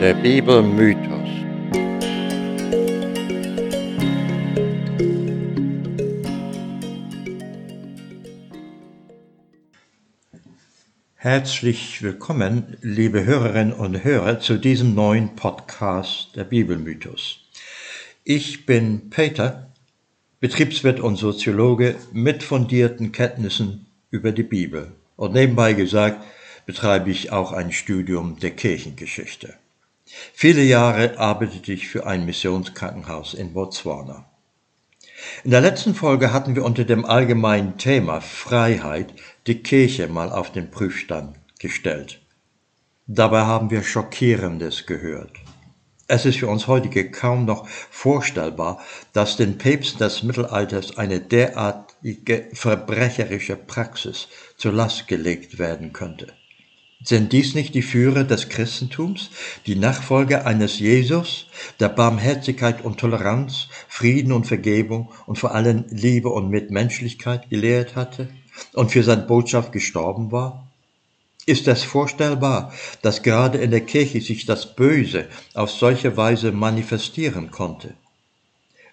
Der 0.00 0.14
Bibelmythos. 0.14 1.28
Herzlich 11.16 12.00
willkommen, 12.00 12.76
liebe 12.80 13.24
Hörerinnen 13.24 13.72
und 13.72 14.04
Hörer, 14.04 14.38
zu 14.38 14.56
diesem 14.56 14.94
neuen 14.94 15.34
Podcast 15.34 16.36
der 16.36 16.44
Bibelmythos. 16.44 17.40
Ich 18.22 18.66
bin 18.66 19.10
Peter, 19.10 19.72
Betriebswirt 20.38 21.00
und 21.00 21.16
Soziologe 21.16 21.96
mit 22.12 22.44
fundierten 22.44 23.10
Kenntnissen 23.10 23.86
über 24.12 24.30
die 24.30 24.44
Bibel. 24.44 24.92
Und 25.16 25.32
nebenbei 25.32 25.72
gesagt, 25.72 26.24
betreibe 26.66 27.10
ich 27.10 27.32
auch 27.32 27.50
ein 27.50 27.72
Studium 27.72 28.38
der 28.38 28.52
Kirchengeschichte. 28.52 29.54
Viele 30.32 30.62
Jahre 30.62 31.18
arbeitete 31.18 31.72
ich 31.72 31.88
für 31.88 32.06
ein 32.06 32.24
Missionskrankenhaus 32.24 33.34
in 33.34 33.52
Botswana. 33.52 34.28
In 35.44 35.50
der 35.50 35.60
letzten 35.60 35.94
Folge 35.94 36.32
hatten 36.32 36.54
wir 36.54 36.64
unter 36.64 36.84
dem 36.84 37.04
allgemeinen 37.04 37.76
Thema 37.76 38.20
Freiheit 38.20 39.12
die 39.46 39.62
Kirche 39.62 40.06
mal 40.08 40.30
auf 40.30 40.52
den 40.52 40.70
Prüfstand 40.70 41.36
gestellt. 41.58 42.20
Dabei 43.06 43.42
haben 43.42 43.70
wir 43.70 43.82
Schockierendes 43.82 44.86
gehört. 44.86 45.32
Es 46.10 46.24
ist 46.24 46.38
für 46.38 46.46
uns 46.48 46.66
heutige 46.66 47.10
kaum 47.10 47.44
noch 47.44 47.68
vorstellbar, 47.68 48.80
dass 49.12 49.36
den 49.36 49.58
Päpsten 49.58 49.98
des 49.98 50.22
Mittelalters 50.22 50.96
eine 50.96 51.20
derartige 51.20 52.48
verbrecherische 52.54 53.56
Praxis 53.56 54.28
zur 54.56 54.72
Last 54.72 55.06
gelegt 55.06 55.58
werden 55.58 55.92
könnte. 55.92 56.32
Sind 57.02 57.32
dies 57.32 57.54
nicht 57.54 57.74
die 57.76 57.82
Führer 57.82 58.24
des 58.24 58.48
Christentums, 58.48 59.30
die 59.66 59.76
Nachfolger 59.76 60.46
eines 60.46 60.80
Jesus, 60.80 61.46
der 61.78 61.88
Barmherzigkeit 61.88 62.84
und 62.84 62.98
Toleranz, 62.98 63.68
Frieden 63.86 64.32
und 64.32 64.48
Vergebung 64.48 65.12
und 65.26 65.38
vor 65.38 65.54
allem 65.54 65.84
Liebe 65.90 66.28
und 66.28 66.50
Mitmenschlichkeit 66.50 67.50
gelehrt 67.50 67.94
hatte 67.94 68.28
und 68.72 68.90
für 68.90 69.04
seine 69.04 69.22
Botschaft 69.22 69.70
gestorben 69.70 70.32
war? 70.32 70.66
Ist 71.46 71.68
es 71.68 71.84
vorstellbar, 71.84 72.74
dass 73.00 73.22
gerade 73.22 73.58
in 73.58 73.70
der 73.70 73.80
Kirche 73.82 74.20
sich 74.20 74.44
das 74.44 74.74
Böse 74.74 75.28
auf 75.54 75.70
solche 75.70 76.16
Weise 76.16 76.50
manifestieren 76.50 77.52
konnte? 77.52 77.94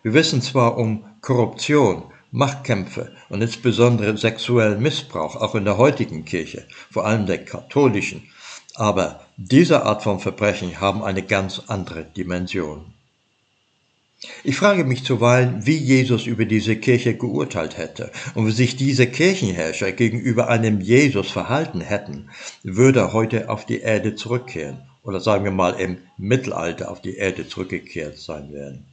Wir 0.04 0.14
wissen 0.14 0.44
zwar 0.44 0.78
um 0.78 1.04
Korruption, 1.22 2.04
Machtkämpfe 2.36 3.14
und 3.30 3.42
insbesondere 3.42 4.18
sexuellen 4.18 4.82
Missbrauch 4.82 5.38
auch 5.38 5.56
in 5.56 5.64
der 5.64 5.78
heutigen 5.78 6.26
Kirche, 6.26 6.66
vor 6.92 7.06
allem 7.06 7.26
der 7.26 7.46
katholischen. 7.46 8.24
Aber 8.76 9.22
diese 9.38 9.86
Art 9.86 10.04
von 10.04 10.20
Verbrechen 10.20 10.82
haben 10.82 11.02
eine 11.02 11.24
ganz 11.24 11.62
andere 11.68 12.04
Dimension. 12.04 12.94
Ich 14.44 14.58
frage 14.58 14.84
mich 14.84 15.06
zuweilen, 15.06 15.66
wie 15.66 15.78
Jesus 15.78 16.26
über 16.26 16.44
diese 16.44 16.76
Kirche 16.76 17.16
geurteilt 17.16 17.78
hätte 17.78 18.12
und 18.34 18.48
wie 18.48 18.52
sich 18.52 18.76
diese 18.76 19.08
Kirchenherrscher 19.08 19.94
gegenüber 19.94 20.50
einem 20.50 20.82
Jesus 20.82 21.32
verhalten 21.32 21.80
hätten, 21.80 22.30
würde 22.64 23.00
er 23.00 23.14
heute 23.14 23.50
auf 23.50 23.66
die 23.66 23.80
Erde 23.80 24.16
zurückkehren 24.16 24.82
oder 25.04 25.22
sagen 25.22 25.46
wir 25.46 25.52
mal 25.52 25.80
im 25.80 26.00
Mittelalter 26.18 26.92
auf 26.92 27.02
die 27.02 27.16
Erde 27.16 27.48
zurückgekehrt 27.48 28.18
sein 28.18 28.52
werden. 28.52 28.86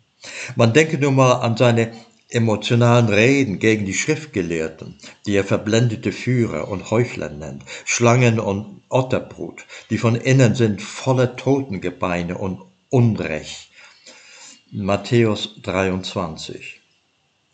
Man 0.55 0.73
denke 0.73 0.99
nur 0.99 1.11
mal 1.11 1.33
an 1.41 1.57
seine 1.57 1.93
emotionalen 2.33 3.09
Reden 3.09 3.59
gegen 3.59 3.85
die 3.85 3.95
Schriftgelehrten, 3.95 4.99
die 5.27 5.37
er 5.37 5.45
verblendete 5.45 6.13
Führer 6.13 6.69
und 6.69 6.91
Heuchler 6.91 7.29
nennt, 7.29 7.63
Schlangen 7.85 8.41
und 8.41 8.83
Otterbrut, 8.89 9.65
die 9.91 9.99
von 9.99 10.15
innen 10.15 10.55
sind 10.55 10.83
voller 10.83 11.37
Totengebeine 11.37 12.39
und 12.39 12.61
Unrecht. 12.91 13.71
Matthäus 14.71 15.57
23. 15.63 16.81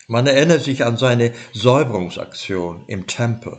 Man 0.07 0.27
erinnert 0.27 0.63
sich 0.63 0.85
an 0.85 0.97
seine 0.97 1.33
Säuberungsaktion 1.53 2.85
im 2.87 3.07
Tempel. 3.07 3.59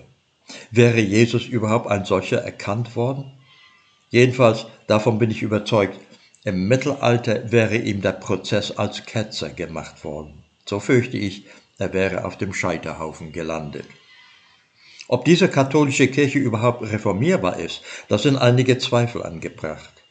Wäre 0.72 1.00
Jesus 1.00 1.46
überhaupt 1.46 1.88
ein 1.88 2.06
solcher 2.06 2.40
erkannt 2.40 2.96
worden? 2.96 3.32
Jedenfalls, 4.10 4.66
davon 4.88 5.20
bin 5.20 5.30
ich 5.30 5.42
überzeugt, 5.42 6.00
im 6.44 6.68
Mittelalter 6.68 7.52
wäre 7.52 7.76
ihm 7.76 8.02
der 8.02 8.14
Prozess 8.14 8.72
als 8.72 9.06
Ketzer 9.06 9.50
gemacht 9.50 10.04
worden. 10.04 10.44
So 10.70 10.80
fürchte 10.80 11.18
ich, 11.18 11.46
er 11.80 11.94
wäre 11.94 12.26
auf 12.26 12.38
dem 12.38 12.54
Scheiterhaufen 12.54 13.32
gelandet. 13.32 13.88
Ob 15.08 15.26
diese 15.26 15.48
katholische 15.48 16.10
Kirche 16.10 16.38
überhaupt 16.38 16.84
reformierbar 16.84 17.58
ist, 17.58 17.82
da 18.08 18.20
sind 18.20 18.38
einige 18.38 18.78
Zweifel 18.78 19.24
angebracht. 19.24 20.04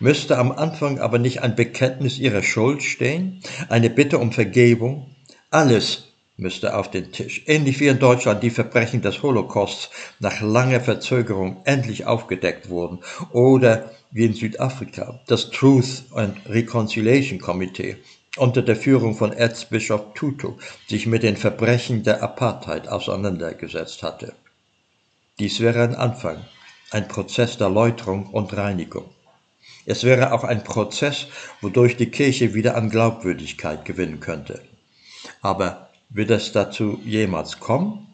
Müsste 0.00 0.38
am 0.38 0.50
Anfang 0.50 0.98
aber 0.98 1.20
nicht 1.20 1.42
ein 1.42 1.54
Bekenntnis 1.54 2.18
ihrer 2.18 2.42
Schuld 2.42 2.82
stehen, 2.82 3.42
eine 3.68 3.90
Bitte 3.90 4.18
um 4.18 4.32
Vergebung? 4.32 5.14
Alles 5.50 6.08
müsste 6.36 6.76
auf 6.76 6.90
den 6.90 7.12
Tisch. 7.12 7.44
Ähnlich 7.46 7.78
wie 7.78 7.86
in 7.86 8.00
Deutschland 8.00 8.42
die 8.42 8.50
Verbrechen 8.50 9.02
des 9.02 9.22
Holocausts 9.22 9.88
nach 10.18 10.40
langer 10.40 10.80
Verzögerung 10.80 11.60
endlich 11.62 12.06
aufgedeckt 12.06 12.68
wurden. 12.70 12.98
Oder 13.30 13.92
wie 14.10 14.24
in 14.24 14.34
Südafrika 14.34 15.20
das 15.28 15.50
Truth 15.50 16.06
and 16.12 16.38
Reconciliation 16.48 17.38
Committee 17.38 17.98
unter 18.36 18.62
der 18.62 18.76
Führung 18.76 19.14
von 19.14 19.32
Erzbischof 19.32 20.14
Tutu 20.14 20.54
sich 20.86 21.06
mit 21.06 21.22
den 21.22 21.36
Verbrechen 21.36 22.02
der 22.02 22.22
Apartheid 22.22 22.88
auseinandergesetzt 22.88 24.02
hatte. 24.02 24.34
Dies 25.38 25.60
wäre 25.60 25.82
ein 25.82 25.94
Anfang, 25.94 26.44
ein 26.90 27.08
Prozess 27.08 27.58
der 27.58 27.68
Läuterung 27.68 28.26
und 28.26 28.56
Reinigung. 28.56 29.10
Es 29.84 30.04
wäre 30.04 30.32
auch 30.32 30.44
ein 30.44 30.64
Prozess, 30.64 31.26
wodurch 31.60 31.96
die 31.96 32.10
Kirche 32.10 32.54
wieder 32.54 32.76
an 32.76 32.90
Glaubwürdigkeit 32.90 33.84
gewinnen 33.84 34.20
könnte. 34.20 34.62
Aber 35.40 35.90
wird 36.08 36.30
es 36.30 36.52
dazu 36.52 37.00
jemals 37.04 37.58
kommen? 37.58 38.06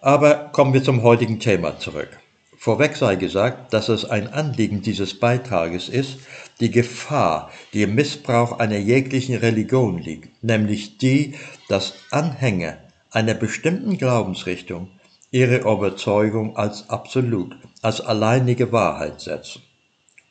Aber 0.00 0.50
kommen 0.52 0.72
wir 0.72 0.82
zum 0.82 1.02
heutigen 1.02 1.40
Thema 1.40 1.78
zurück. 1.78 2.18
Vorweg 2.64 2.96
sei 2.96 3.16
gesagt, 3.16 3.74
dass 3.74 3.90
es 3.90 4.06
ein 4.06 4.32
Anliegen 4.32 4.80
dieses 4.80 5.20
Beitrages 5.20 5.90
ist, 5.90 6.20
die 6.60 6.70
Gefahr, 6.70 7.50
die 7.74 7.82
im 7.82 7.94
Missbrauch 7.94 8.58
einer 8.58 8.78
jeglichen 8.78 9.36
Religion 9.36 9.98
liegt, 9.98 10.42
nämlich 10.42 10.96
die, 10.96 11.34
dass 11.68 11.92
Anhänger 12.10 12.78
einer 13.10 13.34
bestimmten 13.34 13.98
Glaubensrichtung 13.98 14.88
ihre 15.30 15.58
Überzeugung 15.58 16.56
als 16.56 16.88
absolut, 16.88 17.54
als 17.82 18.00
alleinige 18.00 18.72
Wahrheit 18.72 19.20
setzen. 19.20 19.60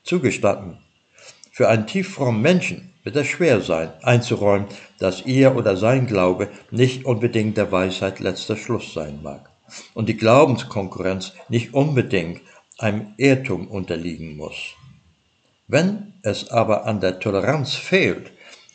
Zugestanden, 0.03 0.79
für 1.51 1.69
einen 1.69 1.85
tieffrommen 1.85 2.41
Menschen 2.41 2.93
wird 3.03 3.16
es 3.16 3.27
schwer 3.27 3.61
sein, 3.61 3.93
einzuräumen, 4.01 4.69
dass 4.97 5.23
ihr 5.27 5.55
oder 5.55 5.77
sein 5.77 6.07
Glaube 6.07 6.49
nicht 6.72 7.05
unbedingt 7.05 7.57
der 7.57 7.72
Weisheit 7.72 8.19
letzter 8.19 8.57
Schluss 8.57 8.91
sein 8.91 9.22
mag 9.22 9.53
und 9.94 10.09
die 10.09 10.18
Glaubenskonkurrenz 10.18 11.34
nicht 11.50 11.74
unbedingt 11.74 12.41
einem 12.78 13.13
Irrtum 13.18 13.68
unterliegen 13.68 14.35
muss. 14.35 14.75
Wenn 15.68 16.13
es 16.22 16.50
aber 16.50 16.85
an 16.85 17.00
der 17.00 17.19
Toleranz 17.19 17.73
fehlt, 17.75 18.31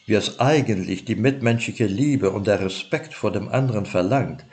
wie 0.07 0.15
es 0.15 0.41
eigentlich 0.41 1.05
die 1.05 1.17
mitmenschliche 1.17 1.87
Liebe 1.87 2.31
und 2.31 2.47
der 2.47 2.61
Respekt 2.61 3.13
vor 3.13 3.31
dem 3.31 3.49
anderen 3.49 3.85
verlangt, 3.85 4.45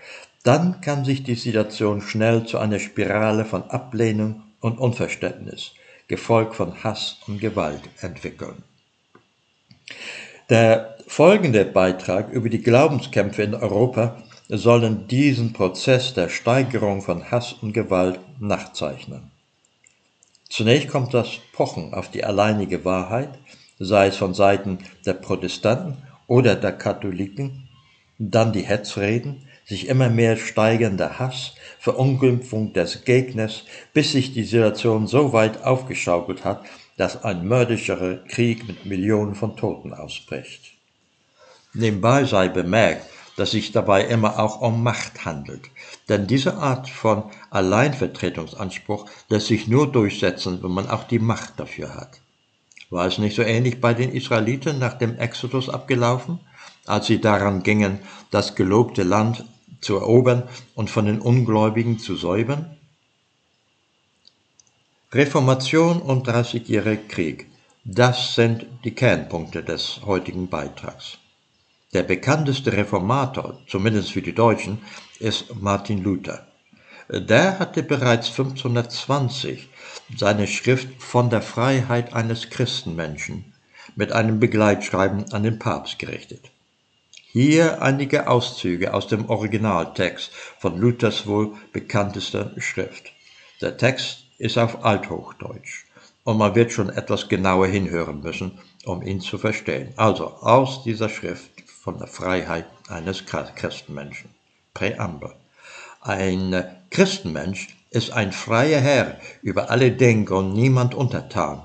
dann 0.44 0.82
kann 0.82 1.06
sich 1.06 1.24
die 1.24 1.36
Situation 1.36 2.02
schnell 2.02 2.46
zu 2.46 2.60
einer 2.60 2.80
Spirale 2.80 3.46
von 3.46 3.64
Ablehnung 3.64 4.44
und 4.60 4.78
Unverständnis, 4.78 5.72
gefolgt 6.08 6.56
von 6.56 6.84
Hass 6.84 7.18
und 7.28 7.40
Gewalt 7.40 7.82
entwickeln. 8.02 8.64
Der 10.50 10.98
folgende 11.08 11.66
Beitrag 11.66 12.32
über 12.32 12.50
die 12.50 12.62
Glaubenskämpfe 12.62 13.44
in 13.44 13.56
Europa 13.56 14.22
sollen 14.48 15.08
diesen 15.08 15.54
Prozess 15.54 16.14
der 16.14 16.30
Steigerung 16.30 17.02
von 17.02 17.32
Hass 17.32 17.54
und 17.54 17.74
Gewalt 17.74 18.20
nachzeichnen. 18.40 19.32
Zunächst 20.50 20.88
kommt 20.90 21.14
das 21.14 21.30
Pochen 21.54 21.94
auf 21.94 22.12
die 22.12 22.24
alleinige 22.24 22.86
Wahrheit, 22.86 23.40
sei 23.80 24.08
es 24.08 24.18
von 24.18 24.34
Seiten 24.34 24.80
der 25.06 25.16
Protestanten 25.16 25.98
oder 26.28 26.56
der 26.56 26.72
Katholiken, 26.72 27.68
dann 28.18 28.54
die 28.54 28.62
Hetzreden, 28.62 29.48
sich 29.66 29.88
immer 29.88 30.10
mehr 30.10 30.38
steigender 30.38 31.18
Hass, 31.18 31.56
Verunglimpfung 31.80 32.72
des 32.74 33.04
Gegners, 33.04 33.64
bis 33.94 34.12
sich 34.12 34.34
die 34.34 34.44
Situation 34.44 35.08
so 35.08 35.34
weit 35.34 35.64
aufgeschaukelt 35.64 36.46
hat, 36.46 36.64
dass 36.98 37.24
ein 37.24 37.48
mördischerer 37.48 38.18
Krieg 38.28 38.68
mit 38.68 38.86
Millionen 38.86 39.34
von 39.34 39.58
Toten 39.58 39.94
ausbricht. 39.94 40.74
Nebenbei 41.74 42.24
sei 42.26 42.48
bemerkt, 42.48 43.06
dass 43.36 43.52
sich 43.52 43.72
dabei 43.72 44.06
immer 44.06 44.40
auch 44.40 44.62
um 44.62 44.84
Macht 44.84 45.26
handelt. 45.26 45.70
Denn 46.10 46.28
diese 46.28 46.56
Art 46.56 46.90
von 46.90 47.24
Alleinvertretungsanspruch 47.50 49.06
lässt 49.30 49.48
sich 49.48 49.68
nur 49.68 49.92
durchsetzen, 49.92 50.64
wenn 50.64 50.72
man 50.72 50.90
auch 50.90 51.04
die 51.04 51.20
Macht 51.20 51.60
dafür 51.60 51.96
hat. 51.96 52.22
War 52.90 53.08
es 53.08 53.18
nicht 53.18 53.36
so 53.36 53.42
ähnlich 53.42 53.82
bei 53.82 53.94
den 53.94 54.12
Israeliten 54.12 54.80
nach 54.80 54.94
dem 54.94 55.18
Exodus 55.18 55.70
abgelaufen, 55.70 56.40
als 56.86 57.08
sie 57.08 57.20
daran 57.20 57.64
gingen, 57.64 58.00
das 58.32 58.56
gelobte 58.56 59.04
Land 59.04 59.44
zu 59.82 59.96
erobern 59.96 60.44
und 60.76 60.90
von 60.90 61.06
den 61.06 61.20
Ungläubigen 61.20 62.00
zu 62.00 62.16
säubern? 62.16 62.78
Reformation 65.12 66.02
und 66.02 66.28
Dreißigjähriger 66.28 67.08
Krieg, 67.08 67.48
das 67.84 68.36
sind 68.36 68.66
die 68.84 68.94
Kernpunkte 68.94 69.64
des 69.64 70.02
heutigen 70.06 70.50
Beitrags. 70.50 71.18
Der 71.94 72.04
bekannteste 72.04 72.74
Reformator, 72.74 73.62
zumindest 73.68 74.12
für 74.12 74.22
die 74.22 74.36
Deutschen, 74.36 74.80
ist 75.20 75.56
Martin 75.62 76.04
Luther. 76.04 76.46
Der 77.10 77.60
hatte 77.60 77.84
bereits 77.84 78.30
1520 78.30 79.70
seine 80.18 80.48
Schrift 80.48 80.88
von 81.02 81.30
der 81.30 81.42
Freiheit 81.42 82.14
eines 82.14 82.50
Christenmenschen 82.50 83.54
mit 83.96 84.12
einem 84.12 84.40
Begleitschreiben 84.40 85.32
an 85.32 85.44
den 85.44 85.60
Papst 85.60 86.00
gerichtet. 86.00 86.52
Hier 87.32 87.82
einige 87.82 88.28
Auszüge 88.28 88.94
aus 88.94 89.08
dem 89.08 89.30
Originaltext 89.30 90.32
von 90.60 90.80
Luthers 90.80 91.28
wohl 91.28 91.54
bekanntester 91.74 92.52
Schrift. 92.58 93.12
Der 93.62 93.78
Text 93.78 94.24
ist 94.38 94.58
auf 94.58 94.84
Althochdeutsch 94.84 95.86
und 96.24 96.38
man 96.38 96.56
wird 96.56 96.72
schon 96.72 96.90
etwas 96.90 97.30
genauer 97.30 97.68
hinhören 97.68 98.22
müssen, 98.22 98.60
um 98.86 99.02
ihn 99.02 99.22
zu 99.22 99.38
verstehen. 99.38 99.94
Also 99.96 100.28
aus 100.28 100.84
dieser 100.84 101.10
Schrift 101.10 101.55
von 101.86 102.00
der 102.00 102.08
Freiheit 102.08 102.66
eines 102.90 103.28
Christenmenschen. 103.28 104.32
Präambel. 104.74 105.36
Ein 106.02 106.66
Christenmensch 106.90 107.78
ist 107.92 108.10
ein 108.12 108.32
freier 108.32 108.82
Herr 108.82 109.20
über 109.44 109.70
alle 109.70 109.92
Denker 109.92 110.38
und 110.38 110.54
niemand 110.54 110.96
untertan. 110.96 111.62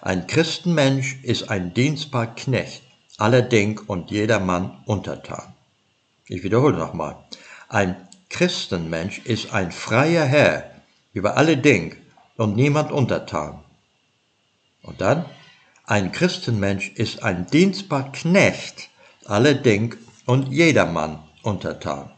Ein 0.00 0.28
Christenmensch 0.28 1.18
ist 1.24 1.50
ein 1.50 1.74
dienstbar 1.74 2.36
Knecht, 2.36 2.84
aller 3.18 3.42
Denk 3.42 3.88
und 3.88 4.12
jedermann 4.12 4.80
untertan. 4.86 5.52
Ich 6.28 6.44
wiederhole 6.44 6.76
nochmal. 6.76 7.16
Ein 7.68 7.96
Christenmensch 8.30 9.22
ist 9.24 9.52
ein 9.52 9.72
freier 9.72 10.24
Herr 10.24 10.70
über 11.12 11.36
alle 11.36 11.56
Denk 11.56 11.96
und 12.36 12.54
niemand 12.54 12.92
untertan. 12.92 13.64
Und 14.82 15.00
dann, 15.00 15.24
ein 15.84 16.12
Christenmensch 16.12 16.90
ist 16.90 17.24
ein 17.24 17.46
dienstbar 17.48 18.12
Knecht, 18.12 18.90
alle 19.26 19.56
Denk 19.56 19.98
und 20.26 20.52
jedermann 20.52 21.22
untertan. 21.42 22.10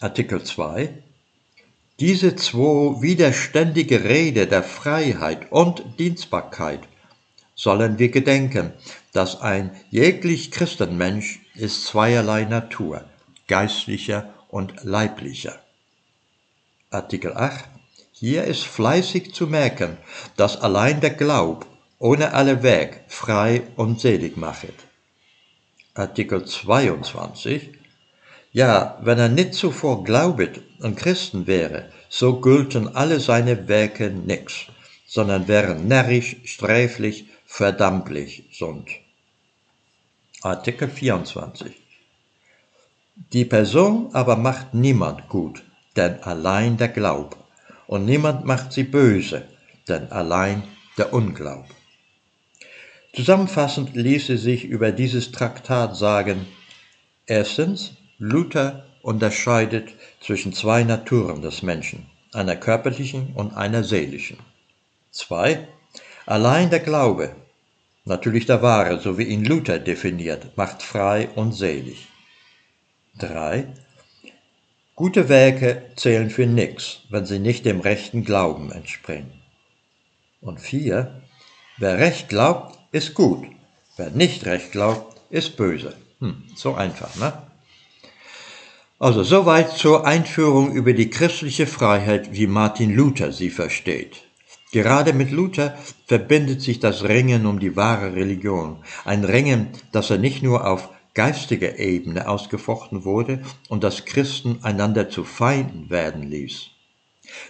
Artikel 0.00 0.42
2 0.42 1.02
Diese 2.00 2.34
zwei 2.36 3.00
widerständige 3.02 4.04
Rede 4.04 4.46
der 4.46 4.62
Freiheit 4.62 5.50
und 5.50 5.84
Dienstbarkeit 5.98 6.80
sollen 7.54 7.98
wir 7.98 8.08
gedenken, 8.08 8.72
dass 9.12 9.40
ein 9.40 9.70
jeglich 9.90 10.50
Christenmensch 10.50 11.40
ist 11.54 11.84
zweierlei 11.86 12.44
Natur, 12.44 13.04
geistlicher 13.46 14.32
und 14.48 14.74
leiblicher. 14.82 15.60
Artikel 16.90 17.34
8 17.36 17.64
Hier 18.12 18.44
ist 18.44 18.64
fleißig 18.64 19.32
zu 19.34 19.46
merken, 19.46 19.98
dass 20.36 20.60
allein 20.60 21.00
der 21.00 21.10
Glaub 21.10 21.66
ohne 21.98 22.34
alle 22.34 22.62
Weg 22.62 23.04
frei 23.06 23.62
und 23.76 24.00
selig 24.00 24.36
machet. 24.36 24.74
Artikel 25.94 26.46
22. 26.46 27.70
Ja, 28.50 28.98
wenn 29.02 29.18
er 29.18 29.28
nicht 29.28 29.52
zuvor 29.52 30.04
glaubet 30.04 30.62
und 30.80 30.96
Christen 30.96 31.46
wäre, 31.46 31.90
so 32.08 32.40
gülten 32.40 32.96
alle 32.96 33.20
seine 33.20 33.68
Werke 33.68 34.08
nix, 34.08 34.68
sondern 35.06 35.48
wären 35.48 35.88
närrisch, 35.88 36.36
sträflich, 36.44 37.26
verdammlich 37.44 38.44
sind. 38.52 38.88
Artikel 40.40 40.88
24. 40.88 41.76
Die 43.34 43.44
Person 43.44 44.14
aber 44.14 44.36
macht 44.36 44.72
niemand 44.72 45.28
gut, 45.28 45.62
denn 45.96 46.22
allein 46.22 46.78
der 46.78 46.88
Glaub, 46.88 47.36
und 47.86 48.06
niemand 48.06 48.46
macht 48.46 48.72
sie 48.72 48.84
böse, 48.84 49.46
denn 49.88 50.10
allein 50.10 50.62
der 50.96 51.12
Unglaub. 51.12 51.66
Zusammenfassend 53.14 53.94
ließe 53.94 54.38
sich 54.38 54.64
über 54.64 54.90
dieses 54.90 55.32
Traktat 55.32 55.96
sagen, 55.96 56.46
erstens, 57.26 57.92
Luther 58.18 58.86
unterscheidet 59.02 59.90
zwischen 60.20 60.54
zwei 60.54 60.82
Naturen 60.82 61.42
des 61.42 61.62
Menschen, 61.62 62.06
einer 62.32 62.56
körperlichen 62.56 63.34
und 63.34 63.52
einer 63.54 63.84
seelischen. 63.84 64.38
Zwei, 65.10 65.68
allein 66.24 66.70
der 66.70 66.80
Glaube, 66.80 67.36
natürlich 68.06 68.46
der 68.46 68.62
wahre, 68.62 68.98
so 68.98 69.18
wie 69.18 69.24
ihn 69.24 69.44
Luther 69.44 69.78
definiert, 69.78 70.56
macht 70.56 70.82
frei 70.82 71.28
und 71.34 71.52
selig. 71.52 72.08
Drei, 73.18 73.66
gute 74.94 75.28
Werke 75.28 75.82
zählen 75.96 76.30
für 76.30 76.46
nichts, 76.46 77.00
wenn 77.10 77.26
sie 77.26 77.40
nicht 77.40 77.66
dem 77.66 77.80
rechten 77.80 78.24
Glauben 78.24 78.72
entspringen. 78.72 79.42
Und 80.40 80.60
vier, 80.60 81.20
wer 81.76 81.98
recht 81.98 82.30
glaubt, 82.30 82.78
ist 82.92 83.14
gut. 83.14 83.44
Wer 83.96 84.10
nicht 84.10 84.46
recht 84.46 84.72
glaubt, 84.72 85.20
ist 85.30 85.56
böse. 85.56 85.96
Hm, 86.20 86.44
so 86.54 86.74
einfach, 86.74 87.16
ne? 87.16 87.32
Also 88.98 89.24
soweit 89.24 89.72
zur 89.72 90.06
Einführung 90.06 90.72
über 90.72 90.92
die 90.92 91.10
christliche 91.10 91.66
Freiheit, 91.66 92.32
wie 92.34 92.46
Martin 92.46 92.94
Luther 92.94 93.32
sie 93.32 93.50
versteht. 93.50 94.22
Gerade 94.70 95.12
mit 95.12 95.30
Luther 95.32 95.76
verbindet 96.06 96.62
sich 96.62 96.78
das 96.78 97.02
Ringen 97.02 97.44
um 97.46 97.58
die 97.58 97.74
wahre 97.74 98.14
Religion, 98.14 98.76
ein 99.04 99.24
Ringen, 99.24 99.68
das 99.90 100.10
er 100.10 100.18
nicht 100.18 100.42
nur 100.42 100.66
auf 100.66 100.88
geistiger 101.14 101.78
Ebene 101.78 102.28
ausgefochten 102.28 103.04
wurde 103.04 103.42
und 103.68 103.82
das 103.84 104.04
Christen 104.04 104.60
einander 104.62 105.10
zu 105.10 105.24
Feinden 105.24 105.90
werden 105.90 106.22
ließ. 106.22 106.71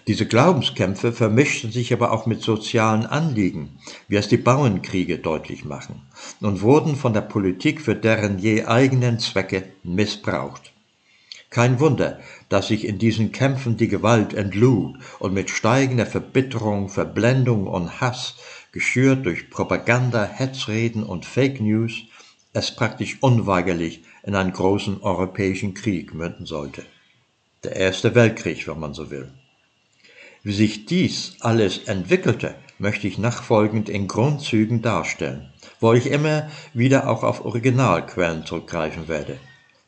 Diese 0.06 0.26
Glaubenskämpfe 0.26 1.12
vermischten 1.12 1.70
sich 1.70 1.92
aber 1.92 2.12
auch 2.12 2.26
mit 2.26 2.42
sozialen 2.42 3.06
Anliegen, 3.06 3.78
wie 4.08 4.16
es 4.16 4.28
die 4.28 4.36
Bauernkriege 4.36 5.18
deutlich 5.18 5.64
machen, 5.64 6.02
und 6.40 6.62
wurden 6.62 6.96
von 6.96 7.14
der 7.14 7.20
Politik 7.22 7.80
für 7.80 7.94
deren 7.94 8.38
je 8.38 8.64
eigenen 8.64 9.18
Zwecke 9.18 9.64
missbraucht. 9.82 10.72
Kein 11.50 11.80
Wunder, 11.80 12.18
dass 12.48 12.68
sich 12.68 12.86
in 12.86 12.98
diesen 12.98 13.30
Kämpfen 13.30 13.76
die 13.76 13.88
Gewalt 13.88 14.32
entlud 14.32 14.96
und 15.18 15.34
mit 15.34 15.50
steigender 15.50 16.06
Verbitterung, 16.06 16.88
Verblendung 16.88 17.66
und 17.66 18.00
Hass, 18.00 18.36
geschürt 18.72 19.26
durch 19.26 19.50
Propaganda, 19.50 20.24
Hetzreden 20.24 21.02
und 21.02 21.26
Fake 21.26 21.60
News, 21.60 22.04
es 22.54 22.74
praktisch 22.74 23.18
unweigerlich 23.20 24.02
in 24.22 24.34
einen 24.34 24.52
großen 24.52 25.02
europäischen 25.02 25.74
Krieg 25.74 26.14
münden 26.14 26.46
sollte. 26.46 26.84
Der 27.64 27.76
Erste 27.76 28.14
Weltkrieg, 28.14 28.66
wenn 28.66 28.80
man 28.80 28.94
so 28.94 29.10
will. 29.10 29.30
Wie 30.44 30.52
sich 30.52 30.86
dies 30.86 31.36
alles 31.40 31.78
entwickelte, 31.78 32.56
möchte 32.78 33.06
ich 33.06 33.16
nachfolgend 33.16 33.88
in 33.88 34.08
Grundzügen 34.08 34.82
darstellen, 34.82 35.52
wo 35.78 35.92
ich 35.92 36.06
immer 36.06 36.48
wieder 36.74 37.08
auch 37.08 37.22
auf 37.22 37.44
Originalquellen 37.44 38.44
zurückgreifen 38.44 39.06
werde. 39.06 39.38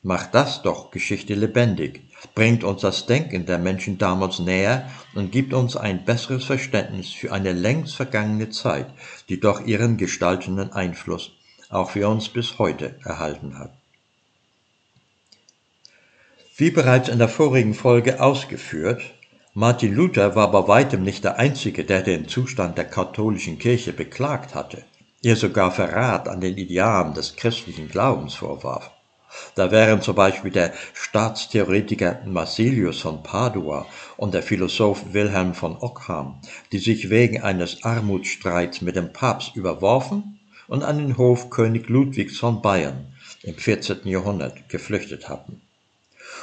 Macht 0.04 0.32
das 0.34 0.62
doch 0.62 0.92
Geschichte 0.92 1.34
lebendig, 1.34 2.02
bringt 2.36 2.62
uns 2.62 2.82
das 2.82 3.06
Denken 3.06 3.46
der 3.46 3.58
Menschen 3.58 3.98
damals 3.98 4.38
näher 4.38 4.88
und 5.14 5.32
gibt 5.32 5.54
uns 5.54 5.76
ein 5.76 6.04
besseres 6.04 6.44
Verständnis 6.44 7.10
für 7.10 7.32
eine 7.32 7.52
längst 7.52 7.96
vergangene 7.96 8.50
Zeit, 8.50 8.86
die 9.28 9.40
doch 9.40 9.66
ihren 9.66 9.96
gestaltenden 9.96 10.72
Einfluss 10.72 11.32
auch 11.68 11.90
für 11.90 12.06
uns 12.06 12.28
bis 12.28 12.58
heute 12.60 12.96
erhalten 13.02 13.58
hat. 13.58 13.72
Wie 16.56 16.70
bereits 16.70 17.08
in 17.08 17.18
der 17.18 17.28
vorigen 17.28 17.74
Folge 17.74 18.20
ausgeführt, 18.20 19.02
Martin 19.56 19.94
Luther 19.94 20.34
war 20.34 20.50
bei 20.50 20.66
weitem 20.66 21.04
nicht 21.04 21.22
der 21.22 21.38
Einzige, 21.38 21.84
der 21.84 22.02
den 22.02 22.26
Zustand 22.26 22.76
der 22.76 22.86
katholischen 22.86 23.56
Kirche 23.56 23.92
beklagt 23.92 24.52
hatte, 24.52 24.82
ihr 25.22 25.36
sogar 25.36 25.70
Verrat 25.70 26.28
an 26.28 26.40
den 26.40 26.58
Idealen 26.58 27.14
des 27.14 27.36
christlichen 27.36 27.88
Glaubens 27.88 28.34
vorwarf. 28.34 28.90
Da 29.54 29.70
wären 29.70 30.02
zum 30.02 30.16
Beispiel 30.16 30.50
der 30.50 30.72
Staatstheoretiker 30.92 32.22
Marsilius 32.26 33.00
von 33.00 33.22
Padua 33.22 33.86
und 34.16 34.34
der 34.34 34.42
Philosoph 34.42 35.12
Wilhelm 35.12 35.54
von 35.54 35.76
Ockham, 35.76 36.40
die 36.72 36.78
sich 36.78 37.08
wegen 37.08 37.40
eines 37.40 37.84
Armutsstreits 37.84 38.80
mit 38.80 38.96
dem 38.96 39.12
Papst 39.12 39.54
überworfen 39.54 40.40
und 40.66 40.82
an 40.82 40.98
den 40.98 41.16
Hof 41.16 41.50
König 41.50 41.88
Ludwigs 41.88 42.38
von 42.38 42.60
Bayern 42.60 43.06
im 43.44 43.54
14. 43.54 43.98
Jahrhundert 44.02 44.68
geflüchtet 44.68 45.28
hatten. 45.28 45.60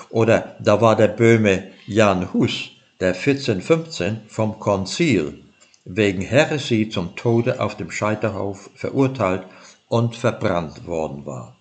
Oder 0.10 0.56
da 0.62 0.80
war 0.80 0.96
der 0.96 1.10
Böhme 1.10 1.72
Jan 1.88 2.32
Hus, 2.32 2.72
der 3.02 3.16
1415 3.16 4.22
vom 4.28 4.60
Konzil 4.60 5.44
wegen 5.86 6.22
Häresie 6.22 6.88
zum 6.90 7.16
Tode 7.16 7.60
auf 7.60 7.76
dem 7.76 7.90
Scheiterhof 7.90 8.70
verurteilt 8.76 9.44
und 9.88 10.16
verbrannt 10.16 10.86
worden 10.86 11.26
war. 11.26 11.58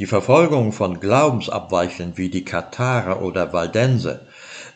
Die 0.00 0.06
Verfolgung 0.06 0.72
von 0.72 0.98
Glaubensabweichern 0.98 2.14
wie 2.16 2.28
die 2.28 2.44
Katharer 2.44 3.22
oder 3.22 3.52
Waldense, 3.52 4.26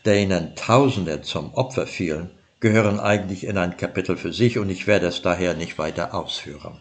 denen 0.05 0.55
Tausende 0.55 1.23
zum 1.23 1.53
Opfer 1.55 1.89
fielen, 1.89 2.31
gehören 2.61 3.01
eigentlich 3.01 3.45
in 3.45 3.59
ein 3.59 3.77
Kapitel 3.77 4.17
für 4.17 4.33
sich 4.33 4.59
und 4.59 4.71
ich 4.71 4.87
werde 4.87 5.07
es 5.07 5.21
daher 5.21 5.55
nicht 5.55 5.79
weiter 5.79 6.15
ausführen. 6.15 6.81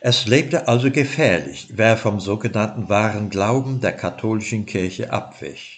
Es 0.00 0.26
lebte 0.26 0.68
also 0.68 0.90
gefährlich, 0.90 1.68
wer 1.72 1.98
vom 1.98 2.18
sogenannten 2.18 2.88
wahren 2.88 3.28
Glauben 3.28 3.82
der 3.82 3.92
katholischen 3.92 4.64
Kirche 4.64 5.12
abwich. 5.12 5.75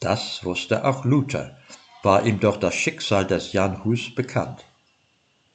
Das 0.00 0.44
wusste 0.44 0.84
auch 0.84 1.04
Luther, 1.04 1.56
war 2.02 2.24
ihm 2.24 2.40
doch 2.40 2.56
das 2.56 2.74
Schicksal 2.74 3.26
des 3.26 3.52
Jan 3.52 3.84
Hus 3.84 4.14
bekannt. 4.14 4.64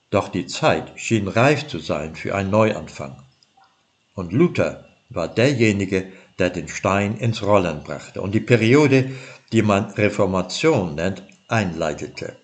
Doch 0.10 0.28
die 0.28 0.46
Zeit 0.46 0.92
schien 0.96 1.28
reif 1.28 1.68
zu 1.68 1.80
sein 1.80 2.16
für 2.16 2.36
einen 2.36 2.52
Neuanfang. 2.52 3.24
Und 4.16 4.34
Luther 4.34 4.86
war 5.10 5.28
derjenige, 5.28 6.12
der 6.40 6.50
den 6.50 6.68
Stein 6.68 7.18
ins 7.18 7.42
Rollen 7.42 7.84
brachte 7.84 8.22
und 8.22 8.34
die 8.34 8.40
Periode, 8.40 9.12
die 9.52 9.62
man 9.62 9.92
Reformation 9.92 10.96
nennt, 10.96 11.24
einleitete. 11.48 12.36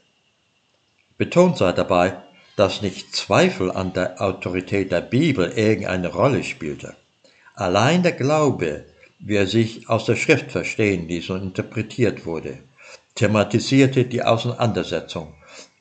Betont 1.17 1.57
sei 1.57 1.73
dabei, 1.73 2.17
dass 2.55 2.81
nicht 2.81 3.15
Zweifel 3.15 3.71
an 3.71 3.93
der 3.93 4.21
Autorität 4.21 4.91
der 4.91 5.01
Bibel 5.01 5.49
irgendeine 5.49 6.07
Rolle 6.09 6.43
spielte. 6.43 6.95
Allein 7.55 8.03
der 8.03 8.13
Glaube, 8.13 8.85
wie 9.19 9.35
er 9.35 9.47
sich 9.47 9.89
aus 9.89 10.05
der 10.05 10.15
Schrift 10.15 10.51
verstehen 10.51 11.07
ließ 11.07 11.29
und 11.29 11.43
interpretiert 11.43 12.25
wurde, 12.25 12.59
thematisierte 13.15 14.05
die 14.05 14.23
Auseinandersetzung 14.23 15.33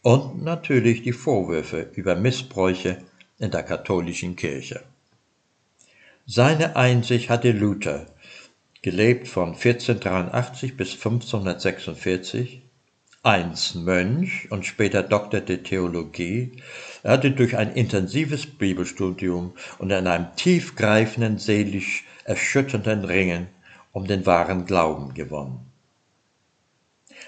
und 0.03 0.43
natürlich 0.43 1.03
die 1.03 1.13
Vorwürfe 1.13 1.91
über 1.95 2.17
Missbräuche 2.17 2.99
in 3.39 3.51
der 3.51 3.63
katholischen 3.63 4.37
Kirche. 4.37 4.83
Seine 6.27 6.77
Einsicht 6.77 7.31
hatte 7.31 7.53
Luther, 7.53 8.07
gelebt 8.83 9.29
von 9.29 9.51
1483 9.55 10.77
bis 10.77 10.95
1546, 10.95 12.63
einst 13.23 13.77
Mönch 13.77 14.51
und 14.51 14.67
später 14.67 15.03
Doktor 15.03 15.41
der 15.41 15.63
Theologie. 15.63 16.53
Er 17.03 17.13
hatte 17.13 17.31
durch 17.31 17.57
ein 17.57 17.73
intensives 17.73 18.47
Bibelstudium 18.47 19.55
und 19.79 19.91
in 19.91 20.07
einem 20.07 20.35
tiefgreifenden, 20.37 21.39
seelisch 21.39 22.05
erschütternden 22.29 23.05
Ringen 23.05 23.49
um 23.93 24.07
den 24.07 24.27
wahren 24.27 24.67
Glauben 24.67 25.15
gewonnen. 25.15 25.65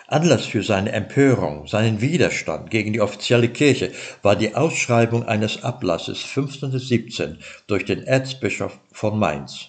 Anlass 0.07 0.47
für 0.47 0.63
seine 0.63 0.93
Empörung, 0.93 1.67
seinen 1.67 2.01
Widerstand 2.01 2.71
gegen 2.71 2.93
die 2.93 3.01
offizielle 3.01 3.49
Kirche 3.49 3.93
war 4.23 4.37
die 4.37 4.55
Ausschreibung 4.55 5.25
eines 5.25 5.65
Ablasses 5.65 6.25
1517 6.25 7.39
durch 7.67 7.85
den 7.85 8.03
Erzbischof 8.03 8.79
von 8.93 9.19
Mainz. 9.19 9.69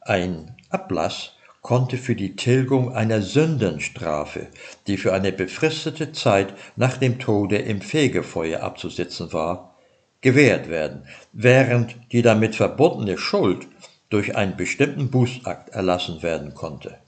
Ein 0.00 0.56
Ablass 0.70 1.32
konnte 1.62 1.98
für 1.98 2.14
die 2.14 2.36
Tilgung 2.36 2.92
einer 2.94 3.22
Sündenstrafe, 3.22 4.48
die 4.86 4.96
für 4.96 5.12
eine 5.12 5.32
befristete 5.32 6.12
Zeit 6.12 6.54
nach 6.76 6.96
dem 6.96 7.18
Tode 7.18 7.58
im 7.58 7.80
Fegefeuer 7.80 8.62
abzusitzen 8.62 9.32
war, 9.32 9.76
gewährt 10.20 10.68
werden, 10.68 11.06
während 11.32 11.96
die 12.12 12.22
damit 12.22 12.56
verbundene 12.56 13.18
Schuld 13.18 13.66
durch 14.10 14.36
einen 14.36 14.56
bestimmten 14.56 15.10
Bußakt 15.10 15.70
erlassen 15.70 16.22
werden 16.22 16.54
konnte. 16.54 16.98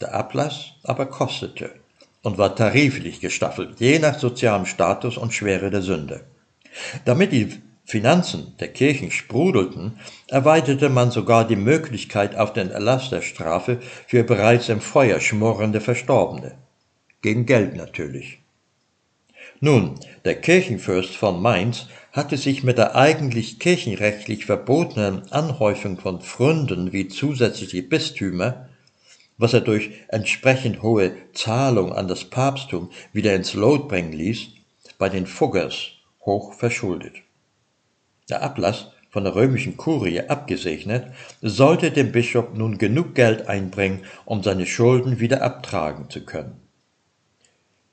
Der 0.00 0.14
Ablass 0.14 0.72
aber 0.82 1.06
kostete 1.06 1.70
und 2.22 2.38
war 2.38 2.54
tariflich 2.54 3.20
gestaffelt, 3.20 3.80
je 3.80 3.98
nach 3.98 4.18
sozialem 4.18 4.66
Status 4.66 5.16
und 5.16 5.34
Schwere 5.34 5.70
der 5.70 5.82
Sünde. 5.82 6.24
Damit 7.04 7.32
die 7.32 7.60
Finanzen 7.84 8.54
der 8.60 8.68
Kirchen 8.68 9.10
sprudelten, 9.10 9.98
erweiterte 10.28 10.88
man 10.88 11.10
sogar 11.10 11.46
die 11.46 11.56
Möglichkeit 11.56 12.36
auf 12.36 12.52
den 12.52 12.70
Erlass 12.70 13.10
der 13.10 13.22
Strafe 13.22 13.80
für 14.06 14.24
bereits 14.24 14.68
im 14.68 14.80
Feuer 14.80 15.20
schmorrende 15.20 15.80
Verstorbene. 15.80 16.56
Gegen 17.22 17.44
Geld 17.44 17.76
natürlich. 17.76 18.38
Nun, 19.60 19.98
der 20.24 20.40
Kirchenfürst 20.40 21.14
von 21.14 21.40
Mainz 21.42 21.86
hatte 22.12 22.36
sich 22.36 22.62
mit 22.62 22.78
der 22.78 22.94
eigentlich 22.94 23.58
kirchenrechtlich 23.58 24.46
verbotenen 24.46 25.30
Anhäufung 25.32 25.98
von 25.98 26.20
Pfründen 26.20 26.92
wie 26.92 27.08
zusätzliche 27.08 27.82
Bistümer 27.82 28.68
was 29.38 29.54
er 29.54 29.60
durch 29.60 29.90
entsprechend 30.06 30.82
hohe 30.82 31.12
Zahlung 31.32 31.92
an 31.92 32.06
das 32.06 32.24
Papsttum 32.24 32.90
wieder 33.12 33.34
ins 33.34 33.54
Lot 33.54 33.88
bringen 33.88 34.12
ließ, 34.12 34.48
bei 34.98 35.08
den 35.08 35.26
Fuggers 35.26 35.88
hoch 36.24 36.52
verschuldet. 36.52 37.16
Der 38.30 38.42
Ablass 38.42 38.92
von 39.10 39.24
der 39.24 39.34
römischen 39.34 39.76
Kurie 39.76 40.20
abgesegnet, 40.20 41.06
sollte 41.42 41.90
dem 41.90 42.12
Bischof 42.12 42.54
nun 42.54 42.78
genug 42.78 43.14
Geld 43.14 43.46
einbringen, 43.46 44.04
um 44.24 44.42
seine 44.42 44.64
Schulden 44.64 45.20
wieder 45.20 45.42
abtragen 45.42 46.08
zu 46.08 46.24
können. 46.24 46.60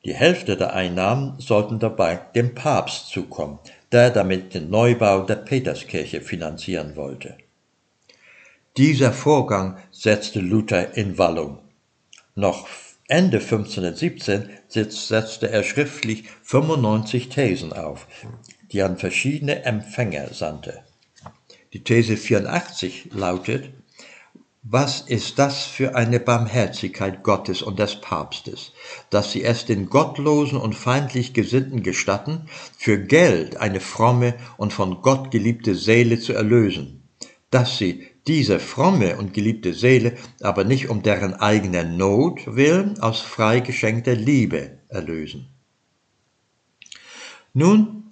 Die 0.05 0.13
Hälfte 0.13 0.55
der 0.55 0.73
Einnahmen 0.73 1.37
sollten 1.39 1.79
dabei 1.79 2.21
dem 2.35 2.55
Papst 2.55 3.09
zukommen, 3.09 3.59
der 3.91 4.09
damit 4.11 4.53
den 4.53 4.69
Neubau 4.69 5.23
der 5.23 5.35
Peterskirche 5.35 6.21
finanzieren 6.21 6.95
wollte. 6.95 7.37
Dieser 8.77 9.11
Vorgang 9.11 9.77
setzte 9.91 10.39
Luther 10.39 10.95
in 10.95 11.17
Wallung. 11.17 11.59
Noch 12.35 12.67
Ende 13.07 13.39
1517 13.39 14.49
setzte 14.67 15.49
er 15.49 15.63
schriftlich 15.63 16.25
95 16.43 17.29
Thesen 17.29 17.73
auf, 17.73 18.07
die 18.71 18.83
an 18.83 18.97
verschiedene 18.97 19.63
Empfänger 19.63 20.31
sandte. 20.31 20.83
Die 21.73 21.83
These 21.83 22.17
84 22.17 23.09
lautet, 23.11 23.71
was 24.71 25.01
ist 25.01 25.39
das 25.39 25.63
für 25.63 25.95
eine 25.95 26.19
Barmherzigkeit 26.19 27.23
Gottes 27.23 27.63
und 27.63 27.79
des 27.79 27.95
Papstes, 28.01 28.71
dass 29.09 29.31
sie 29.31 29.43
es 29.43 29.65
den 29.65 29.89
gottlosen 29.89 30.59
und 30.59 30.75
feindlich 30.75 31.33
Gesinnten 31.33 31.81
gestatten, 31.81 32.47
für 32.77 32.99
Geld 32.99 33.57
eine 33.57 33.79
fromme 33.79 34.35
und 34.57 34.71
von 34.71 35.01
Gott 35.01 35.31
geliebte 35.31 35.73
Seele 35.73 36.19
zu 36.19 36.33
erlösen, 36.33 37.01
dass 37.49 37.79
sie 37.79 38.05
diese 38.27 38.59
fromme 38.59 39.17
und 39.17 39.33
geliebte 39.33 39.73
Seele 39.73 40.17
aber 40.39 40.63
nicht 40.65 40.87
um 40.89 41.01
deren 41.01 41.33
eigener 41.33 41.83
Not 41.83 42.55
willen 42.55 42.99
aus 42.99 43.21
frei 43.21 43.61
geschenkter 43.61 44.13
Liebe 44.13 44.77
erlösen. 44.87 45.47
Nun, 47.55 48.03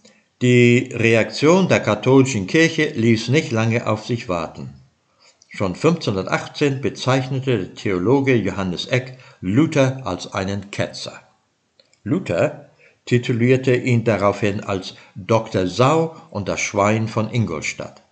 die 0.42 0.90
Reaktion 0.92 1.68
der 1.68 1.82
katholischen 1.82 2.48
Kirche 2.48 2.94
ließ 2.96 3.28
nicht 3.28 3.52
lange 3.52 3.86
auf 3.86 4.08
sich 4.08 4.28
warten. 4.28 4.77
Schon 5.58 5.74
1518 5.74 6.82
bezeichnete 6.82 7.58
der 7.58 7.74
Theologe 7.74 8.36
Johannes 8.36 8.86
Eck 8.86 9.18
Luther 9.42 10.06
als 10.06 10.32
einen 10.32 10.70
Ketzer. 10.70 11.20
Luther 12.04 12.70
titulierte 13.08 13.76
ihn 13.76 14.04
daraufhin 14.04 14.64
als 14.64 14.94
Dr. 15.16 15.66
Sau 15.66 16.16
und 16.30 16.48
das 16.48 16.60
Schwein 16.60 17.08
von 17.08 17.34
Ingolstadt. 17.34 18.04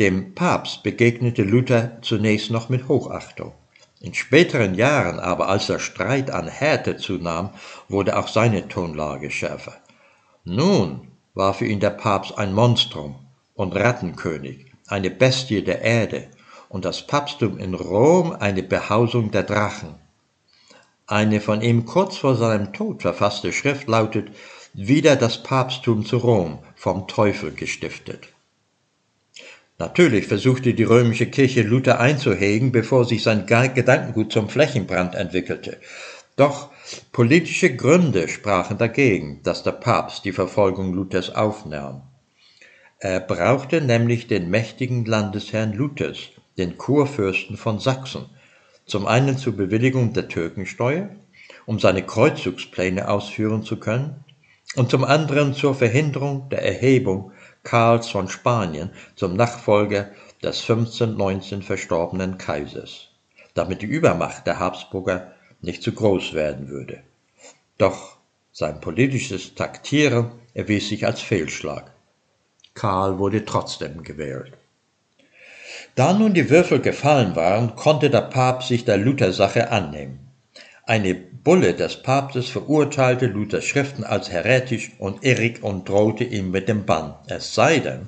Dem 0.00 0.34
Papst 0.34 0.82
begegnete 0.82 1.44
Luther 1.44 1.98
zunächst 2.02 2.50
noch 2.50 2.70
mit 2.70 2.88
Hochachtung. 2.88 3.52
In 4.00 4.12
späteren 4.12 4.74
Jahren 4.74 5.20
aber, 5.20 5.48
als 5.48 5.68
der 5.68 5.78
Streit 5.78 6.32
an 6.32 6.48
Härte 6.48 6.96
zunahm, 6.96 7.50
wurde 7.88 8.18
auch 8.18 8.26
seine 8.26 8.66
Tonlage 8.66 9.30
schärfer. 9.30 9.76
Nun 10.42 11.06
war 11.34 11.54
für 11.54 11.66
ihn 11.66 11.78
der 11.78 11.90
Papst 11.90 12.36
ein 12.36 12.52
Monstrum 12.52 13.14
und 13.54 13.76
Rattenkönig, 13.76 14.65
eine 14.86 15.10
Bestie 15.10 15.62
der 15.62 15.82
Erde 15.82 16.28
und 16.68 16.84
das 16.84 17.06
Papsttum 17.06 17.58
in 17.58 17.74
Rom 17.74 18.32
eine 18.32 18.62
Behausung 18.62 19.30
der 19.30 19.42
Drachen. 19.42 19.94
Eine 21.06 21.40
von 21.40 21.62
ihm 21.62 21.86
kurz 21.86 22.16
vor 22.16 22.34
seinem 22.34 22.72
Tod 22.72 23.02
verfasste 23.02 23.52
Schrift 23.52 23.88
lautet 23.88 24.28
Wieder 24.74 25.16
das 25.16 25.42
Papsttum 25.42 26.04
zu 26.04 26.18
Rom, 26.18 26.58
vom 26.74 27.06
Teufel 27.06 27.52
gestiftet. 27.52 28.28
Natürlich 29.78 30.26
versuchte 30.26 30.74
die 30.74 30.84
römische 30.84 31.26
Kirche 31.26 31.62
Luther 31.62 32.00
einzuhegen, 32.00 32.72
bevor 32.72 33.04
sich 33.04 33.22
sein 33.22 33.46
Gedankengut 33.46 34.32
zum 34.32 34.48
Flächenbrand 34.48 35.14
entwickelte. 35.14 35.78
Doch 36.36 36.70
politische 37.12 37.74
Gründe 37.74 38.28
sprachen 38.28 38.78
dagegen, 38.78 39.42
dass 39.42 39.62
der 39.62 39.72
Papst 39.72 40.24
die 40.24 40.32
Verfolgung 40.32 40.94
Luthers 40.94 41.34
aufnahm. 41.34 42.02
Er 42.98 43.20
brauchte 43.20 43.82
nämlich 43.82 44.26
den 44.26 44.48
mächtigen 44.48 45.04
Landesherrn 45.04 45.74
Luthers, 45.74 46.30
den 46.56 46.78
Kurfürsten 46.78 47.58
von 47.58 47.78
Sachsen, 47.78 48.30
zum 48.86 49.06
einen 49.06 49.36
zur 49.36 49.54
Bewilligung 49.54 50.14
der 50.14 50.28
Türkensteuer, 50.28 51.10
um 51.66 51.78
seine 51.78 52.02
Kreuzzugspläne 52.04 53.08
ausführen 53.08 53.62
zu 53.62 53.78
können, 53.78 54.24
und 54.76 54.90
zum 54.90 55.04
anderen 55.04 55.52
zur 55.52 55.74
Verhinderung 55.74 56.48
der 56.48 56.62
Erhebung 56.64 57.32
Karls 57.62 58.08
von 58.08 58.28
Spanien 58.28 58.90
zum 59.14 59.36
Nachfolger 59.36 60.10
des 60.42 60.62
1519 60.62 61.62
verstorbenen 61.62 62.38
Kaisers, 62.38 63.08
damit 63.54 63.82
die 63.82 63.86
Übermacht 63.86 64.46
der 64.46 64.58
Habsburger 64.58 65.32
nicht 65.60 65.82
zu 65.82 65.92
groß 65.92 66.32
werden 66.32 66.68
würde. 66.68 67.02
Doch 67.76 68.16
sein 68.52 68.80
politisches 68.80 69.54
Taktieren 69.54 70.30
erwies 70.54 70.88
sich 70.88 71.04
als 71.04 71.20
Fehlschlag. 71.20 71.95
Karl 72.76 73.18
wurde 73.18 73.44
trotzdem 73.44 74.04
gewählt. 74.04 74.52
Da 75.96 76.12
nun 76.12 76.34
die 76.34 76.48
Würfel 76.50 76.80
gefallen 76.80 77.34
waren, 77.34 77.74
konnte 77.74 78.10
der 78.10 78.20
Papst 78.20 78.68
sich 78.68 78.84
der 78.84 78.98
Luthersache 78.98 79.72
annehmen. 79.72 80.20
Eine 80.84 81.14
Bulle 81.14 81.74
des 81.74 82.02
Papstes 82.02 82.48
verurteilte 82.48 83.26
Luthers 83.26 83.64
Schriften 83.64 84.04
als 84.04 84.30
heretisch 84.30 84.92
und 84.98 85.24
irrig 85.24 85.64
und 85.64 85.88
drohte 85.88 86.22
ihm 86.22 86.52
mit 86.52 86.68
dem 86.68 86.86
Bann, 86.86 87.14
es 87.26 87.54
sei 87.54 87.80
denn, 87.80 88.06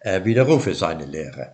er 0.00 0.26
widerrufe 0.26 0.74
seine 0.74 1.06
Lehre. 1.06 1.52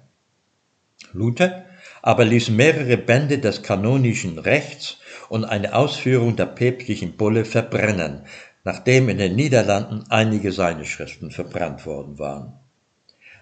Luther 1.12 1.64
aber 2.02 2.24
ließ 2.26 2.50
mehrere 2.50 2.98
Bände 2.98 3.38
des 3.38 3.62
kanonischen 3.62 4.38
Rechts 4.38 4.98
und 5.30 5.44
eine 5.44 5.74
Ausführung 5.74 6.36
der 6.36 6.46
päpstlichen 6.46 7.16
Bulle 7.16 7.44
verbrennen, 7.46 8.26
nachdem 8.64 9.08
in 9.08 9.18
den 9.18 9.36
Niederlanden 9.36 10.04
einige 10.08 10.50
seiner 10.50 10.84
Schriften 10.84 11.30
verbrannt 11.30 11.86
worden 11.86 12.18
waren. 12.18 12.54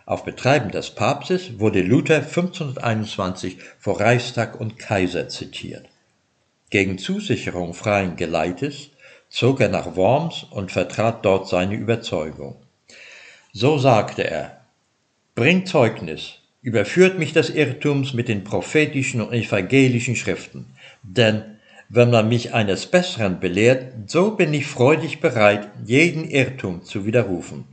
Auf 0.05 0.25
Betreiben 0.25 0.73
des 0.73 0.91
Papstes 0.91 1.61
wurde 1.61 1.81
Luther 1.81 2.17
1521 2.17 3.59
vor 3.79 4.00
Reichstag 4.00 4.61
und 4.61 4.79
Kaiser 4.79 5.29
zitiert. 5.29 5.87
Gegen 6.71 6.99
Zusicherung 6.99 7.73
freien 7.73 8.17
Geleites 8.17 8.91
zog 9.29 9.61
er 9.61 9.69
nach 9.69 9.95
Worms 9.95 10.45
und 10.50 10.73
vertrat 10.73 11.25
dort 11.25 11.49
seine 11.49 11.76
Überzeugung. 11.76 12.57
So 13.52 13.79
sagte 13.79 14.25
er, 14.25 14.59
Bringt 15.35 15.69
Zeugnis, 15.69 16.41
überführt 16.62 17.19
mich 17.19 17.33
des 17.33 17.49
Irrtums 17.49 18.12
mit 18.12 18.29
den 18.29 18.45
prophetischen 18.45 19.21
und 19.21 19.33
evangelischen 19.33 20.17
Schriften, 20.17 20.67
denn 21.02 21.52
wenn 21.95 22.09
man 22.09 22.27
mich 22.27 22.55
eines 22.55 22.87
Besseren 22.87 23.39
belehrt, 23.39 24.11
so 24.11 24.31
bin 24.31 24.55
ich 24.55 24.67
freudig 24.67 25.21
bereit, 25.21 25.69
jeden 25.85 26.25
Irrtum 26.25 26.83
zu 26.83 27.05
widerrufen. 27.05 27.67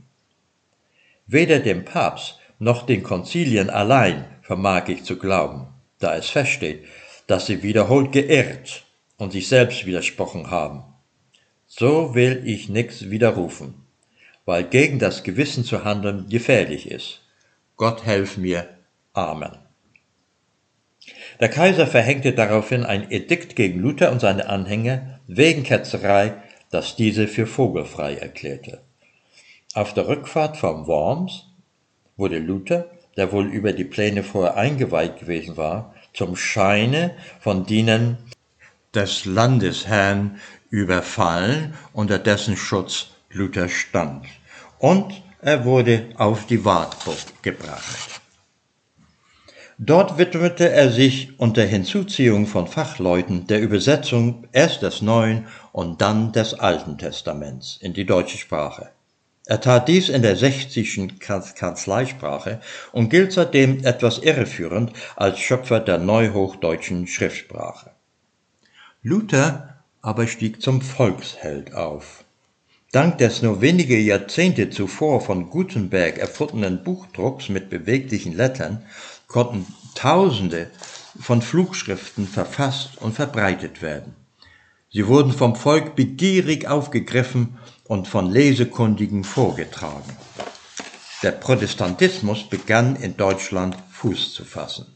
Weder 1.26 1.58
dem 1.58 1.86
Papst 1.86 2.38
noch 2.58 2.84
den 2.84 3.02
Konzilien 3.02 3.70
allein 3.70 4.26
vermag 4.42 4.88
ich 4.88 5.04
zu 5.04 5.16
glauben, 5.16 5.68
da 6.00 6.14
es 6.16 6.28
feststeht, 6.28 6.84
dass 7.28 7.46
sie 7.46 7.62
wiederholt 7.62 8.12
geirrt 8.12 8.84
und 9.16 9.32
sich 9.32 9.48
selbst 9.48 9.86
widersprochen 9.86 10.50
haben. 10.50 10.82
So 11.66 12.14
will 12.14 12.42
ich 12.44 12.68
nichts 12.68 13.08
widerrufen, 13.08 13.72
weil 14.44 14.64
gegen 14.64 14.98
das 14.98 15.22
Gewissen 15.22 15.64
zu 15.64 15.82
handeln 15.82 16.28
gefährlich 16.28 16.90
ist. 16.90 17.22
Gott 17.76 18.04
helf 18.04 18.36
mir. 18.36 18.68
Amen. 19.14 19.59
Der 21.40 21.48
Kaiser 21.48 21.86
verhängte 21.86 22.34
daraufhin 22.34 22.84
ein 22.84 23.10
Edikt 23.10 23.56
gegen 23.56 23.80
Luther 23.80 24.12
und 24.12 24.20
seine 24.20 24.48
Anhänger 24.50 25.20
wegen 25.26 25.62
Ketzerei, 25.62 26.34
das 26.70 26.96
diese 26.96 27.26
für 27.26 27.46
vogelfrei 27.46 28.16
erklärte. 28.16 28.82
Auf 29.72 29.94
der 29.94 30.06
Rückfahrt 30.06 30.58
vom 30.58 30.86
Worms 30.86 31.46
wurde 32.16 32.38
Luther, 32.38 32.90
der 33.16 33.32
wohl 33.32 33.46
über 33.46 33.72
die 33.72 33.84
Pläne 33.84 34.22
vorher 34.22 34.56
eingeweiht 34.56 35.18
gewesen 35.18 35.56
war, 35.56 35.94
zum 36.12 36.36
Scheine 36.36 37.12
von 37.40 37.64
Dienern 37.64 38.18
des 38.94 39.24
Landesherrn 39.24 40.40
überfallen, 40.68 41.74
unter 41.94 42.18
dessen 42.18 42.56
Schutz 42.56 43.12
Luther 43.30 43.68
stand. 43.68 44.26
Und 44.78 45.22
er 45.40 45.64
wurde 45.64 46.08
auf 46.16 46.46
die 46.46 46.64
Wartburg 46.64 47.18
gebracht. 47.42 48.20
Dort 49.82 50.18
widmete 50.18 50.68
er 50.68 50.90
sich 50.90 51.40
unter 51.40 51.64
Hinzuziehung 51.64 52.46
von 52.46 52.66
Fachleuten 52.66 53.46
der 53.46 53.62
Übersetzung 53.62 54.46
erst 54.52 54.82
des 54.82 55.00
Neuen 55.00 55.46
und 55.72 56.02
dann 56.02 56.32
des 56.32 56.52
Alten 56.52 56.98
Testaments 56.98 57.78
in 57.80 57.94
die 57.94 58.04
deutsche 58.04 58.36
Sprache. 58.36 58.90
Er 59.46 59.62
tat 59.62 59.88
dies 59.88 60.10
in 60.10 60.20
der 60.20 60.36
sächsischen 60.36 61.18
Kanzleisprache 61.18 62.60
und 62.92 63.08
gilt 63.08 63.32
seitdem 63.32 63.82
etwas 63.82 64.18
irreführend 64.18 64.92
als 65.16 65.38
Schöpfer 65.38 65.80
der 65.80 65.96
neuhochdeutschen 65.96 67.06
Schriftsprache. 67.06 67.92
Luther 69.02 69.78
aber 70.02 70.26
stieg 70.26 70.60
zum 70.60 70.82
Volksheld 70.82 71.72
auf. 71.72 72.24
Dank 72.92 73.18
des 73.18 73.40
nur 73.40 73.60
wenige 73.60 73.96
Jahrzehnte 73.96 74.68
zuvor 74.68 75.20
von 75.20 75.48
Gutenberg 75.48 76.18
erfundenen 76.18 76.82
Buchdrucks 76.82 77.48
mit 77.48 77.70
beweglichen 77.70 78.36
Lettern 78.36 78.84
konnten 79.30 79.66
Tausende 79.94 80.70
von 81.18 81.40
Flugschriften 81.40 82.26
verfasst 82.26 82.98
und 83.00 83.14
verbreitet 83.14 83.80
werden. 83.80 84.14
Sie 84.92 85.06
wurden 85.06 85.32
vom 85.32 85.56
Volk 85.56 85.94
begierig 85.94 86.66
aufgegriffen 86.66 87.58
und 87.84 88.08
von 88.08 88.30
Lesekundigen 88.30 89.24
vorgetragen. 89.24 90.16
Der 91.22 91.32
Protestantismus 91.32 92.48
begann 92.48 92.96
in 92.96 93.16
Deutschland 93.16 93.76
Fuß 93.92 94.34
zu 94.34 94.44
fassen. 94.44 94.86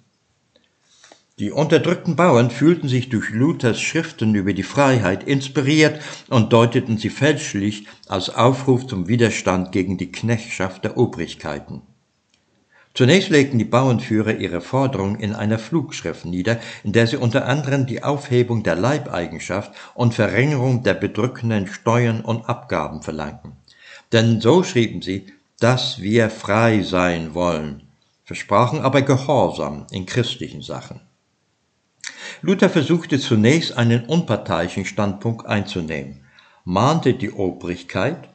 Die 1.39 1.51
unterdrückten 1.51 2.17
Bauern 2.17 2.51
fühlten 2.51 2.89
sich 2.89 3.09
durch 3.09 3.31
Luthers 3.31 3.81
Schriften 3.81 4.35
über 4.35 4.53
die 4.53 4.63
Freiheit 4.63 5.25
inspiriert 5.25 6.01
und 6.29 6.53
deuteten 6.53 6.97
sie 6.97 7.11
fälschlich 7.11 7.87
als 8.09 8.31
Aufruf 8.31 8.87
zum 8.87 9.09
Widerstand 9.09 9.73
gegen 9.73 9.99
die 9.99 10.13
Knechtschaft 10.13 10.85
der 10.85 10.97
Obrigkeiten. 10.97 11.83
Zunächst 12.95 13.29
legten 13.29 13.59
die 13.59 13.65
Bauernführer 13.65 14.37
ihre 14.37 14.61
Forderung 14.61 15.17
in 15.17 15.35
einer 15.35 15.59
Flugschrift 15.59 16.25
nieder, 16.25 16.61
in 16.85 16.93
der 16.93 17.09
sie 17.09 17.17
unter 17.17 17.47
anderem 17.47 17.87
die 17.87 18.05
Aufhebung 18.05 18.63
der 18.63 18.77
Leibeigenschaft 18.77 19.73
und 19.95 20.15
Verringerung 20.15 20.85
der 20.85 20.95
bedrückenden 20.95 21.67
Steuern 21.67 22.21
und 22.21 22.49
Abgaben 22.49 23.03
verlangten. 23.03 23.57
Denn 24.13 24.41
so 24.41 24.63
schrieben 24.63 25.03
sie, 25.03 25.27
dass 25.59 26.01
wir 26.03 26.31
frei 26.31 26.83
sein 26.83 27.35
wollen, 27.35 27.83
versprachen 28.25 28.81
aber 28.81 29.03
Gehorsam 29.03 29.89
in 29.91 30.07
christlichen 30.07 30.63
Sachen. 30.63 31.01
Luther 32.43 32.71
versuchte 32.71 33.19
zunächst 33.19 33.77
einen 33.77 34.05
unparteiischen 34.05 34.85
Standpunkt 34.85 35.47
einzunehmen, 35.47 36.25
mahnte 36.65 37.15
die 37.15 37.33
Obrigkeit, 37.33 38.29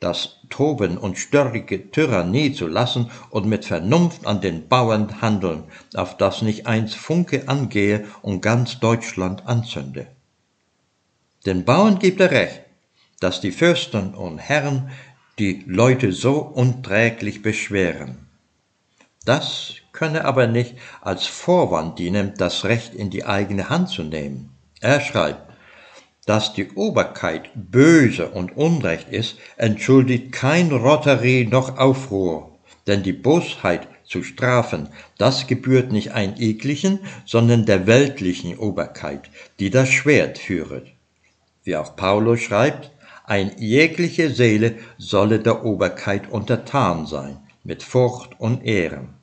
das 0.00 0.40
Toben 0.52 0.98
und 0.98 1.18
störrige 1.18 1.90
Tyrannie 1.90 2.52
zu 2.52 2.68
lassen 2.68 3.10
und 3.30 3.46
mit 3.46 3.64
Vernunft 3.64 4.26
an 4.26 4.42
den 4.42 4.68
Bauern 4.68 5.22
handeln, 5.22 5.64
auf 5.94 6.18
das 6.18 6.42
nicht 6.42 6.66
eins 6.66 6.94
Funke 6.94 7.48
angehe 7.48 8.04
und 8.20 8.42
ganz 8.42 8.78
Deutschland 8.78 9.46
anzünde. 9.46 10.06
Den 11.46 11.64
Bauern 11.64 11.98
gibt 11.98 12.20
er 12.20 12.30
recht, 12.30 12.60
dass 13.18 13.40
die 13.40 13.50
Fürsten 13.50 14.14
und 14.14 14.38
Herren 14.38 14.90
die 15.38 15.64
Leute 15.66 16.12
so 16.12 16.40
unträglich 16.40 17.40
beschweren. 17.40 18.28
Das 19.24 19.76
könne 19.92 20.26
aber 20.26 20.46
nicht 20.46 20.74
als 21.00 21.26
Vorwand 21.26 21.98
dienen, 21.98 22.34
das 22.36 22.64
Recht 22.64 22.94
in 22.94 23.08
die 23.08 23.24
eigene 23.24 23.70
Hand 23.70 23.88
zu 23.88 24.02
nehmen. 24.02 24.50
Er 24.80 25.00
schreibt, 25.00 25.51
dass 26.26 26.52
die 26.52 26.70
Oberkeit 26.72 27.50
böse 27.54 28.28
und 28.28 28.56
Unrecht 28.56 29.08
ist, 29.08 29.38
entschuldigt 29.56 30.32
kein 30.32 30.70
Rotterie 30.70 31.46
noch 31.46 31.78
Aufruhr, 31.78 32.52
denn 32.86 33.02
die 33.02 33.12
Bosheit 33.12 33.88
zu 34.04 34.22
strafen, 34.22 34.88
das 35.18 35.46
gebührt 35.46 35.90
nicht 35.90 36.12
ein 36.12 36.40
eklichen, 36.40 37.00
sondern 37.24 37.66
der 37.66 37.86
weltlichen 37.86 38.56
Oberkeit, 38.58 39.30
die 39.58 39.70
das 39.70 39.88
Schwert 39.88 40.38
führet. 40.38 40.86
Wie 41.64 41.76
auch 41.76 41.96
Paulus 41.96 42.40
schreibt, 42.40 42.90
ein 43.24 43.52
jegliche 43.58 44.30
Seele 44.30 44.76
solle 44.98 45.38
der 45.38 45.64
Oberkeit 45.64 46.30
untertan 46.30 47.06
sein, 47.06 47.38
mit 47.64 47.82
Furcht 47.82 48.38
und 48.38 48.64
Ehren. 48.64 49.21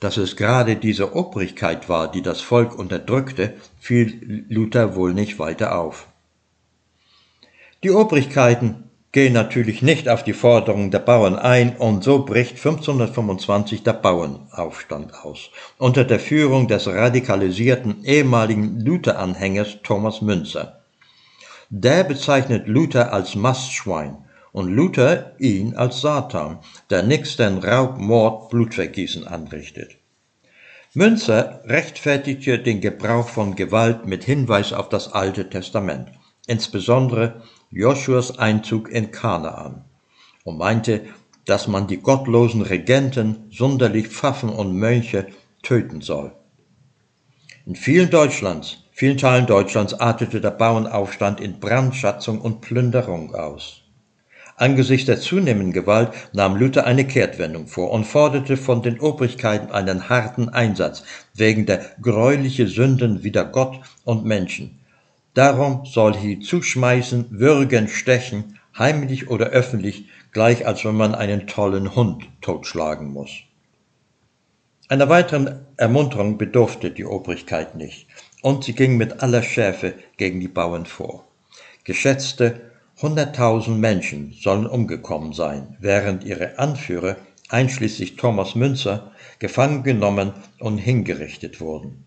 Dass 0.00 0.16
es 0.16 0.36
gerade 0.36 0.76
diese 0.76 1.16
Obrigkeit 1.16 1.88
war, 1.88 2.10
die 2.10 2.22
das 2.22 2.40
Volk 2.40 2.78
unterdrückte, 2.78 3.54
fiel 3.80 4.44
Luther 4.48 4.94
wohl 4.94 5.12
nicht 5.12 5.38
weiter 5.38 5.78
auf. 5.78 6.06
Die 7.82 7.90
Obrigkeiten 7.90 8.88
gehen 9.12 9.32
natürlich 9.32 9.82
nicht 9.82 10.08
auf 10.08 10.22
die 10.22 10.32
Forderungen 10.32 10.90
der 10.90 10.98
Bauern 10.98 11.36
ein 11.36 11.76
und 11.76 12.04
so 12.04 12.24
bricht 12.24 12.56
1525 12.56 13.82
der 13.82 13.94
Bauernaufstand 13.94 15.14
aus, 15.24 15.50
unter 15.78 16.04
der 16.04 16.20
Führung 16.20 16.68
des 16.68 16.86
radikalisierten 16.86 18.04
ehemaligen 18.04 18.80
Luther-Anhängers 18.80 19.78
Thomas 19.82 20.20
Münzer. 20.20 20.82
Der 21.70 22.04
bezeichnet 22.04 22.68
Luther 22.68 23.12
als 23.12 23.34
Mastschwein 23.34 24.18
und 24.58 24.74
Luther 24.74 25.36
ihn 25.38 25.76
als 25.76 26.00
Satan, 26.00 26.58
der 26.90 27.04
denn 27.04 27.58
Raub, 27.58 27.96
Mord, 27.96 28.50
Blutvergießen 28.50 29.24
anrichtet. 29.24 29.98
Münzer 30.94 31.62
rechtfertigte 31.64 32.58
den 32.58 32.80
Gebrauch 32.80 33.28
von 33.28 33.54
Gewalt 33.54 34.06
mit 34.06 34.24
Hinweis 34.24 34.72
auf 34.72 34.88
das 34.88 35.12
Alte 35.12 35.48
Testament, 35.48 36.08
insbesondere 36.48 37.42
Joshuas 37.70 38.36
Einzug 38.40 38.90
in 38.90 39.12
Kanaan, 39.12 39.84
und 40.42 40.58
meinte, 40.58 41.02
dass 41.44 41.68
man 41.68 41.86
die 41.86 41.98
gottlosen 41.98 42.62
Regenten, 42.62 43.48
sonderlich 43.52 44.08
Pfaffen 44.08 44.48
und 44.48 44.74
Mönche, 44.74 45.28
töten 45.62 46.00
soll. 46.00 46.32
In 47.64 47.76
vielen 47.76 48.10
Deutschlands, 48.10 48.78
vielen 48.90 49.18
Teilen 49.18 49.46
Deutschlands 49.46 49.94
artete 49.94 50.40
der 50.40 50.50
Bauernaufstand 50.50 51.40
in 51.40 51.60
Brandschatzung 51.60 52.40
und 52.40 52.60
Plünderung 52.60 53.36
aus. 53.36 53.84
Angesichts 54.58 55.06
der 55.06 55.20
zunehmenden 55.20 55.72
Gewalt 55.72 56.10
nahm 56.32 56.56
Luther 56.56 56.84
eine 56.84 57.06
Kehrtwendung 57.06 57.68
vor 57.68 57.92
und 57.92 58.04
forderte 58.04 58.56
von 58.56 58.82
den 58.82 58.98
Obrigkeiten 58.98 59.70
einen 59.70 60.08
harten 60.08 60.48
Einsatz 60.48 61.04
wegen 61.32 61.64
der 61.64 61.86
greuliche 62.02 62.66
Sünden 62.66 63.22
wider 63.22 63.44
Gott 63.44 63.78
und 64.04 64.24
Menschen. 64.24 64.80
Darum 65.34 65.86
soll 65.86 66.16
hier 66.16 66.40
zuschmeißen, 66.40 67.26
würgen, 67.30 67.86
stechen, 67.86 68.58
heimlich 68.76 69.30
oder 69.30 69.46
öffentlich, 69.46 70.08
gleich 70.32 70.66
als 70.66 70.84
wenn 70.84 70.96
man 70.96 71.14
einen 71.14 71.46
tollen 71.46 71.94
Hund 71.94 72.24
totschlagen 72.40 73.12
muss. 73.12 73.30
Einer 74.88 75.08
weiteren 75.08 75.66
Ermunterung 75.76 76.36
bedurfte 76.36 76.90
die 76.90 77.04
Obrigkeit 77.04 77.76
nicht, 77.76 78.08
und 78.42 78.64
sie 78.64 78.72
ging 78.72 78.96
mit 78.96 79.22
aller 79.22 79.44
Schärfe 79.44 79.94
gegen 80.16 80.40
die 80.40 80.48
Bauern 80.48 80.86
vor. 80.86 81.28
Geschätzte 81.84 82.67
100.000 83.00 83.76
Menschen 83.76 84.32
sollen 84.32 84.66
umgekommen 84.66 85.32
sein, 85.32 85.76
während 85.78 86.24
ihre 86.24 86.58
Anführer, 86.58 87.16
einschließlich 87.48 88.16
Thomas 88.16 88.56
Münzer, 88.56 89.12
gefangen 89.38 89.84
genommen 89.84 90.32
und 90.58 90.78
hingerichtet 90.78 91.60
wurden. 91.60 92.04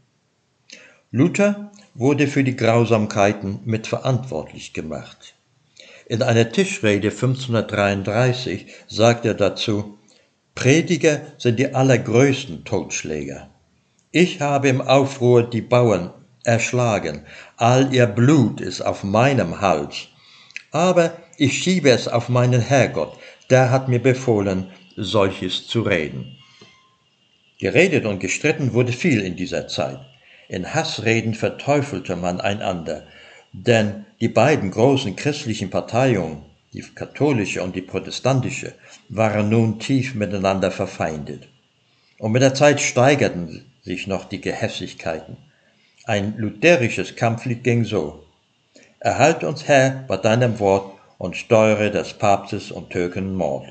Luther 1.11 1.71
wurde 1.93 2.27
für 2.27 2.43
die 2.43 2.55
Grausamkeiten 2.55 3.59
mitverantwortlich 3.63 4.73
gemacht. 4.73 5.35
In 6.07 6.21
einer 6.21 6.51
Tischrede 6.51 7.09
1533 7.09 8.67
sagt 8.87 9.25
er 9.25 9.33
dazu, 9.33 9.97
Prediger 10.55 11.21
sind 11.37 11.57
die 11.57 11.73
allergrößten 11.73 12.65
Totschläger. 12.65 13.49
Ich 14.11 14.41
habe 14.41 14.67
im 14.67 14.81
Aufruhr 14.81 15.43
die 15.43 15.61
Bauern 15.61 16.11
erschlagen, 16.43 17.21
all 17.55 17.93
ihr 17.93 18.07
Blut 18.07 18.59
ist 18.59 18.81
auf 18.81 19.05
meinem 19.05 19.61
Hals. 19.61 20.10
Aber 20.71 21.17
ich 21.37 21.61
schiebe 21.61 21.89
es 21.89 22.07
auf 22.07 22.29
meinen 22.29 22.61
Herrgott, 22.61 23.17
der 23.49 23.69
hat 23.69 23.89
mir 23.89 23.99
befohlen, 23.99 24.67
solches 24.95 25.67
zu 25.67 25.81
reden. 25.81 26.37
Geredet 27.59 28.05
und 28.05 28.19
gestritten 28.19 28.73
wurde 28.73 28.93
viel 28.93 29.21
in 29.21 29.35
dieser 29.35 29.67
Zeit. 29.67 29.99
In 30.47 30.73
Hassreden 30.73 31.33
verteufelte 31.33 32.15
man 32.15 32.41
einander, 32.41 33.05
denn 33.53 34.05
die 34.19 34.29
beiden 34.29 34.71
großen 34.71 35.15
christlichen 35.15 35.69
Parteien, 35.69 36.43
die 36.73 36.81
katholische 36.81 37.61
und 37.61 37.75
die 37.75 37.81
protestantische, 37.81 38.73
waren 39.09 39.49
nun 39.49 39.79
tief 39.79 40.15
miteinander 40.15 40.71
verfeindet. 40.71 41.47
Und 42.17 42.31
mit 42.31 42.41
der 42.41 42.53
Zeit 42.53 42.79
steigerten 42.79 43.65
sich 43.83 44.07
noch 44.07 44.25
die 44.25 44.41
Gehässigkeiten. 44.41 45.37
Ein 46.05 46.35
lutherisches 46.37 47.15
Kampflied 47.15 47.63
ging 47.63 47.83
so. 47.83 48.25
Erhalt 49.03 49.43
uns, 49.43 49.67
Herr, 49.67 50.05
bei 50.07 50.15
deinem 50.15 50.59
Wort 50.59 50.93
und 51.17 51.35
steuere 51.35 51.89
des 51.89 52.13
Papstes 52.13 52.69
und 52.69 52.91
Türken 52.91 53.33
Mord. 53.33 53.65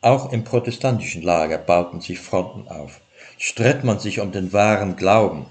Auch 0.00 0.32
im 0.32 0.42
protestantischen 0.42 1.20
Lager 1.20 1.58
bauten 1.58 2.00
sich 2.00 2.18
Fronten 2.18 2.66
auf. 2.68 3.02
Stritt 3.36 3.84
man 3.84 3.98
sich 3.98 4.20
um 4.20 4.32
den 4.32 4.54
wahren 4.54 4.96
Glauben, 4.96 5.44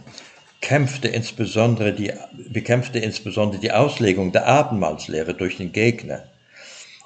kämpfte 0.62 1.10
insbesondere 1.10 1.94
die, 1.94 2.12
bekämpfte 2.50 2.98
insbesondere 2.98 3.62
die 3.62 3.72
Auslegung 3.72 4.32
der 4.32 4.48
Abendmahlslehre 4.48 5.36
durch 5.36 5.58
den 5.58 5.72
Gegner. 5.72 6.24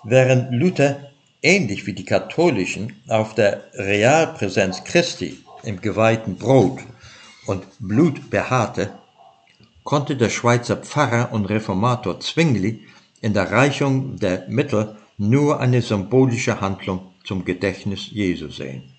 Während 0.05 0.53
Luther 0.53 1.11
ähnlich 1.41 1.87
wie 1.87 1.93
die 1.93 2.05
Katholischen 2.05 2.95
auf 3.09 3.35
der 3.35 3.65
Realpräsenz 3.73 4.85
Christi 4.85 5.43
im 5.63 5.81
geweihten 5.81 6.37
Brot 6.37 6.79
und 7.47 7.65
Blut 7.79 8.29
beharrte, 8.29 8.91
konnte 9.89 10.15
der 10.15 10.29
Schweizer 10.29 10.77
Pfarrer 10.77 11.31
und 11.31 11.45
Reformator 11.45 12.19
Zwingli 12.19 12.85
in 13.21 13.33
der 13.33 13.51
Reichung 13.51 14.17
der 14.17 14.47
Mittel 14.47 14.95
nur 15.17 15.59
eine 15.59 15.81
symbolische 15.81 16.61
Handlung 16.61 17.15
zum 17.23 17.43
Gedächtnis 17.43 18.11
Jesu 18.11 18.49
sehen. 18.49 18.93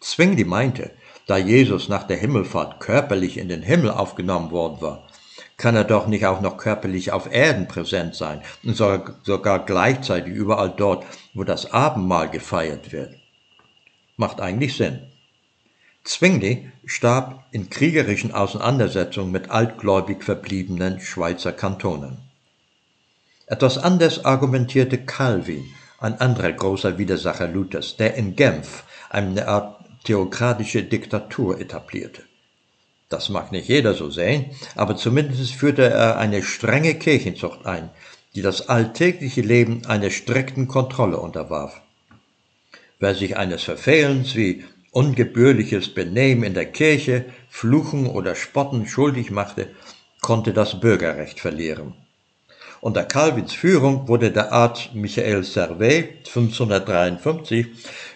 Zwingli 0.00 0.44
meinte, 0.44 0.90
da 1.26 1.38
Jesus 1.38 1.88
nach 1.88 2.06
der 2.06 2.18
Himmelfahrt 2.18 2.78
körperlich 2.78 3.38
in 3.38 3.48
den 3.48 3.62
Himmel 3.62 3.90
aufgenommen 3.90 4.50
worden 4.50 4.82
war, 4.82 5.08
kann 5.56 5.76
er 5.76 5.84
doch 5.84 6.06
nicht 6.06 6.26
auch 6.26 6.42
noch 6.42 6.58
körperlich 6.58 7.10
auf 7.10 7.32
Erden 7.32 7.66
präsent 7.66 8.14
sein 8.14 8.42
und 8.64 8.76
sogar 8.76 9.64
gleichzeitig 9.64 10.34
überall 10.34 10.74
dort, 10.76 11.06
wo 11.32 11.42
das 11.42 11.72
Abendmahl 11.72 12.28
gefeiert 12.28 12.92
wird. 12.92 13.14
Macht 14.18 14.42
eigentlich 14.42 14.76
Sinn. 14.76 15.11
Zwingli 16.04 16.70
starb 16.84 17.44
in 17.52 17.70
kriegerischen 17.70 18.32
Auseinandersetzungen 18.32 19.30
mit 19.30 19.50
altgläubig 19.50 20.24
verbliebenen 20.24 21.00
Schweizer 21.00 21.52
Kantonen. 21.52 22.18
Etwas 23.46 23.78
anders 23.78 24.24
argumentierte 24.24 24.98
Calvin, 24.98 25.64
ein 26.00 26.20
anderer 26.20 26.52
großer 26.52 26.98
Widersacher 26.98 27.46
Luthers, 27.46 27.96
der 27.96 28.14
in 28.14 28.34
Genf 28.34 28.82
eine 29.10 29.46
Art 29.46 29.78
theokratische 30.04 30.82
Diktatur 30.82 31.60
etablierte. 31.60 32.22
Das 33.08 33.28
mag 33.28 33.52
nicht 33.52 33.68
jeder 33.68 33.94
so 33.94 34.10
sehen, 34.10 34.46
aber 34.74 34.96
zumindest 34.96 35.52
führte 35.52 35.84
er 35.84 36.18
eine 36.18 36.42
strenge 36.42 36.94
Kirchenzucht 36.94 37.66
ein, 37.66 37.90
die 38.34 38.42
das 38.42 38.68
alltägliche 38.68 39.42
Leben 39.42 39.84
einer 39.86 40.10
strikten 40.10 40.66
Kontrolle 40.66 41.18
unterwarf. 41.18 41.80
Wer 42.98 43.14
sich 43.14 43.36
eines 43.36 43.62
Verfehlens 43.62 44.34
wie 44.34 44.64
ungebührliches 44.92 45.92
Benehmen 45.92 46.44
in 46.44 46.54
der 46.54 46.66
Kirche, 46.66 47.24
Fluchen 47.48 48.06
oder 48.06 48.34
Spotten 48.34 48.86
schuldig 48.86 49.30
machte, 49.30 49.68
konnte 50.20 50.52
das 50.52 50.78
Bürgerrecht 50.78 51.40
verlieren. 51.40 51.94
Unter 52.80 53.04
Calvins 53.04 53.52
Führung 53.52 54.08
wurde 54.08 54.30
der 54.30 54.52
Arzt 54.52 54.94
Michael 54.94 55.44
Servet 55.44 56.26
1553 56.26 57.66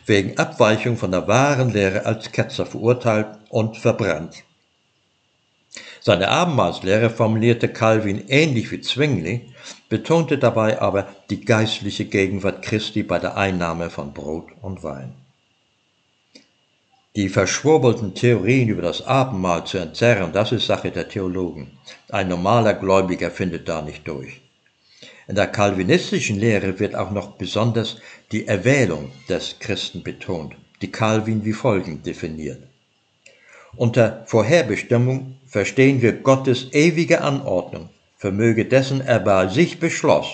wegen 0.07 0.37
Abweichung 0.39 0.97
von 0.97 1.13
der 1.13 1.27
wahren 1.29 1.71
Lehre 1.71 2.05
als 2.05 2.31
Ketzer 2.31 2.67
verurteilt 2.67 3.29
und 3.49 3.77
verbrannt. 3.77 4.43
Seine 6.01 6.29
Abendmahlslehre 6.29 7.11
formulierte 7.11 7.69
Calvin 7.69 8.25
ähnlich 8.29 8.71
wie 8.71 8.81
Zwingli, 8.81 9.53
betonte 9.89 10.37
dabei 10.37 10.81
aber 10.81 11.09
die 11.31 11.45
geistliche 11.45 12.05
Gegenwart 12.05 12.63
Christi 12.63 13.03
bei 13.03 13.19
der 13.19 13.37
Einnahme 13.37 13.89
von 13.89 14.13
Brot 14.13 14.49
und 14.63 14.83
Wein. 14.83 15.15
Die 17.17 17.31
verschwurbelten 17.31 18.13
Theorien 18.13 18.69
über 18.69 18.83
das 18.83 19.01
Abendmahl 19.07 19.65
zu 19.65 19.79
entzerren, 19.79 20.33
das 20.35 20.53
ist 20.53 20.67
Sache 20.67 20.91
der 20.91 21.09
Theologen. 21.09 21.79
Ein 22.11 22.29
normaler 22.29 22.75
Gläubiger 22.75 23.31
findet 23.31 23.71
da 23.71 23.81
nicht 23.81 24.07
durch. 24.07 24.43
In 25.27 25.35
der 25.35 25.47
calvinistischen 25.47 26.39
Lehre 26.39 26.79
wird 26.79 26.95
auch 26.95 27.11
noch 27.11 27.39
besonders 27.39 27.97
die 28.33 28.47
Erwählung 28.47 29.13
des 29.31 29.59
Christen 29.61 30.03
betont, 30.03 30.57
die 30.83 30.93
Calvin 30.93 31.43
wie 31.47 31.55
folgend 31.55 32.05
definiert. 32.05 32.63
Unter 33.77 34.23
Vorherbestimmung 34.27 35.39
verstehen 35.47 36.03
wir 36.03 36.13
Gottes 36.13 36.67
ewige 36.73 37.23
Anordnung, 37.23 37.89
vermöge 38.19 38.67
dessen 38.67 39.01
er 39.01 39.21
bei 39.21 39.49
sich 39.49 39.81
beschloss, 39.81 40.27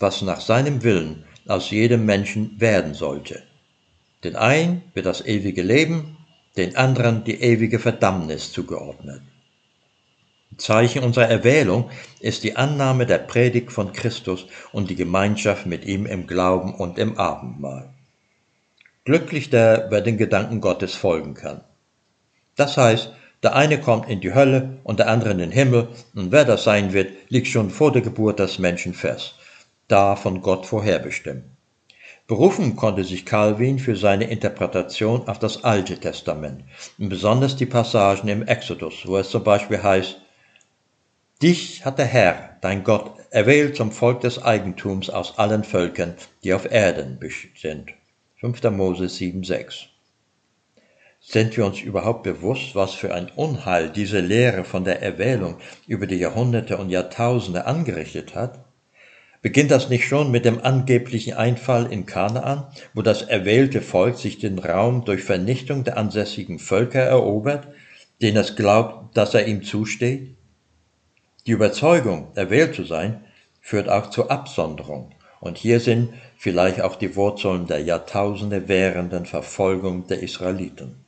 was 0.00 0.22
nach 0.22 0.40
seinem 0.40 0.82
Willen 0.82 1.24
aus 1.46 1.70
jedem 1.70 2.04
Menschen 2.04 2.60
werden 2.60 2.94
sollte. 2.94 3.44
Den 4.24 4.34
einen 4.34 4.82
wird 4.92 5.06
das 5.06 5.24
ewige 5.24 5.62
Leben, 5.62 6.15
den 6.56 6.76
anderen 6.76 7.24
die 7.24 7.40
ewige 7.40 7.78
Verdammnis 7.78 8.52
zugeordnet. 8.52 9.20
Zeichen 10.56 11.02
unserer 11.02 11.28
Erwählung 11.28 11.90
ist 12.20 12.42
die 12.42 12.56
Annahme 12.56 13.04
der 13.04 13.18
Predigt 13.18 13.72
von 13.72 13.92
Christus 13.92 14.46
und 14.72 14.88
die 14.88 14.96
Gemeinschaft 14.96 15.66
mit 15.66 15.84
ihm 15.84 16.06
im 16.06 16.26
Glauben 16.26 16.74
und 16.74 16.98
im 16.98 17.18
Abendmahl. 17.18 17.90
Glücklich 19.04 19.50
der, 19.50 19.88
wer 19.90 20.00
den 20.00 20.16
Gedanken 20.16 20.60
Gottes 20.60 20.94
folgen 20.94 21.34
kann. 21.34 21.60
Das 22.56 22.76
heißt, 22.76 23.12
der 23.42 23.54
eine 23.54 23.78
kommt 23.80 24.08
in 24.08 24.20
die 24.20 24.34
Hölle 24.34 24.78
und 24.82 24.98
der 24.98 25.08
andere 25.08 25.32
in 25.32 25.38
den 25.38 25.50
Himmel, 25.50 25.88
und 26.14 26.32
wer 26.32 26.44
das 26.44 26.64
sein 26.64 26.92
wird, 26.94 27.12
liegt 27.28 27.48
schon 27.48 27.70
vor 27.70 27.92
der 27.92 28.02
Geburt 28.02 28.38
des 28.38 28.58
Menschen 28.58 28.94
fest, 28.94 29.34
da 29.88 30.16
von 30.16 30.40
Gott 30.40 30.64
vorherbestimmt. 30.64 31.44
Berufen 32.28 32.74
konnte 32.74 33.04
sich 33.04 33.24
Calvin 33.24 33.78
für 33.78 33.94
seine 33.94 34.24
Interpretation 34.24 35.28
auf 35.28 35.38
das 35.38 35.62
Alte 35.62 35.96
Testament, 36.00 36.64
besonders 36.98 37.54
die 37.54 37.66
Passagen 37.66 38.26
im 38.26 38.42
Exodus, 38.42 39.06
wo 39.06 39.16
es 39.16 39.30
zum 39.30 39.44
Beispiel 39.44 39.80
heißt, 39.80 40.20
Dich 41.40 41.84
hat 41.84 41.98
der 41.98 42.06
Herr, 42.06 42.56
dein 42.62 42.82
Gott, 42.82 43.12
erwählt 43.30 43.76
zum 43.76 43.92
Volk 43.92 44.22
des 44.22 44.42
Eigentums 44.42 45.08
aus 45.08 45.38
allen 45.38 45.62
Völkern, 45.62 46.14
die 46.42 46.52
auf 46.52 46.68
Erden 46.68 47.20
sind. 47.54 47.92
5. 48.40 48.60
Mose 48.72 49.04
7,6 49.04 49.84
Sind 51.20 51.56
wir 51.56 51.64
uns 51.64 51.80
überhaupt 51.80 52.24
bewusst, 52.24 52.74
was 52.74 52.94
für 52.94 53.14
ein 53.14 53.30
Unheil 53.36 53.90
diese 53.90 54.18
Lehre 54.18 54.64
von 54.64 54.82
der 54.82 55.00
Erwählung 55.00 55.58
über 55.86 56.08
die 56.08 56.16
Jahrhunderte 56.16 56.76
und 56.76 56.90
Jahrtausende 56.90 57.66
angerichtet 57.66 58.34
hat? 58.34 58.65
Beginnt 59.46 59.70
das 59.70 59.88
nicht 59.88 60.08
schon 60.08 60.32
mit 60.32 60.44
dem 60.44 60.60
angeblichen 60.64 61.34
Einfall 61.34 61.86
in 61.92 62.04
Kanaan, 62.04 62.66
wo 62.94 63.02
das 63.02 63.22
erwählte 63.22 63.80
Volk 63.80 64.18
sich 64.18 64.40
den 64.40 64.58
Raum 64.58 65.04
durch 65.04 65.22
Vernichtung 65.22 65.84
der 65.84 65.98
ansässigen 65.98 66.58
Völker 66.58 67.02
erobert, 67.02 67.68
denen 68.20 68.38
es 68.38 68.56
glaubt, 68.56 69.16
dass 69.16 69.34
er 69.34 69.46
ihm 69.46 69.62
zusteht? 69.62 70.34
Die 71.46 71.52
Überzeugung, 71.52 72.32
erwählt 72.34 72.74
zu 72.74 72.82
sein, 72.82 73.20
führt 73.60 73.88
auch 73.88 74.10
zur 74.10 74.32
Absonderung, 74.32 75.12
und 75.38 75.58
hier 75.58 75.78
sind 75.78 76.12
vielleicht 76.36 76.80
auch 76.80 76.96
die 76.96 77.14
Wurzeln 77.14 77.68
der 77.68 77.82
Jahrtausende 77.82 78.66
währenden 78.66 79.26
Verfolgung 79.26 80.08
der 80.08 80.24
Israeliten. 80.24 81.05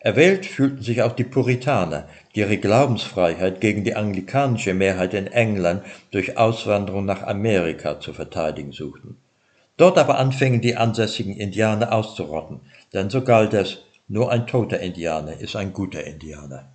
Erwählt 0.00 0.46
fühlten 0.46 0.82
sich 0.82 1.02
auch 1.02 1.12
die 1.12 1.24
Puritaner, 1.24 2.08
die 2.34 2.40
ihre 2.40 2.58
Glaubensfreiheit 2.58 3.60
gegen 3.60 3.82
die 3.82 3.96
anglikanische 3.96 4.72
Mehrheit 4.72 5.12
in 5.12 5.26
England 5.26 5.82
durch 6.12 6.38
Auswanderung 6.38 7.04
nach 7.04 7.22
Amerika 7.22 7.98
zu 7.98 8.12
verteidigen 8.12 8.72
suchten. 8.72 9.16
Dort 9.76 9.98
aber 9.98 10.18
anfingen 10.18 10.60
die 10.60 10.76
ansässigen 10.76 11.36
Indianer 11.36 11.92
auszurotten, 11.92 12.60
denn 12.92 13.10
so 13.10 13.22
galt 13.22 13.54
es, 13.54 13.78
nur 14.06 14.30
ein 14.30 14.46
toter 14.46 14.80
Indianer 14.80 15.38
ist 15.38 15.56
ein 15.56 15.72
guter 15.72 16.04
Indianer. 16.04 16.68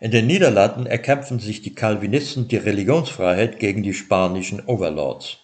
In 0.00 0.10
den 0.10 0.26
Niederlanden 0.26 0.86
erkämpfen 0.86 1.38
sich 1.38 1.62
die 1.62 1.74
Calvinisten 1.74 2.48
die 2.48 2.56
Religionsfreiheit 2.56 3.58
gegen 3.58 3.82
die 3.82 3.94
spanischen 3.94 4.62
Overlords. 4.66 5.38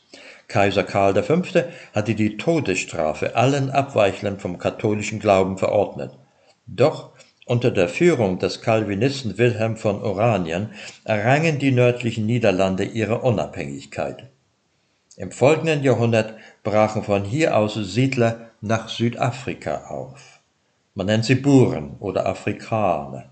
Kaiser 0.48 0.82
Karl 0.82 1.14
V. 1.22 1.42
hatte 1.94 2.14
die 2.14 2.36
Todesstrafe 2.36 3.36
allen 3.36 3.70
Abweichlern 3.70 4.38
vom 4.40 4.58
katholischen 4.58 5.20
Glauben 5.20 5.56
verordnet. 5.56 6.10
Doch 6.72 7.10
unter 7.46 7.72
der 7.72 7.88
Führung 7.88 8.38
des 8.38 8.62
Calvinisten 8.62 9.38
Wilhelm 9.38 9.76
von 9.76 10.02
Oranien 10.02 10.70
errangen 11.02 11.58
die 11.58 11.72
nördlichen 11.72 12.26
Niederlande 12.26 12.84
ihre 12.84 13.22
Unabhängigkeit. 13.22 14.30
Im 15.16 15.32
folgenden 15.32 15.82
Jahrhundert 15.82 16.34
brachen 16.62 17.02
von 17.02 17.24
hier 17.24 17.56
aus 17.56 17.74
Siedler 17.74 18.52
nach 18.60 18.88
Südafrika 18.88 19.88
auf. 19.88 20.38
Man 20.94 21.06
nennt 21.06 21.24
sie 21.24 21.34
Buren 21.34 21.96
oder 21.98 22.26
Afrikaner. 22.26 23.24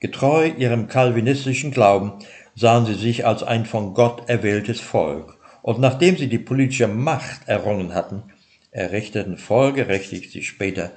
Getreu 0.00 0.46
ihrem 0.46 0.88
calvinistischen 0.88 1.70
Glauben 1.70 2.14
sahen 2.56 2.86
sie 2.86 2.94
sich 2.94 3.26
als 3.26 3.42
ein 3.42 3.66
von 3.66 3.92
Gott 3.92 4.26
erwähltes 4.26 4.80
Volk, 4.80 5.36
und 5.60 5.80
nachdem 5.80 6.16
sie 6.16 6.28
die 6.28 6.38
politische 6.38 6.88
Macht 6.88 7.46
errungen 7.46 7.94
hatten, 7.94 8.22
errichteten 8.70 9.36
folgerichtig 9.36 10.30
sie 10.30 10.42
später 10.42 10.92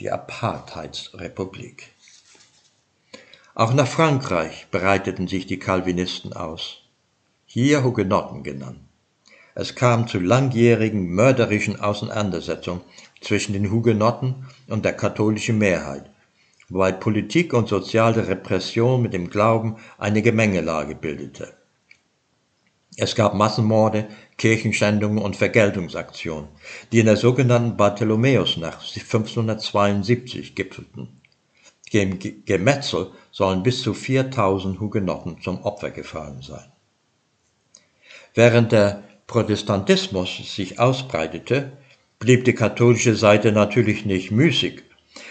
die 0.00 0.10
Apartheidsrepublik. 0.12 1.92
Auch 3.54 3.74
nach 3.74 3.88
Frankreich 3.88 4.68
bereiteten 4.70 5.26
sich 5.26 5.46
die 5.46 5.58
Calvinisten 5.58 6.32
aus, 6.32 6.82
hier 7.46 7.82
Hugenotten 7.82 8.44
genannt. 8.44 8.78
Es 9.56 9.74
kam 9.74 10.06
zu 10.06 10.20
langjährigen 10.20 11.08
mörderischen 11.08 11.80
Auseinandersetzungen 11.80 12.82
zwischen 13.20 13.54
den 13.54 13.72
Hugenotten 13.72 14.46
und 14.68 14.84
der 14.84 14.92
katholischen 14.92 15.58
Mehrheit, 15.58 16.08
wobei 16.68 16.92
Politik 16.92 17.52
und 17.52 17.68
soziale 17.68 18.28
Repression 18.28 19.02
mit 19.02 19.12
dem 19.12 19.28
Glauben 19.30 19.78
eine 19.98 20.22
Gemengelage 20.22 20.94
bildete. 20.94 21.54
Es 22.96 23.16
gab 23.16 23.34
Massenmorde, 23.34 24.06
Kirchenschändungen 24.38 25.18
und 25.18 25.36
Vergeltungsaktionen, 25.36 26.48
die 26.90 27.00
in 27.00 27.06
der 27.06 27.16
sogenannten 27.16 27.76
Bartholomäusnacht 27.76 28.80
1572 28.96 30.54
gipfelten. 30.54 31.08
Dem 31.92 32.18
Gemetzel 32.18 33.10
sollen 33.32 33.62
bis 33.62 33.82
zu 33.82 33.94
4000 33.94 34.80
Hugenotten 34.80 35.40
zum 35.42 35.62
Opfer 35.62 35.90
gefallen 35.90 36.40
sein. 36.42 36.70
Während 38.34 38.72
der 38.72 39.02
Protestantismus 39.26 40.54
sich 40.54 40.78
ausbreitete, 40.78 41.72
blieb 42.18 42.44
die 42.44 42.54
katholische 42.54 43.14
Seite 43.14 43.52
natürlich 43.52 44.06
nicht 44.06 44.30
müßig 44.30 44.82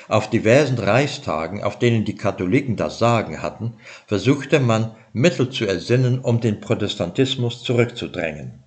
auf 0.09 0.29
diversen 0.29 0.77
Reichstagen, 0.77 1.63
auf 1.63 1.79
denen 1.79 2.05
die 2.05 2.15
Katholiken 2.15 2.75
das 2.75 2.99
Sagen 2.99 3.41
hatten, 3.41 3.73
versuchte 4.05 4.59
man 4.59 4.95
Mittel 5.13 5.49
zu 5.49 5.65
ersinnen, 5.65 6.19
um 6.19 6.39
den 6.39 6.59
Protestantismus 6.59 7.63
zurückzudrängen. 7.63 8.63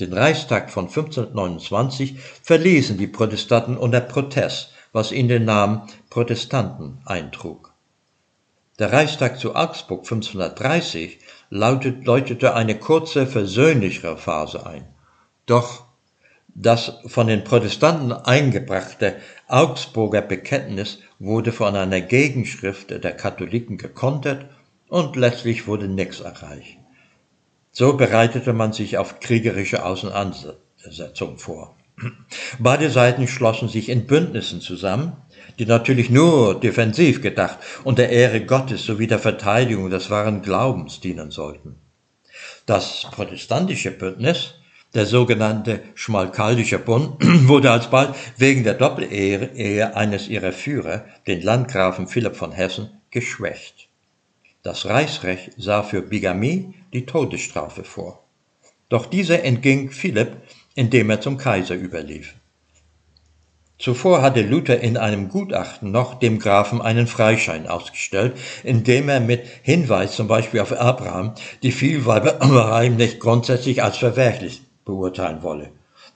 Den 0.00 0.12
Reichstag 0.12 0.70
von 0.70 0.86
1529 0.86 2.18
verließen 2.42 2.98
die 2.98 3.08
Protestanten 3.08 3.76
unter 3.76 4.00
Protest, 4.00 4.72
was 4.92 5.10
ihnen 5.10 5.28
den 5.28 5.44
Namen 5.44 5.82
Protestanten 6.08 6.98
eintrug. 7.04 7.72
Der 8.78 8.92
Reichstag 8.92 9.40
zu 9.40 9.56
Augsburg 9.56 10.04
1530 10.04 11.18
lautet, 11.50 12.04
läutete 12.06 12.54
eine 12.54 12.78
kurze, 12.78 13.26
versöhnlichere 13.26 14.16
Phase 14.16 14.64
ein. 14.64 14.86
Doch 15.46 15.84
das 16.54 16.92
von 17.06 17.26
den 17.26 17.42
Protestanten 17.42 18.12
eingebrachte 18.12 19.16
Augsburger 19.48 20.22
Bekenntnis 20.22 21.00
wurde 21.18 21.50
von 21.50 21.74
einer 21.74 22.00
Gegenschrift 22.00 22.90
der 22.90 23.16
Katholiken 23.16 23.78
gekontert 23.78 24.46
und 24.88 25.16
letztlich 25.16 25.66
wurde 25.66 25.88
nichts 25.88 26.20
erreicht. 26.20 26.77
So 27.78 27.92
bereitete 27.92 28.54
man 28.54 28.72
sich 28.72 28.98
auf 28.98 29.20
kriegerische 29.20 29.84
Auseinandersetzungen 29.84 31.38
vor. 31.38 31.76
Beide 32.58 32.90
Seiten 32.90 33.28
schlossen 33.28 33.68
sich 33.68 33.88
in 33.88 34.08
Bündnissen 34.08 34.60
zusammen, 34.60 35.12
die 35.60 35.64
natürlich 35.64 36.10
nur 36.10 36.58
defensiv 36.58 37.22
gedacht 37.22 37.58
und 37.84 37.98
der 37.98 38.10
Ehre 38.10 38.40
Gottes 38.44 38.84
sowie 38.84 39.06
der 39.06 39.20
Verteidigung 39.20 39.90
des 39.90 40.10
wahren 40.10 40.42
Glaubens 40.42 40.98
dienen 40.98 41.30
sollten. 41.30 41.76
Das 42.66 43.06
protestantische 43.12 43.92
Bündnis 43.92 44.54
der 44.92 45.06
sogenannte 45.06 45.80
Schmalkaldische 45.94 46.80
Bund 46.80 47.22
wurde 47.46 47.70
alsbald 47.70 48.16
wegen 48.38 48.64
der 48.64 48.74
Doppelehe 48.74 49.94
eines 49.94 50.26
ihrer 50.26 50.50
Führer, 50.50 51.04
den 51.28 51.42
Landgrafen 51.42 52.08
Philipp 52.08 52.34
von 52.34 52.50
Hessen, 52.50 52.90
geschwächt. 53.12 53.88
Das 54.64 54.86
Reichsrecht 54.86 55.52
sah 55.56 55.84
für 55.84 56.02
Bigamie 56.02 56.74
die 56.92 57.06
Todesstrafe 57.06 57.84
vor. 57.84 58.24
Doch 58.88 59.06
dieser 59.06 59.44
entging 59.44 59.90
Philipp, 59.90 60.36
indem 60.74 61.10
er 61.10 61.20
zum 61.20 61.36
Kaiser 61.36 61.74
überlief. 61.74 62.34
Zuvor 63.78 64.22
hatte 64.22 64.42
Luther 64.42 64.80
in 64.80 64.96
einem 64.96 65.28
Gutachten 65.28 65.92
noch 65.92 66.18
dem 66.18 66.40
Grafen 66.40 66.82
einen 66.82 67.06
Freischein 67.06 67.68
ausgestellt, 67.68 68.36
indem 68.64 69.08
er 69.08 69.20
mit 69.20 69.44
Hinweis 69.62 70.16
zum 70.16 70.26
Beispiel 70.26 70.60
auf 70.60 70.72
Abraham 70.72 71.34
die 71.62 71.70
Vielweiberei 71.70 72.88
nicht 72.88 73.20
grundsätzlich 73.20 73.82
als 73.82 73.98
verwerflich 73.98 74.62
beurteilen 74.84 75.44
wolle. 75.44 75.70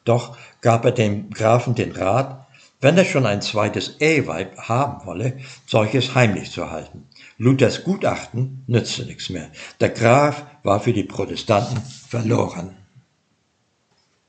Doch 0.04 0.36
gab 0.60 0.84
er 0.84 0.90
dem 0.90 1.30
Grafen 1.30 1.76
den 1.76 1.92
Rat, 1.92 2.46
wenn 2.80 2.98
er 2.98 3.04
schon 3.04 3.26
ein 3.26 3.42
zweites 3.42 4.00
Eheweib 4.00 4.58
haben 4.58 5.06
wolle, 5.06 5.38
solches 5.66 6.16
heimlich 6.16 6.50
zu 6.50 6.68
halten. 6.68 7.06
Luthers 7.42 7.82
Gutachten 7.82 8.62
nützte 8.68 9.04
nichts 9.04 9.28
mehr. 9.28 9.50
Der 9.80 9.88
Graf 9.88 10.44
war 10.62 10.78
für 10.78 10.92
die 10.92 11.02
Protestanten 11.02 11.82
verloren. 12.08 12.76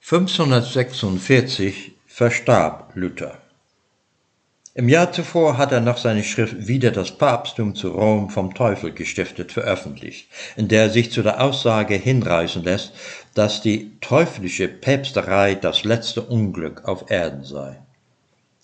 1546 0.01 1.91
verstarb 2.07 2.91
Luther. 2.95 3.37
Im 4.73 4.89
Jahr 4.89 5.11
zuvor 5.11 5.59
hat 5.59 5.71
er 5.71 5.81
noch 5.81 5.97
seine 5.97 6.23
Schrift 6.23 6.67
Wieder 6.67 6.89
das 6.89 7.11
Papsttum 7.11 7.75
zu 7.75 7.89
Rom 7.91 8.31
vom 8.31 8.55
Teufel 8.55 8.91
gestiftet 8.91 9.51
veröffentlicht, 9.51 10.27
in 10.55 10.67
der 10.67 10.85
er 10.85 10.89
sich 10.89 11.11
zu 11.11 11.21
der 11.21 11.39
Aussage 11.39 11.93
hinreißen 11.93 12.63
lässt, 12.63 12.93
dass 13.35 13.61
die 13.61 13.91
teuflische 14.01 14.67
Päpsterei 14.67 15.53
das 15.53 15.83
letzte 15.83 16.23
Unglück 16.23 16.85
auf 16.85 17.11
Erden 17.11 17.43
sei. 17.43 17.77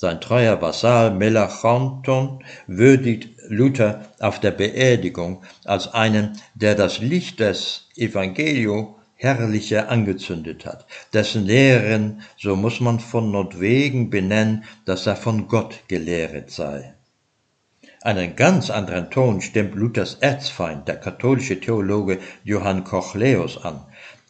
Sein 0.02 0.22
treuer 0.22 0.62
Vasall 0.62 1.12
Melanchthon 1.12 2.42
würdigt 2.68 3.39
Luther 3.50 4.06
auf 4.20 4.40
der 4.40 4.52
Beerdigung 4.52 5.44
als 5.66 5.94
einen, 5.94 6.40
der 6.56 6.76
das 6.76 7.00
Licht 7.00 7.40
des 7.40 7.88
Evangelio 7.96 8.96
herrlicher 9.16 9.90
angezündet 9.90 10.66
hat, 10.66 10.86
dessen 11.12 11.46
Lehren, 11.46 12.22
so 12.38 12.56
muss 12.56 12.80
man 12.80 13.00
von 13.00 13.32
Notwegen 13.32 14.10
benennen, 14.10 14.64
dass 14.86 15.08
er 15.08 15.18
von 15.18 15.48
Gott 15.50 15.84
gelehret 15.90 16.52
sei. 16.52 16.94
Einen 18.02 18.38
ganz 18.38 18.70
anderen 18.70 19.12
Ton 19.12 19.42
stimmt 19.42 19.76
Luthers 19.76 20.16
Erzfeind, 20.22 20.88
der 20.88 20.96
katholische 20.96 21.60
Theologe 21.60 22.20
Johann 22.46 22.86
Kochleus 22.86 23.58
an. 23.62 23.82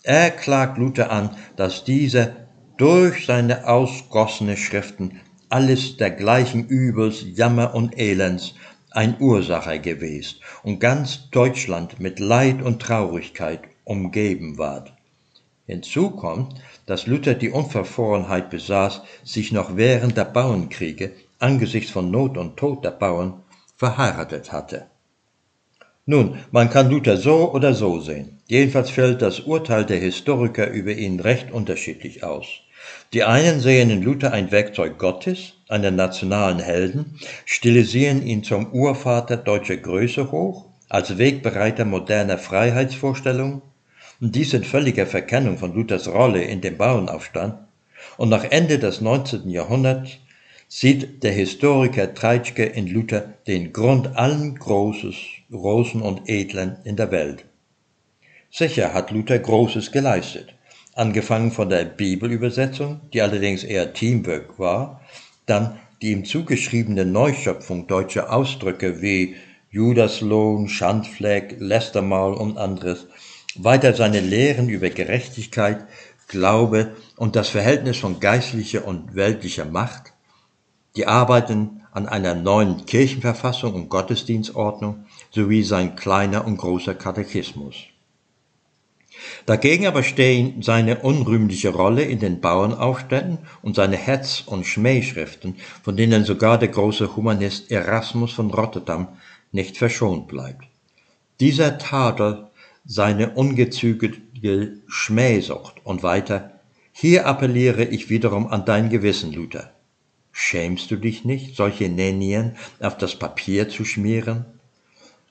Er 0.02 0.32
klagt 0.32 0.80
Luther 0.80 1.12
an, 1.12 1.36
dass 1.56 1.84
dieser 1.84 2.32
durch 2.78 3.28
seine 3.28 3.68
ausgossene 3.68 4.58
Schriften 4.58 5.20
alles 5.50 5.98
dergleichen 5.98 6.68
Übels, 6.68 7.24
Jammer 7.36 7.76
und 7.76 8.00
Elends 8.00 8.56
ein 8.92 9.18
Ursacher 9.20 9.80
gewesen 9.80 10.40
und 10.64 10.80
ganz 10.80 11.30
Deutschland 11.30 12.00
mit 12.00 12.20
Leid 12.20 12.62
und 12.62 12.82
Traurigkeit 12.82 13.62
umgeben 13.84 14.58
ward. 14.58 14.94
Hinzu 15.66 16.12
kommt, 16.12 16.56
dass 16.88 17.06
Luther 17.06 17.36
die 17.36 17.52
Unverfrorenheit 17.52 18.50
besaß, 18.50 19.02
sich 19.24 19.52
noch 19.52 19.78
während 19.78 20.18
der 20.18 20.26
Bauernkriege 20.26 21.12
angesichts 21.38 21.92
von 21.92 22.10
Not 22.10 22.38
und 22.38 22.58
Tod 22.58 22.84
der 22.84 22.92
Bauern 22.92 23.44
verheiratet 23.78 24.52
hatte. 24.52 24.88
Nun, 26.06 26.40
man 26.50 26.72
kann 26.72 26.90
Luther 26.90 27.18
so 27.18 27.54
oder 27.54 27.76
so 27.76 28.02
sehen. 28.02 28.40
Jedenfalls 28.48 28.90
fällt 28.90 29.22
das 29.22 29.42
Urteil 29.42 29.86
der 29.86 30.00
Historiker 30.00 30.68
über 30.72 30.92
ihn 30.92 31.20
recht 31.20 31.52
unterschiedlich 31.52 32.24
aus. 32.24 32.48
Die 33.14 33.24
einen 33.24 33.60
sehen 33.60 33.92
in 33.92 34.02
Luther 34.02 34.34
ein 34.34 34.52
Werkzeug 34.52 34.98
Gottes, 34.98 35.54
einen 35.70 35.96
nationalen 35.96 36.60
Helden, 36.60 37.20
stilisieren 37.46 38.26
ihn 38.26 38.44
zum 38.44 38.74
Urvater 38.74 39.38
deutscher 39.38 39.78
Größe 39.78 40.32
hoch, 40.32 40.66
als 40.90 41.18
Wegbereiter 41.18 41.86
moderner 41.86 42.40
Freiheitsvorstellungen 42.40 43.62
und 44.20 44.36
dies 44.36 44.54
in 44.54 44.64
völliger 44.64 45.06
Verkennung 45.06 45.58
von 45.58 45.74
Luthers 45.74 46.08
Rolle 46.08 46.44
in 46.44 46.62
dem 46.62 46.78
Bauernaufstand, 46.78 47.56
und 48.18 48.30
nach 48.30 48.46
Ende 48.46 48.80
des 48.80 49.02
19. 49.02 49.50
Jahrhunderts 49.50 50.18
sieht 50.68 51.24
der 51.24 51.32
Historiker 51.32 52.14
Treitschke 52.14 52.64
in 52.64 52.88
Luther 52.88 53.34
den 53.48 53.72
Grund 53.74 54.16
allen 54.16 54.56
Großes, 54.56 55.16
Großen 55.52 56.02
und 56.02 56.30
Edlen 56.30 56.78
in 56.84 56.96
der 56.96 57.12
Welt. 57.12 57.46
Sicher 58.52 58.94
hat 58.94 59.12
Luther 59.12 59.40
Großes 59.40 59.92
geleistet, 59.92 60.54
angefangen 60.96 61.52
von 61.52 61.70
der 61.70 61.86
Bibelübersetzung, 61.86 63.02
die 63.14 63.22
allerdings 63.22 63.64
eher 63.64 63.94
Teamwork 63.94 64.58
war, 64.58 65.02
dann 65.50 65.80
die 66.02 66.12
ihm 66.12 66.26
zugeschriebene 66.26 67.06
Neuschöpfung 67.06 67.88
deutscher 67.88 68.32
Ausdrücke 68.32 69.02
wie 69.02 69.36
Judaslohn, 69.72 70.70
Schandfleck, 70.70 71.58
Lästermaul 71.60 72.34
und 72.34 72.58
anderes, 72.58 73.08
weiter 73.56 73.94
seine 73.94 74.20
Lehren 74.22 74.70
über 74.70 74.90
Gerechtigkeit, 74.90 75.86
Glaube 76.28 76.96
und 77.18 77.36
das 77.36 77.50
Verhältnis 77.50 77.98
von 77.98 78.20
geistlicher 78.20 78.86
und 78.86 79.16
weltlicher 79.16 79.66
Macht, 79.66 80.14
die 80.96 81.08
Arbeiten 81.08 81.82
an 81.92 82.08
einer 82.08 82.36
neuen 82.36 82.86
Kirchenverfassung 82.86 83.74
und 83.74 83.90
Gottesdienstordnung 83.90 85.06
sowie 85.32 85.64
sein 85.64 85.96
kleiner 85.96 86.46
und 86.46 86.58
großer 86.58 86.96
Katechismus. 86.96 87.76
Dagegen 89.46 89.88
aber 89.88 90.04
stehen 90.04 90.62
seine 90.62 91.00
unrühmliche 91.00 91.70
Rolle 91.70 92.04
in 92.04 92.20
den 92.20 92.42
Bauernaufständen 92.42 93.40
und 93.62 93.76
seine 93.76 93.98
Hetz- 93.98 94.44
und 94.46 94.66
Schmähschriften, 94.66 95.56
von 95.84 95.98
denen 95.98 96.24
sogar 96.24 96.58
der 96.58 96.70
große 96.70 97.16
Humanist 97.16 97.72
Erasmus 97.72 98.32
von 98.32 98.52
Rotterdam 98.52 99.08
nicht 99.52 99.78
verschont 99.78 100.28
bleibt. 100.28 100.66
Dieser 101.40 101.78
Tadel 101.78 102.48
seine 102.86 103.32
ungezügelte 103.32 104.78
Schmähsucht 104.88 105.76
und 105.84 106.04
weiter, 106.04 106.60
hier 106.92 107.28
appelliere 107.28 107.86
ich 107.86 108.10
wiederum 108.10 108.48
an 108.48 108.66
dein 108.66 108.90
Gewissen, 108.90 109.32
Luther. 109.32 109.72
Schämst 110.32 110.92
du 110.92 110.96
dich 110.96 111.26
nicht, 111.26 111.56
solche 111.56 111.90
Nennien 111.90 112.56
auf 112.80 112.98
das 112.98 113.16
Papier 113.16 113.70
zu 113.70 113.86
schmieren? 113.86 114.46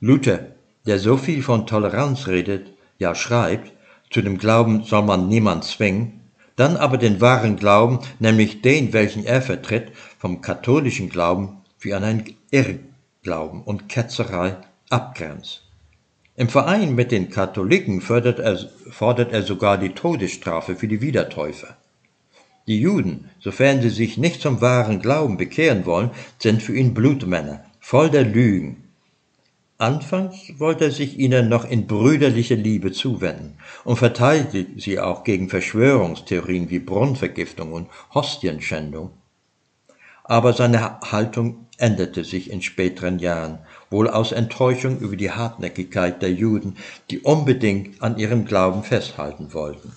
Luther, 0.00 0.46
der 0.86 0.98
so 0.98 1.16
viel 1.16 1.42
von 1.42 1.66
Toleranz 1.66 2.26
redet, 2.26 2.72
ja 2.98 3.14
schreibt, 3.14 3.72
zu 4.10 4.22
dem 4.22 4.38
Glauben 4.38 4.84
soll 4.84 5.02
man 5.02 5.28
niemand 5.28 5.64
zwingen, 5.64 6.20
dann 6.56 6.76
aber 6.76 6.98
den 6.98 7.20
wahren 7.20 7.56
Glauben, 7.56 8.00
nämlich 8.18 8.62
den, 8.62 8.92
welchen 8.92 9.24
er 9.24 9.42
vertritt, 9.42 9.92
vom 10.18 10.40
katholischen 10.40 11.08
Glauben 11.08 11.58
wie 11.78 11.94
an 11.94 12.04
ein 12.04 12.24
Irrglauben 12.50 13.62
und 13.62 13.88
Ketzerei 13.88 14.56
abgrenzt. 14.90 15.62
Im 16.34 16.48
Verein 16.48 16.94
mit 16.94 17.12
den 17.12 17.30
Katholiken 17.30 18.00
er, 18.00 18.58
fordert 18.90 19.32
er 19.32 19.42
sogar 19.42 19.78
die 19.78 19.90
Todesstrafe 19.90 20.76
für 20.76 20.88
die 20.88 21.00
Wiedertäufer. 21.00 21.76
Die 22.66 22.80
Juden, 22.80 23.30
sofern 23.40 23.80
sie 23.80 23.90
sich 23.90 24.18
nicht 24.18 24.40
zum 24.40 24.60
wahren 24.60 25.00
Glauben 25.00 25.36
bekehren 25.36 25.86
wollen, 25.86 26.10
sind 26.38 26.62
für 26.62 26.76
ihn 26.76 26.94
Blutmänner, 26.94 27.64
voll 27.80 28.10
der 28.10 28.24
Lügen, 28.24 28.87
Anfangs 29.80 30.58
wollte 30.58 30.86
er 30.86 30.90
sich 30.90 31.20
ihnen 31.20 31.48
noch 31.48 31.64
in 31.64 31.86
brüderlicher 31.86 32.56
Liebe 32.56 32.90
zuwenden 32.90 33.58
und 33.84 33.96
verteidigte 33.96 34.80
sie 34.80 34.98
auch 34.98 35.22
gegen 35.22 35.48
Verschwörungstheorien 35.48 36.68
wie 36.68 36.80
Brunnenvergiftung 36.80 37.72
und 37.72 37.88
Hostienschändung. 38.12 39.10
Aber 40.24 40.52
seine 40.52 40.98
Haltung 41.00 41.68
änderte 41.76 42.24
sich 42.24 42.50
in 42.50 42.60
späteren 42.60 43.20
Jahren, 43.20 43.60
wohl 43.88 44.10
aus 44.10 44.32
Enttäuschung 44.32 44.98
über 44.98 45.14
die 45.14 45.30
Hartnäckigkeit 45.30 46.22
der 46.22 46.32
Juden, 46.32 46.76
die 47.12 47.20
unbedingt 47.20 48.02
an 48.02 48.18
ihrem 48.18 48.46
Glauben 48.46 48.82
festhalten 48.82 49.54
wollten. 49.54 49.92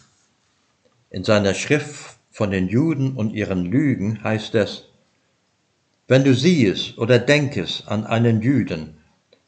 In 1.10 1.24
seiner 1.24 1.56
Schrift 1.56 2.18
von 2.30 2.52
den 2.52 2.68
Juden 2.70 3.16
und 3.16 3.34
ihren 3.34 3.66
Lügen 3.66 4.24
heißt 4.24 4.54
es, 4.54 4.86
wenn 6.08 6.24
du 6.24 6.36
siehest 6.36 7.00
oder 7.00 7.18
denkest 7.18 7.88
an 7.88 8.06
einen 8.06 8.44
Jüden, 8.44 9.01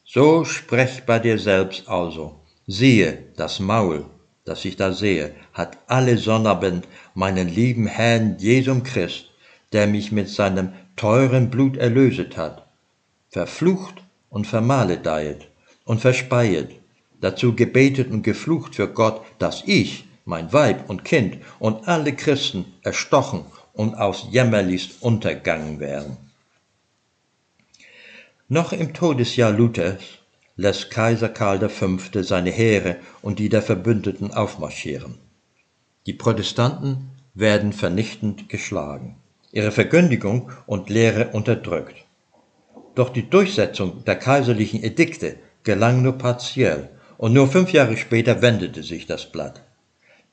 so 0.04 0.44
sprech 0.44 1.04
bei 1.06 1.18
dir 1.18 1.38
selbst 1.38 1.88
also. 1.88 2.40
Siehe, 2.66 3.18
das 3.36 3.58
Maul, 3.58 4.04
das 4.44 4.64
ich 4.64 4.76
da 4.76 4.92
sehe, 4.92 5.34
hat 5.52 5.78
alle 5.86 6.18
Sonnabend 6.18 6.86
meinen 7.14 7.48
lieben 7.48 7.86
Herrn 7.86 8.36
Jesum 8.38 8.82
Christ, 8.82 9.30
der 9.72 9.86
mich 9.86 10.12
mit 10.12 10.28
seinem 10.28 10.72
teuren 10.96 11.50
Blut 11.50 11.76
erlöset 11.76 12.36
hat, 12.36 12.66
verflucht 13.30 14.02
und 14.30 14.46
vermaledeiet 14.46 15.48
und 15.84 16.00
verspeiet, 16.00 16.70
dazu 17.20 17.54
gebetet 17.54 18.10
und 18.10 18.22
geflucht 18.22 18.76
für 18.76 18.88
Gott, 18.88 19.22
dass 19.38 19.62
ich, 19.66 20.04
mein 20.26 20.52
Weib 20.52 20.88
und 20.88 21.04
Kind 21.04 21.38
und 21.58 21.86
alle 21.88 22.14
Christen 22.14 22.64
erstochen 22.82 23.44
und 23.72 23.94
aufs 23.94 24.26
jämmerlichst 24.30 25.02
untergangen 25.02 25.80
wären. 25.80 26.16
Noch 28.54 28.72
im 28.72 28.92
Todesjahr 28.94 29.50
Luthers 29.50 30.20
lässt 30.54 30.88
Kaiser 30.88 31.28
Karl 31.28 31.68
V. 31.68 31.98
seine 32.22 32.52
Heere 32.52 32.98
und 33.20 33.40
die 33.40 33.48
der 33.48 33.62
Verbündeten 33.62 34.32
aufmarschieren. 34.32 35.18
Die 36.06 36.12
Protestanten 36.12 37.10
werden 37.34 37.72
vernichtend 37.72 38.48
geschlagen, 38.48 39.16
ihre 39.50 39.72
Verkündigung 39.72 40.52
und 40.66 40.88
Lehre 40.88 41.30
unterdrückt. 41.32 41.96
Doch 42.94 43.08
die 43.08 43.28
Durchsetzung 43.28 44.04
der 44.04 44.14
kaiserlichen 44.14 44.84
Edikte 44.84 45.34
gelang 45.64 46.02
nur 46.02 46.16
partiell 46.16 46.90
und 47.18 47.32
nur 47.32 47.48
fünf 47.48 47.72
Jahre 47.72 47.96
später 47.96 48.40
wendete 48.40 48.84
sich 48.84 49.06
das 49.06 49.32
Blatt. 49.32 49.64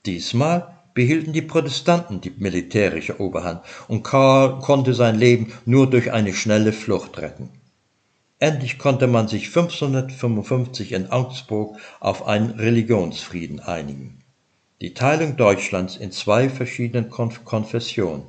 Diesmal 0.05 0.77
behielten 0.93 1.34
die 1.34 1.41
Protestanten 1.41 2.21
die 2.21 2.36
militärische 2.38 3.19
Oberhand 3.19 3.63
und 3.88 4.03
Karl 4.03 4.60
konnte 4.60 4.93
sein 4.93 5.17
Leben 5.17 5.53
nur 5.65 5.89
durch 5.89 6.12
eine 6.12 6.34
schnelle 6.34 6.71
Flucht 6.71 7.17
retten. 7.17 7.49
Endlich 8.41 8.80
konnte 8.80 9.06
man 9.06 9.27
sich 9.27 9.45
1555 9.49 10.93
in 10.93 11.12
Augsburg 11.12 11.77
auf 11.99 12.25
einen 12.25 12.49
Religionsfrieden 12.49 13.60
einigen. 13.60 14.17
Die 14.82 14.95
Teilung 14.95 15.38
Deutschlands 15.38 15.95
in 15.95 16.12
zwei 16.12 16.49
verschiedenen 16.49 17.12
Konf 17.12 17.45
Konfessionen. 17.45 18.23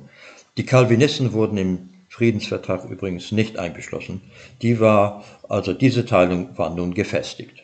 Die 0.55 0.67
Calvinisten 0.67 1.33
wurden 1.33 1.57
im 1.57 1.89
Friedensvertrag 2.09 2.87
übrigens 2.91 3.31
nicht 3.31 3.57
eingeschlossen. 3.57 4.21
Die 4.61 4.79
war, 4.79 5.23
also 5.49 5.73
diese 5.73 6.05
Teilung 6.05 6.55
war 6.59 6.69
nun 6.69 6.93
gefestigt. 6.93 7.63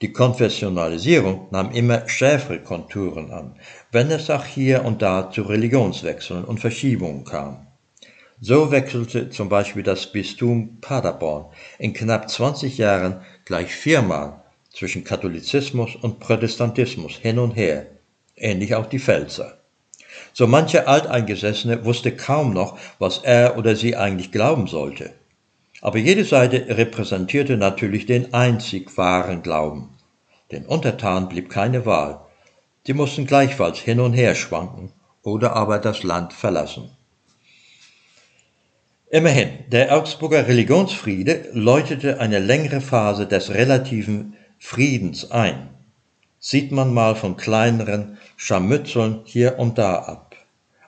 Die 0.00 0.12
Konfessionalisierung 0.12 1.46
nahm 1.52 1.70
immer 1.70 2.08
schärfere 2.08 2.58
Konturen 2.58 3.30
an, 3.30 3.54
wenn 3.92 4.10
es 4.10 4.30
auch 4.30 4.44
hier 4.44 4.84
und 4.84 5.00
da 5.00 5.30
zu 5.30 5.42
Religionswechseln 5.42 6.42
und 6.42 6.58
Verschiebungen 6.58 7.22
kam. 7.22 7.68
So 8.44 8.72
wechselte 8.72 9.30
zum 9.30 9.48
Beispiel 9.48 9.84
das 9.84 10.10
Bistum 10.10 10.78
Paderborn 10.80 11.44
in 11.78 11.92
knapp 11.92 12.28
20 12.28 12.76
Jahren 12.76 13.20
gleich 13.44 13.72
viermal 13.72 14.42
zwischen 14.72 15.04
Katholizismus 15.04 15.94
und 15.94 16.18
Protestantismus 16.18 17.12
hin 17.12 17.38
und 17.38 17.52
her, 17.52 17.86
ähnlich 18.34 18.74
auch 18.74 18.86
die 18.86 18.98
Pfälzer. 18.98 19.58
So 20.32 20.48
mancher 20.48 20.88
Alteingesessene 20.88 21.84
wusste 21.84 22.16
kaum 22.16 22.52
noch, 22.52 22.76
was 22.98 23.18
er 23.18 23.56
oder 23.58 23.76
sie 23.76 23.94
eigentlich 23.94 24.32
glauben 24.32 24.66
sollte. 24.66 25.12
Aber 25.80 25.98
jede 25.98 26.24
Seite 26.24 26.66
repräsentierte 26.76 27.56
natürlich 27.56 28.06
den 28.06 28.34
einzig 28.34 28.98
wahren 28.98 29.44
Glauben. 29.44 29.90
Den 30.50 30.66
Untertanen 30.66 31.28
blieb 31.28 31.48
keine 31.48 31.86
Wahl. 31.86 32.22
Die 32.88 32.92
mussten 32.92 33.24
gleichfalls 33.24 33.78
hin 33.78 34.00
und 34.00 34.14
her 34.14 34.34
schwanken 34.34 34.90
oder 35.22 35.54
aber 35.54 35.78
das 35.78 36.02
Land 36.02 36.32
verlassen. 36.32 36.90
Immerhin, 39.14 39.50
der 39.68 39.94
Augsburger 39.94 40.48
Religionsfriede 40.48 41.50
läutete 41.52 42.18
eine 42.18 42.38
längere 42.38 42.80
Phase 42.80 43.26
des 43.26 43.52
relativen 43.52 44.38
Friedens 44.58 45.30
ein. 45.30 45.68
Sieht 46.38 46.72
man 46.72 46.94
mal 46.94 47.14
von 47.14 47.36
kleineren 47.36 48.16
Scharmützeln 48.38 49.20
hier 49.24 49.58
und 49.58 49.76
da 49.76 49.96
ab. 49.96 50.34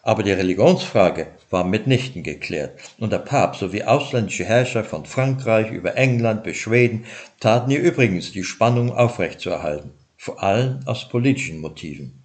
Aber 0.02 0.22
die 0.22 0.32
Religionsfrage 0.32 1.26
war 1.50 1.64
mitnichten 1.64 2.22
geklärt 2.22 2.80
und 2.98 3.12
der 3.12 3.18
Papst 3.18 3.60
sowie 3.60 3.82
ausländische 3.82 4.46
Herrscher 4.46 4.84
von 4.84 5.04
Frankreich 5.04 5.70
über 5.70 5.94
England 5.98 6.44
bis 6.44 6.56
Schweden 6.56 7.04
taten 7.40 7.70
ihr 7.70 7.80
übrigens 7.80 8.32
die 8.32 8.44
Spannung 8.44 8.90
aufrechtzuerhalten, 8.90 9.90
vor 10.16 10.42
allem 10.42 10.80
aus 10.86 11.10
politischen 11.10 11.60
Motiven. 11.60 12.22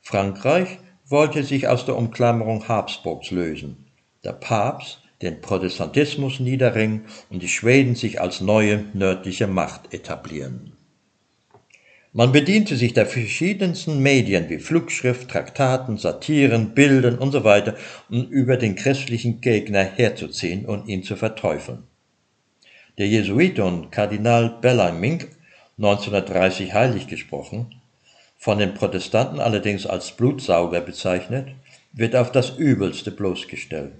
Frankreich 0.00 0.78
wollte 1.08 1.42
sich 1.42 1.66
aus 1.66 1.86
der 1.86 1.96
Umklammerung 1.96 2.68
Habsburgs 2.68 3.32
lösen 3.32 3.81
der 4.24 4.32
Papst 4.32 5.00
den 5.20 5.40
Protestantismus 5.40 6.40
niederringen 6.40 7.06
und 7.30 7.42
die 7.42 7.48
Schweden 7.48 7.94
sich 7.94 8.20
als 8.20 8.40
neue 8.40 8.84
nördliche 8.92 9.46
Macht 9.46 9.94
etablieren. 9.94 10.72
Man 12.12 12.30
bediente 12.30 12.76
sich 12.76 12.92
der 12.92 13.06
verschiedensten 13.06 14.00
Medien 14.00 14.50
wie 14.50 14.58
Flugschrift, 14.58 15.30
Traktaten, 15.30 15.96
Satiren, 15.96 16.74
Bildern 16.74 17.18
usw., 17.18 17.72
um 18.10 18.24
über 18.28 18.58
den 18.58 18.74
christlichen 18.74 19.40
Gegner 19.40 19.82
herzuziehen 19.82 20.66
und 20.66 20.88
ihn 20.88 21.02
zu 21.04 21.16
verteufeln. 21.16 21.84
Der 22.98 23.08
Jesuit 23.08 23.58
und 23.60 23.90
Kardinal 23.90 24.58
Bellarmine, 24.60 25.26
1930 25.78 26.74
heilig 26.74 27.06
gesprochen, 27.06 27.74
von 28.36 28.58
den 28.58 28.74
Protestanten 28.74 29.40
allerdings 29.40 29.86
als 29.86 30.12
Blutsauger 30.12 30.82
bezeichnet, 30.82 31.48
wird 31.92 32.14
auf 32.14 32.30
das 32.30 32.50
Übelste 32.50 33.10
bloßgestellt. 33.10 33.92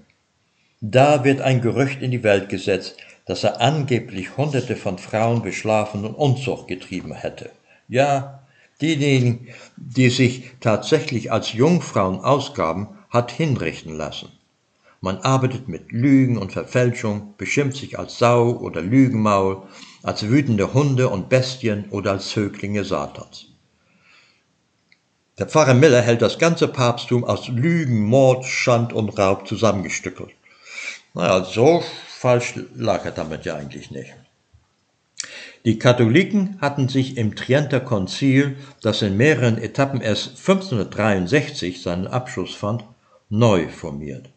Da 0.85 1.23
wird 1.23 1.39
ein 1.39 1.61
Gerücht 1.61 2.01
in 2.01 2.11
die 2.11 2.23
Welt 2.23 2.49
gesetzt, 2.49 2.97
dass 3.25 3.45
er 3.45 3.61
angeblich 3.61 4.35
Hunderte 4.35 4.75
von 4.75 4.97
Frauen 4.97 5.41
beschlafen 5.41 6.03
und 6.03 6.13
Unzucht 6.13 6.67
getrieben 6.67 7.13
hätte. 7.13 7.51
Ja, 7.87 8.43
diejenigen, 8.81 9.47
die 9.77 10.09
sich 10.09 10.51
tatsächlich 10.59 11.31
als 11.31 11.53
Jungfrauen 11.53 12.19
ausgaben, 12.19 12.89
hat 13.09 13.31
hinrichten 13.31 13.95
lassen. 13.95 14.33
Man 14.99 15.19
arbeitet 15.19 15.69
mit 15.69 15.93
Lügen 15.93 16.37
und 16.37 16.51
Verfälschung, 16.51 17.35
beschimpft 17.37 17.77
sich 17.77 17.97
als 17.97 18.17
Sau 18.17 18.49
oder 18.49 18.81
Lügenmaul, 18.81 19.61
als 20.01 20.27
wütende 20.27 20.73
Hunde 20.73 21.07
und 21.07 21.29
Bestien 21.29 21.85
oder 21.91 22.11
als 22.11 22.27
Zöglinge 22.27 22.83
Satans. 22.83 23.45
Der 25.39 25.47
Pfarrer 25.47 25.75
Miller 25.75 26.01
hält 26.01 26.21
das 26.21 26.37
ganze 26.39 26.67
Papsttum 26.67 27.23
aus 27.23 27.47
Lügen, 27.47 28.03
Mord, 28.03 28.43
Schand 28.43 28.91
und 28.91 29.17
Raub 29.17 29.47
zusammengestückelt. 29.47 30.33
Naja, 31.13 31.43
so 31.43 31.83
falsch 32.07 32.55
lag 32.75 33.05
er 33.05 33.11
damit 33.11 33.45
ja 33.45 33.55
eigentlich 33.55 33.91
nicht. 33.91 34.13
Die 35.63 35.77
Katholiken 35.79 36.57
hatten 36.59 36.89
sich 36.89 37.17
im 37.17 37.35
Trienter 37.35 37.79
Konzil, 37.79 38.57
das 38.81 39.01
in 39.01 39.15
mehreren 39.15 39.57
Etappen 39.57 40.01
erst 40.01 40.29
1563 40.39 41.81
seinen 41.81 42.07
Abschluss 42.07 42.55
fand, 42.55 42.83
neu 43.29 43.69
formiert. 43.69 44.29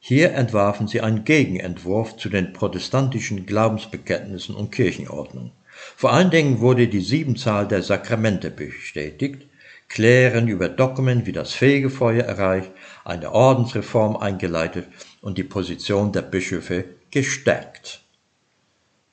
Hier 0.00 0.32
entwarfen 0.32 0.88
sie 0.88 1.00
einen 1.00 1.24
Gegenentwurf 1.24 2.16
zu 2.16 2.28
den 2.28 2.52
protestantischen 2.52 3.46
Glaubensbekenntnissen 3.46 4.54
und 4.54 4.72
Kirchenordnungen. 4.72 5.52
Vor 5.96 6.12
allen 6.12 6.30
Dingen 6.30 6.60
wurde 6.60 6.88
die 6.88 7.00
Siebenzahl 7.00 7.68
der 7.68 7.82
Sakramente 7.82 8.50
bestätigt, 8.50 9.46
Klären 9.88 10.48
über 10.48 10.68
Dogmen 10.68 11.26
wie 11.26 11.32
das 11.32 11.52
Fegefeuer 11.52 12.24
erreicht, 12.24 12.70
eine 13.04 13.30
Ordensreform 13.32 14.16
eingeleitet 14.16 14.88
und 15.24 15.38
die 15.38 15.44
Position 15.44 16.12
der 16.12 16.20
Bischöfe 16.20 16.84
gestärkt. 17.10 18.02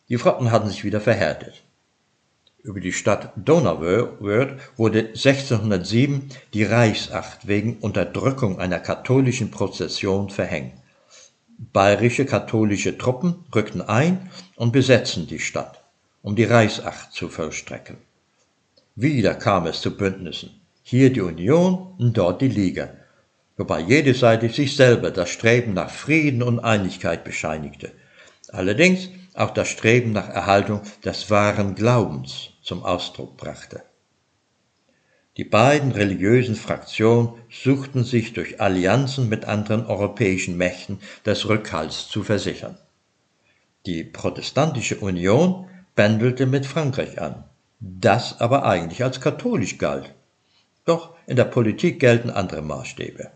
Die 0.10 0.18
Fronten 0.18 0.52
hatten 0.52 0.68
sich 0.68 0.84
wieder 0.84 1.00
verhärtet. 1.00 1.64
Über 2.64 2.82
die 2.82 2.92
Stadt 2.92 3.32
Donauwörth 3.38 4.20
wurde 4.78 5.00
1607 5.00 6.30
die 6.54 6.66
Reichsacht 6.66 7.48
wegen 7.48 7.78
Unterdrückung 7.78 8.60
einer 8.60 8.80
katholischen 8.80 9.52
Prozession 9.52 10.30
verhängt. 10.30 10.74
Bayerische 11.58 12.26
katholische 12.26 12.98
Truppen 12.98 13.46
rückten 13.56 13.82
ein 13.82 14.30
und 14.58 14.74
besetzten 14.74 15.28
die 15.28 15.40
Stadt, 15.40 15.82
um 16.24 16.36
die 16.36 16.44
Reichsacht 16.44 17.14
zu 17.14 17.30
vollstrecken. 17.30 17.96
Wieder 18.96 19.34
kam 19.34 19.66
es 19.66 19.80
zu 19.80 19.96
Bündnissen, 19.96 20.60
hier 20.84 21.14
die 21.14 21.22
Union 21.22 21.96
und 21.98 22.18
dort 22.18 22.42
die 22.42 22.50
Liga, 22.50 22.90
wobei 23.62 23.80
jede 23.80 24.16
Seite 24.16 24.50
sich 24.50 24.76
selber 24.76 25.12
das 25.12 25.30
Streben 25.30 25.76
nach 25.76 25.92
Frieden 25.92 26.42
und 26.42 26.62
Einigkeit 26.62 27.24
bescheinigte. 27.24 27.92
Allerdings 28.48 29.10
auch 29.36 29.52
das 29.52 29.68
Streben 29.68 30.14
nach 30.14 30.30
Erhaltung 30.30 30.82
des 31.06 31.30
wahren 31.30 31.76
Glaubens 31.76 32.50
zum 32.64 32.84
Ausdruck 32.84 33.38
brachte. 33.38 33.84
Die 35.38 35.44
beiden 35.44 35.92
religiösen 35.92 36.56
Fraktionen 36.56 37.34
suchten 37.52 38.04
sich 38.04 38.34
durch 38.34 38.60
Allianzen 38.60 39.30
mit 39.30 39.46
anderen 39.46 39.86
europäischen 39.86 40.58
Mächten 40.58 40.98
des 41.24 41.48
Rückhalts 41.48 42.10
zu 42.10 42.24
versichern. 42.24 42.80
Die 43.86 44.04
protestantische 44.04 44.98
Union 44.98 45.68
bändelte 45.94 46.48
mit 46.48 46.66
Frankreich 46.66 47.22
an, 47.22 47.44
das 47.80 48.42
aber 48.42 48.66
eigentlich 48.66 49.04
als 49.04 49.22
katholisch 49.22 49.78
galt. 49.78 50.16
Doch 50.84 51.14
in 51.28 51.36
der 51.36 51.46
Politik 51.46 52.00
gelten 52.00 52.32
andere 52.32 52.64
Maßstäbe. 52.64 53.30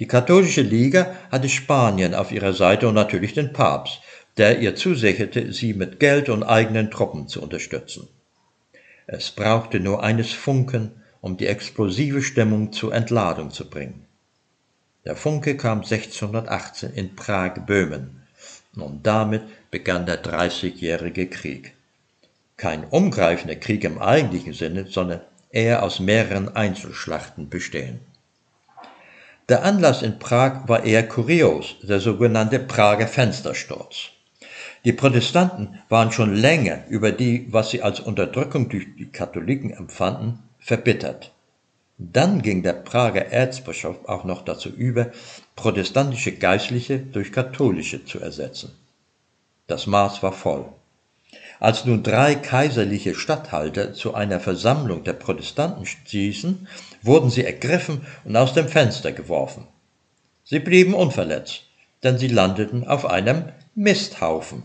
Die 0.00 0.06
katholische 0.06 0.62
Liga 0.62 1.14
hatte 1.30 1.50
Spanien 1.50 2.14
auf 2.14 2.32
ihrer 2.32 2.54
Seite 2.54 2.88
und 2.88 2.94
natürlich 2.94 3.34
den 3.34 3.52
Papst, 3.52 4.00
der 4.38 4.58
ihr 4.58 4.74
zusicherte, 4.74 5.52
sie 5.52 5.74
mit 5.74 6.00
Geld 6.00 6.30
und 6.30 6.42
eigenen 6.42 6.90
Truppen 6.90 7.28
zu 7.28 7.42
unterstützen. 7.42 8.08
Es 9.06 9.30
brauchte 9.30 9.78
nur 9.78 10.02
eines 10.02 10.32
Funken, 10.32 10.92
um 11.20 11.36
die 11.36 11.46
explosive 11.46 12.22
Stimmung 12.22 12.72
zur 12.72 12.94
Entladung 12.94 13.50
zu 13.50 13.68
bringen. 13.68 14.06
Der 15.04 15.16
Funke 15.16 15.58
kam 15.58 15.82
1618 15.82 16.94
in 16.94 17.14
Prag-Böhmen 17.14 18.22
und 18.76 19.06
damit 19.06 19.42
begann 19.70 20.06
der 20.06 20.16
Dreißigjährige 20.16 21.26
Krieg. 21.26 21.74
Kein 22.56 22.84
umgreifender 22.84 23.56
Krieg 23.56 23.84
im 23.84 23.98
eigentlichen 23.98 24.54
Sinne, 24.54 24.86
sondern 24.86 25.20
eher 25.50 25.82
aus 25.82 26.00
mehreren 26.00 26.56
Einzelschlachten 26.56 27.50
bestehen. 27.50 28.00
Der 29.50 29.64
Anlass 29.64 30.02
in 30.02 30.20
Prag 30.20 30.68
war 30.68 30.84
eher 30.84 31.08
kurios, 31.08 31.74
der 31.82 31.98
sogenannte 31.98 32.60
Prager 32.60 33.08
Fenstersturz. 33.08 34.10
Die 34.84 34.92
Protestanten 34.92 35.80
waren 35.88 36.12
schon 36.12 36.36
länger 36.36 36.84
über 36.88 37.10
die, 37.10 37.48
was 37.50 37.70
sie 37.70 37.82
als 37.82 37.98
Unterdrückung 37.98 38.68
durch 38.68 38.86
die 38.96 39.10
Katholiken 39.10 39.72
empfanden, 39.72 40.38
verbittert. 40.60 41.32
Dann 41.98 42.42
ging 42.42 42.62
der 42.62 42.74
Prager 42.74 43.26
Erzbischof 43.26 43.96
auch 44.06 44.22
noch 44.22 44.42
dazu 44.42 44.68
über, 44.68 45.10
protestantische 45.56 46.30
Geistliche 46.30 47.00
durch 47.00 47.32
katholische 47.32 48.04
zu 48.04 48.20
ersetzen. 48.20 48.70
Das 49.66 49.88
Maß 49.88 50.22
war 50.22 50.32
voll. 50.32 50.66
Als 51.60 51.84
nun 51.84 52.02
drei 52.02 52.36
kaiserliche 52.36 53.14
Statthalter 53.14 53.92
zu 53.92 54.14
einer 54.14 54.40
Versammlung 54.40 55.04
der 55.04 55.12
Protestanten 55.12 55.84
stießen, 55.84 56.66
wurden 57.02 57.28
sie 57.28 57.44
ergriffen 57.44 58.06
und 58.24 58.34
aus 58.34 58.54
dem 58.54 58.66
Fenster 58.66 59.12
geworfen. 59.12 59.66
Sie 60.42 60.58
blieben 60.58 60.94
unverletzt, 60.94 61.64
denn 62.02 62.16
sie 62.16 62.28
landeten 62.28 62.88
auf 62.88 63.04
einem 63.04 63.44
Misthaufen. 63.74 64.62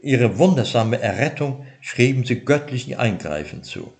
Ihre 0.00 0.38
wundersame 0.38 0.98
Errettung 0.98 1.66
schrieben 1.82 2.24
sie 2.24 2.40
göttlichen 2.40 2.94
Eingreifen 2.94 3.62
zu. 3.62 3.92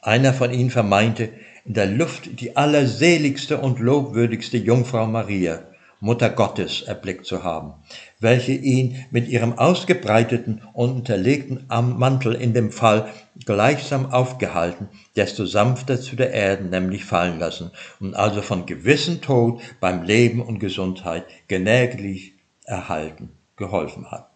Einer 0.00 0.34
von 0.34 0.52
ihnen 0.52 0.70
vermeinte, 0.70 1.30
in 1.64 1.74
der 1.74 1.86
Luft 1.86 2.40
die 2.40 2.56
allerseligste 2.56 3.58
und 3.58 3.80
lobwürdigste 3.80 4.58
Jungfrau 4.58 5.06
Maria, 5.06 5.62
Mutter 6.02 6.30
Gottes, 6.30 6.82
erblickt 6.82 7.26
zu 7.26 7.44
haben, 7.44 7.74
welche 8.18 8.50
ihn 8.50 9.06
mit 9.12 9.28
ihrem 9.28 9.56
ausgebreiteten 9.56 10.60
und 10.72 10.90
unterlegten 10.90 11.68
Mantel 11.68 12.34
in 12.34 12.54
dem 12.54 12.72
Fall 12.72 13.08
gleichsam 13.46 14.12
aufgehalten, 14.12 14.88
desto 15.14 15.46
sanfter 15.46 16.00
zu 16.00 16.16
der 16.16 16.32
Erde 16.32 16.64
nämlich 16.64 17.04
fallen 17.04 17.38
lassen 17.38 17.70
und 18.00 18.16
also 18.16 18.42
von 18.42 18.66
gewissen 18.66 19.20
Tod 19.20 19.62
beim 19.78 20.02
Leben 20.02 20.42
und 20.42 20.58
Gesundheit 20.58 21.24
genäglich 21.46 22.34
erhalten 22.64 23.30
geholfen 23.54 24.10
hat. 24.10 24.28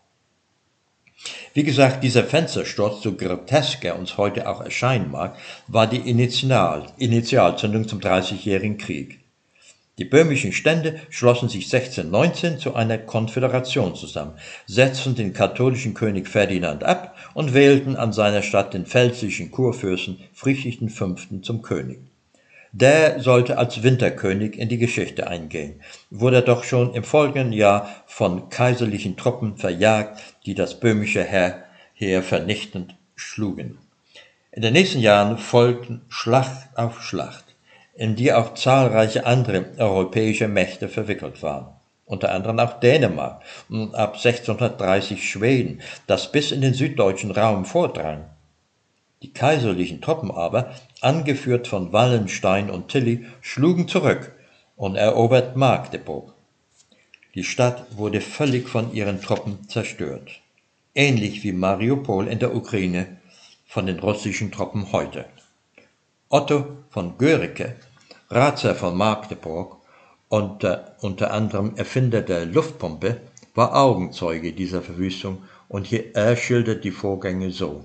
Wie 1.53 1.65
gesagt, 1.65 2.05
dieser 2.05 2.23
Fenstersturz, 2.23 3.03
so 3.03 3.15
grotesk 3.17 3.85
er 3.85 3.99
uns 3.99 4.17
heute 4.17 4.49
auch 4.49 4.61
erscheinen 4.61 5.11
mag, 5.11 5.37
war 5.67 5.89
die 5.89 6.09
Initial, 6.09 6.93
Initialzündung 6.97 7.89
zum 7.89 8.01
Dreißigjährigen 8.01 8.79
Krieg. 8.79 9.26
Die 9.99 10.05
böhmischen 10.05 10.53
Stände 10.53 11.01
schlossen 11.09 11.49
sich 11.49 11.73
1619 11.73 12.59
zu 12.59 12.75
einer 12.75 12.99
Konföderation 12.99 13.95
zusammen, 13.95 14.35
setzten 14.67 15.15
den 15.15 15.33
katholischen 15.33 15.95
König 15.95 16.29
Ferdinand 16.29 16.85
ab 16.85 17.17
und 17.33 17.55
wählten 17.55 17.97
an 17.97 18.13
seiner 18.13 18.43
Stadt 18.43 18.75
den 18.75 18.85
pfälzischen 18.85 19.51
Kurfürsten 19.51 20.19
Friedrich 20.35 20.81
V. 20.91 21.15
zum 21.41 21.63
König. 21.63 22.01
Der 22.73 23.21
sollte 23.21 23.57
als 23.57 23.83
Winterkönig 23.83 24.59
in 24.59 24.69
die 24.69 24.77
Geschichte 24.77 25.29
eingehen, 25.29 25.81
wurde 26.11 26.43
doch 26.43 26.63
schon 26.63 26.93
im 26.93 27.03
folgenden 27.03 27.55
Jahr 27.55 27.89
von 28.05 28.51
kaiserlichen 28.51 29.17
Truppen 29.17 29.57
verjagt, 29.57 30.21
die 30.45 30.55
das 30.55 30.79
böhmische 30.79 31.25
Heer, 31.25 31.65
Heer 31.95 32.23
vernichtend 32.23 32.97
schlugen. 33.15 33.79
In 34.53 34.61
den 34.61 34.75
nächsten 34.75 35.01
Jahren 35.01 35.39
folgten 35.39 36.03
Schlacht 36.11 36.69
auf 36.75 37.03
Schlacht, 37.03 37.46
in 37.97 38.17
die 38.17 38.33
auch 38.33 38.55
zahlreiche 38.55 39.27
andere 39.27 39.67
europäische 39.79 40.49
Mächte 40.49 40.89
verwickelt 40.89 41.43
waren 41.43 41.77
unter 42.07 42.33
anderem 42.33 42.61
auch 42.61 42.81
Dänemark 42.81 43.43
und 43.69 43.95
ab 43.95 44.15
1630 44.15 45.29
Schweden, 45.29 45.83
das 46.07 46.33
bis 46.33 46.53
in 46.53 46.61
den 46.61 46.73
süddeutschen 46.73 47.33
Raum 47.33 47.65
vordrang. 47.65 48.25
Die 49.23 49.33
kaiserlichen 49.33 50.01
Truppen 50.01 50.31
aber, 50.31 50.75
angeführt 51.01 51.67
von 51.67 51.93
Wallenstein 51.93 52.71
und 52.71 52.89
Tilly, 52.89 53.27
schlugen 53.41 53.89
zurück 53.89 54.33
und 54.77 54.95
erobert 54.95 55.57
Magdeburg. 55.57 56.33
Die 57.35 57.45
Stadt 57.45 57.85
wurde 57.97 58.21
völlig 58.21 58.69
von 58.69 58.95
ihren 58.95 59.21
Truppen 59.21 59.69
zerstört, 59.69 60.41
ähnlich 60.95 61.43
wie 61.43 61.53
Mariupol 61.53 62.29
in 62.29 62.39
der 62.39 62.55
Ukraine 62.55 63.19
von 63.67 63.87
den 63.87 63.99
russischen 63.99 64.53
Truppen 64.53 64.93
heute. 64.93 65.25
Otto 66.29 66.79
von 66.91 67.17
Görike, 67.19 67.77
Ratsherr 68.31 68.75
von 68.75 68.97
Magdeburg 68.97 69.77
und 70.29 70.65
äh, 70.65 70.79
unter 71.01 71.33
anderem 71.33 71.77
Erfinder 71.77 72.21
der 72.21 72.47
Luftpumpe, 72.47 73.21
war 73.55 73.77
Augenzeuge 73.77 74.53
dieser 74.53 74.83
Verwüstung 74.83 75.45
und 75.69 75.87
hier 75.87 76.17
er 76.17 76.35
schildert 76.35 76.83
die 76.83 76.91
Vorgänge 76.91 77.53
so. 77.53 77.85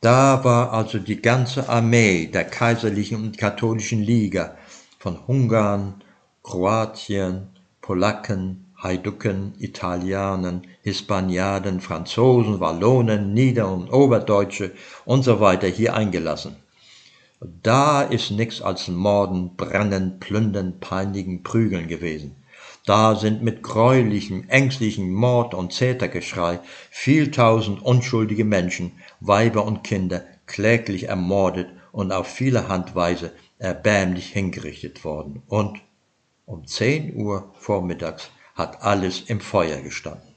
Da 0.00 0.42
war 0.42 0.72
also 0.72 0.98
die 0.98 1.20
ganze 1.20 1.68
Armee 1.68 2.28
der 2.28 2.44
kaiserlichen 2.44 3.22
und 3.22 3.36
katholischen 3.36 4.02
Liga 4.02 4.56
von 4.98 5.18
Ungarn, 5.26 6.02
Kroatien, 6.42 7.48
Polacken, 7.82 8.72
Heiducken, 8.82 9.52
Italianern, 9.58 10.62
Hispaniaden, 10.80 11.82
Franzosen, 11.82 12.58
Wallonen, 12.58 13.34
Nieder- 13.34 13.70
und 13.70 13.92
Oberdeutsche 13.92 14.72
und 15.04 15.24
so 15.24 15.40
weiter 15.40 15.66
hier 15.66 15.94
eingelassen. 15.94 16.56
Da 17.40 18.02
ist 18.02 18.32
nix 18.32 18.60
als 18.60 18.88
Morden, 18.88 19.54
Brennen, 19.56 20.18
Plündern, 20.18 20.80
Peinigen, 20.80 21.44
Prügeln 21.44 21.86
gewesen. 21.86 22.34
Da 22.84 23.14
sind 23.14 23.42
mit 23.42 23.62
gräulichem, 23.62 24.48
ängstlichem 24.48 25.12
Mord 25.12 25.54
und 25.54 25.72
Zätergeschrei 25.72 26.58
vieltausend 26.90 27.80
unschuldige 27.80 28.44
Menschen, 28.44 28.92
Weiber 29.20 29.64
und 29.64 29.84
Kinder, 29.84 30.24
kläglich 30.46 31.08
ermordet 31.08 31.68
und 31.92 32.10
auf 32.10 32.26
viele 32.26 32.68
Handweise 32.68 33.32
erbärmlich 33.58 34.32
hingerichtet 34.32 35.04
worden. 35.04 35.42
Und 35.46 35.78
um 36.44 36.66
zehn 36.66 37.14
Uhr 37.14 37.52
vormittags 37.54 38.30
hat 38.54 38.82
alles 38.82 39.20
im 39.22 39.40
Feuer 39.40 39.80
gestanden. 39.80 40.34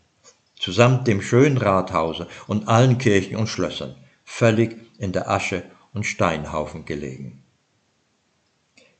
Zusammen 0.60 1.04
dem 1.06 1.24
schönen 1.24 1.58
Rathause 1.58 2.28
und 2.45 2.68
allen 2.68 2.99
Kirchen 2.99 3.38
und 3.38 3.47
Schlössern, 3.47 3.95
völlig 4.24 4.78
in 4.99 5.14
der 5.14 5.30
Asche 5.32 5.64
und 5.94 6.06
Steinhaufen 6.06 6.86
gelegen. 6.86 7.44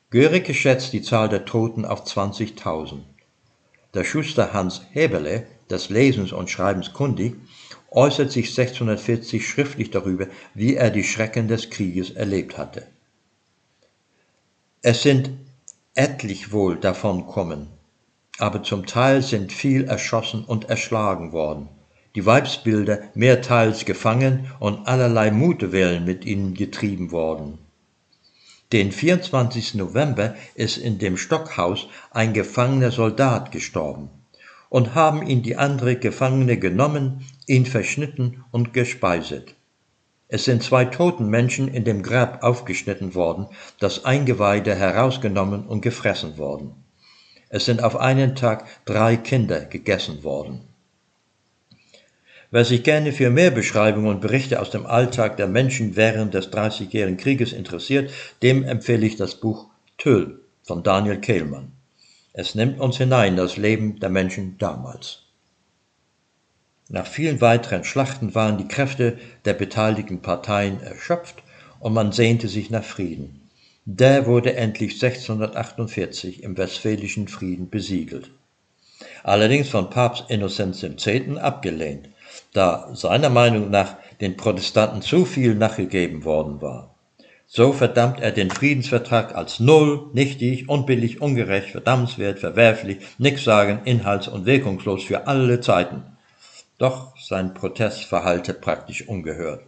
Göricke 0.10 0.54
schätzt 0.54 0.92
die 0.94 1.02
Zahl 1.02 1.30
der 1.30 1.46
Toten 1.46 1.86
auf 1.86 2.04
20.000. 2.06 3.00
Der 3.94 4.04
Schuster 4.04 4.54
Hans 4.54 4.82
Heberle, 4.92 5.48
des 5.70 5.90
Lesens 5.90 6.34
und 6.34 6.50
Schreibens 6.50 6.92
kundig, 6.92 7.36
äußert 7.90 8.32
sich 8.32 8.50
1640 8.50 9.48
schriftlich 9.48 9.90
darüber, 9.92 10.28
wie 10.54 10.76
er 10.76 10.90
die 10.90 11.04
Schrecken 11.04 11.48
des 11.48 11.70
Krieges 11.70 12.12
erlebt 12.12 12.58
hatte. 12.58 12.88
Es 14.82 15.02
sind 15.02 15.32
etlich 15.94 16.52
wohl 16.52 16.78
davon 16.78 17.28
kommen, 17.28 17.68
aber 18.38 18.64
zum 18.64 18.86
Teil 18.86 19.22
sind 19.22 19.54
viel 19.54 19.86
erschossen 19.86 20.44
und 20.44 20.70
erschlagen 20.70 21.32
worden, 21.32 21.70
die 22.16 22.26
Weibsbilder 22.26 23.00
mehrteils 23.14 23.86
gefangen 23.86 24.52
und 24.60 24.88
allerlei 24.88 25.32
Mutewellen 25.32 26.06
mit 26.06 26.26
ihnen 26.26 26.54
getrieben 26.54 27.12
worden. 27.12 27.58
Den 28.72 28.92
24. 28.92 29.76
November 29.76 30.36
ist 30.56 30.78
in 30.78 30.98
dem 30.98 31.18
Stockhaus 31.18 31.88
ein 32.12 32.34
gefangener 32.34 32.92
Soldat 32.92 33.52
gestorben 33.52 34.10
und 34.70 34.96
haben 34.96 35.28
ihn 35.28 35.42
die 35.42 35.58
andere 35.58 35.98
Gefangene 35.98 36.58
genommen, 36.58 37.26
ihn 37.48 37.66
verschnitten 37.66 38.46
und 38.52 38.74
gespeiset. 38.74 39.56
Es 40.30 40.46
sind 40.46 40.64
zwei 40.64 40.86
toten 40.86 41.28
Menschen 41.28 41.68
in 41.68 41.84
dem 41.84 42.04
Grab 42.04 42.42
aufgeschnitten 42.42 43.14
worden, 43.14 43.48
das 43.80 44.06
Eingeweide 44.06 44.74
herausgenommen 44.74 45.66
und 45.66 45.82
gefressen 45.82 46.38
worden. 46.38 46.74
Es 47.50 47.66
sind 47.66 47.84
auf 47.84 47.98
einen 47.98 48.34
Tag 48.38 48.66
drei 48.86 49.18
Kinder 49.18 49.66
gegessen 49.66 50.24
worden. 50.24 50.62
Wer 52.54 52.66
sich 52.66 52.84
gerne 52.84 53.14
für 53.14 53.30
mehr 53.30 53.50
Beschreibungen 53.50 54.10
und 54.10 54.20
Berichte 54.20 54.60
aus 54.60 54.72
dem 54.72 54.86
Alltag 54.86 55.38
der 55.38 55.48
Menschen 55.48 55.96
während 55.96 56.34
des 56.34 56.52
Dreißigjährigen 56.52 57.16
Krieges 57.16 57.54
interessiert, 57.54 58.12
dem 58.44 58.66
empfehle 58.66 59.06
ich 59.06 59.16
das 59.16 59.36
Buch 59.36 59.68
Töll 59.98 60.42
von 60.64 60.84
Daniel 60.84 61.22
Kehlmann. 61.22 61.72
Es 62.34 62.54
nimmt 62.54 62.82
uns 62.82 62.98
hinein 62.98 63.38
das 63.38 63.56
Leben 63.56 64.02
der 64.02 64.10
Menschen 64.10 64.58
damals. 64.58 65.24
Nach 66.90 67.08
vielen 67.08 67.40
weiteren 67.40 67.86
Schlachten 67.86 68.36
waren 68.36 68.58
die 68.58 68.68
Kräfte 68.68 69.18
der 69.46 69.54
beteiligten 69.54 70.22
Parteien 70.22 70.82
erschöpft 70.82 71.44
und 71.80 71.94
man 71.94 72.12
sehnte 72.12 72.50
sich 72.50 72.70
nach 72.70 72.84
Frieden. 72.84 73.50
Der 73.86 74.26
wurde 74.26 74.58
endlich 74.58 75.02
1648 75.02 76.44
im 76.44 76.58
Westfälischen 76.58 77.30
Frieden 77.30 77.70
besiegelt. 77.70 78.30
Allerdings 79.24 79.70
von 79.70 79.90
Papst 79.90 80.26
Innozenz 80.30 80.84
X. 80.84 81.38
abgelehnt, 81.38 82.10
da 82.54 82.90
seiner 82.94 83.30
Meinung 83.30 83.70
nach 83.70 83.96
den 84.20 84.38
Protestanten 84.38 85.02
zu 85.02 85.26
viel 85.26 85.56
nachgegeben 85.56 86.24
worden 86.26 86.62
war. 86.62 86.96
So 87.48 87.74
verdammt 87.74 88.22
er 88.22 88.32
den 88.32 88.50
Friedensvertrag 88.50 89.36
als 89.36 89.60
null, 89.60 90.10
nichtig, 90.14 90.70
unbillig, 90.70 91.22
ungerecht, 91.22 91.72
verdammenswert, 91.72 92.40
verwerflich, 92.40 93.00
nichtssagend, 93.18 93.86
inhalts- 93.86 94.30
und 94.30 94.46
wirkungslos 94.46 95.04
für 95.04 95.28
alle 95.28 95.60
Zeiten. 95.60 96.04
Doch 96.78 97.14
sein 97.18 97.54
Protest 97.54 98.06
verhallte 98.06 98.54
praktisch 98.54 99.08
ungehört. 99.08 99.64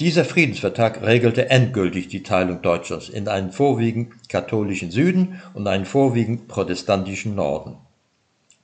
Dieser 0.00 0.24
Friedensvertrag 0.24 1.02
regelte 1.02 1.50
endgültig 1.50 2.08
die 2.08 2.22
Teilung 2.22 2.62
Deutschlands 2.62 3.08
in 3.08 3.26
einen 3.26 3.50
vorwiegend 3.50 4.28
katholischen 4.28 4.90
Süden 4.90 5.40
und 5.54 5.66
einen 5.66 5.86
vorwiegend 5.86 6.48
protestantischen 6.48 7.34
Norden. 7.34 7.78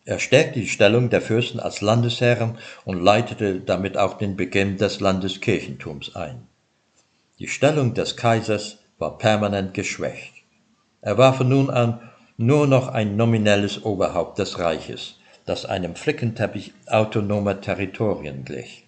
Er 0.06 0.18
stärkte 0.18 0.60
die 0.60 0.68
Stellung 0.68 1.08
der 1.08 1.22
Fürsten 1.22 1.60
als 1.60 1.80
Landesherren 1.80 2.58
und 2.84 3.02
leitete 3.02 3.60
damit 3.60 3.96
auch 3.96 4.18
den 4.18 4.36
Beginn 4.36 4.76
des 4.76 5.00
Landeskirchentums 5.00 6.14
ein. 6.14 6.46
Die 7.38 7.48
Stellung 7.48 7.94
des 7.94 8.16
Kaisers 8.16 8.78
war 8.98 9.16
permanent 9.16 9.72
geschwächt. 9.72 10.34
Er 11.00 11.16
war 11.16 11.32
von 11.32 11.48
nun 11.48 11.70
an 11.70 12.10
nur 12.36 12.66
noch 12.66 12.88
ein 12.88 13.16
nominelles 13.16 13.82
Oberhaupt 13.84 14.38
des 14.38 14.58
Reiches, 14.58 15.18
das 15.46 15.64
einem 15.64 15.96
Flickenteppich 15.96 16.74
autonomer 16.86 17.60
Territorien 17.60 18.44
glich. 18.44 18.86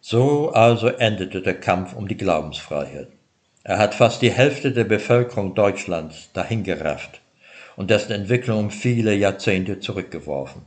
So 0.00 0.50
also 0.50 0.88
endete 0.88 1.42
der 1.42 1.60
Kampf 1.60 1.94
um 1.94 2.08
die 2.08 2.16
Glaubensfreiheit. 2.16 3.08
Er 3.62 3.78
hat 3.78 3.94
fast 3.94 4.22
die 4.22 4.30
Hälfte 4.30 4.72
der 4.72 4.84
Bevölkerung 4.84 5.54
Deutschlands 5.54 6.30
dahingerafft 6.32 7.20
und 7.76 7.90
dessen 7.90 8.12
Entwicklung 8.12 8.58
um 8.58 8.70
viele 8.70 9.14
Jahrzehnte 9.14 9.80
zurückgeworfen. 9.80 10.62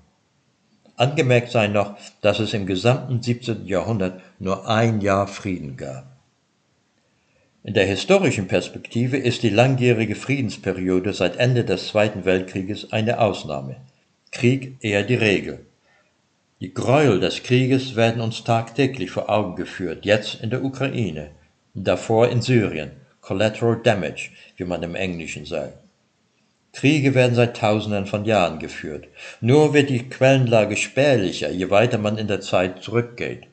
Angemerkt 0.95 1.51
sei 1.51 1.67
noch, 1.67 1.97
dass 2.21 2.39
es 2.39 2.53
im 2.53 2.65
gesamten 2.65 3.21
17. 3.21 3.65
Jahrhundert 3.65 4.21
nur 4.37 4.67
ein 4.67 5.01
Jahr 5.01 5.27
Frieden 5.27 5.77
gab. 5.77 6.05
In 7.63 7.73
der 7.73 7.85
historischen 7.85 8.47
Perspektive 8.47 9.17
ist 9.17 9.43
die 9.43 9.49
langjährige 9.49 10.15
Friedensperiode 10.15 11.13
seit 11.13 11.37
Ende 11.37 11.65
des 11.65 11.87
Zweiten 11.87 12.25
Weltkrieges 12.25 12.91
eine 12.91 13.19
Ausnahme, 13.19 13.77
Krieg 14.31 14.77
eher 14.81 15.03
die 15.03 15.15
Regel. 15.15 15.65
Die 16.61 16.73
Gräuel 16.73 17.19
des 17.19 17.43
Krieges 17.43 17.95
werden 17.95 18.21
uns 18.21 18.43
tagtäglich 18.43 19.11
vor 19.11 19.29
Augen 19.29 19.55
geführt, 19.55 20.05
jetzt 20.05 20.41
in 20.41 20.49
der 20.49 20.63
Ukraine, 20.63 21.31
davor 21.73 22.27
in 22.27 22.41
Syrien, 22.41 22.91
Collateral 23.21 23.79
Damage, 23.81 24.31
wie 24.57 24.65
man 24.65 24.83
im 24.83 24.95
Englischen 24.95 25.45
sagt. 25.45 25.77
Kriege 26.73 27.15
werden 27.15 27.35
seit 27.35 27.57
Tausenden 27.57 28.05
von 28.05 28.25
Jahren 28.25 28.59
geführt. 28.59 29.07
Nur 29.41 29.73
wird 29.73 29.89
die 29.89 30.07
Quellenlage 30.07 30.77
spärlicher, 30.77 31.49
je 31.49 31.69
weiter 31.69 31.97
man 31.97 32.17
in 32.17 32.27
der 32.27 32.41
Zeit 32.41 32.83
zurückgeht. 32.83 33.47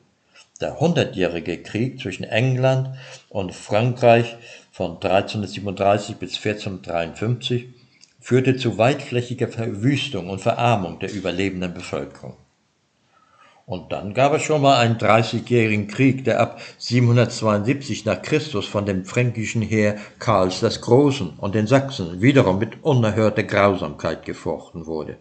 Der 0.61 0.79
Hundertjährige 0.79 1.61
Krieg 1.61 1.99
zwischen 1.99 2.23
England 2.23 2.89
und 3.29 3.53
Frankreich 3.53 4.37
von 4.71 4.93
1337 4.95 6.17
bis 6.17 6.35
1453 6.37 7.67
führte 8.19 8.57
zu 8.57 8.77
weitflächiger 8.77 9.47
Verwüstung 9.47 10.29
und 10.29 10.39
Verarmung 10.39 10.99
der 10.99 11.13
überlebenden 11.13 11.73
Bevölkerung. 11.73 12.35
Und 13.67 13.91
dann 13.91 14.13
gab 14.13 14.33
es 14.33 14.43
schon 14.43 14.61
mal 14.61 14.77
einen 14.77 14.97
dreißigjährigen 14.97 15.87
Krieg, 15.87 16.23
der 16.23 16.39
ab 16.39 16.61
772 16.77 18.05
nach 18.05 18.21
Christus 18.21 18.65
von 18.65 18.85
dem 18.85 19.03
fränkischen 19.03 19.61
Heer 19.61 19.97
Karls 20.19 20.61
des 20.61 20.79
Großen 20.79 21.31
und 21.31 21.53
den 21.53 21.67
Sachsen 21.67 22.21
wiederum 22.21 22.59
mit 22.59 22.81
unerhörter 22.81 23.43
Grausamkeit 23.43 24.23
gefochten 24.23 24.85
wurde. 24.85 25.17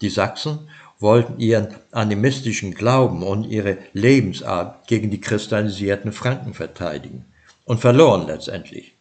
Die 0.00 0.08
Sachsen 0.08 0.68
wollten 0.98 1.38
ihren 1.38 1.68
animistischen 1.92 2.74
Glauben 2.74 3.22
und 3.22 3.44
ihre 3.44 3.78
Lebensart 3.92 4.88
gegen 4.88 5.12
die 5.12 5.20
christianisierten 5.20 6.10
Franken 6.10 6.54
verteidigen 6.54 7.26
und 7.64 7.78
verloren 7.78 8.26
letztendlich. 8.26 8.96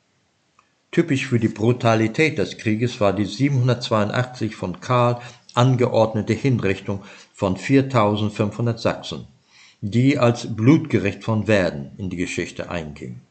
Typisch 0.91 1.25
für 1.25 1.39
die 1.39 1.47
Brutalität 1.47 2.38
des 2.38 2.59
Krieges 2.59 3.01
war 3.01 3.13
die 3.13 3.25
782 3.25 4.55
von 4.55 4.82
Karl 4.82 5.19
angeordnete 5.55 6.34
Hinrichtung 6.34 7.01
von 7.38 7.55
4500 7.55 8.79
Sachsen, 8.79 9.27
die 9.81 10.17
als 10.17 10.55
Blutgericht 10.55 11.23
von 11.23 11.47
Werden 11.47 11.91
in 11.97 12.09
die 12.09 12.17
Geschichte 12.17 12.71
einging. 12.71 13.21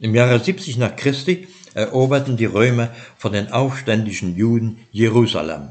Im 0.00 0.12
Jahre 0.12 0.40
70 0.40 0.76
nach 0.76 0.96
Christi 0.96 1.46
eroberten 1.74 2.36
die 2.36 2.46
Römer 2.46 2.90
von 3.16 3.32
den 3.32 3.52
aufständischen 3.52 4.34
Juden 4.34 4.80
Jerusalem 4.90 5.68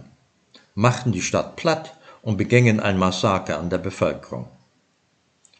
machten 0.76 1.12
die 1.12 1.22
Stadt 1.22 1.58
platt 1.58 1.98
und 2.22 2.38
begingen 2.38 2.80
ein 2.80 2.98
Massaker 2.98 3.60
an 3.60 3.70
der 3.70 3.80
Bevölkerung. 3.80 4.48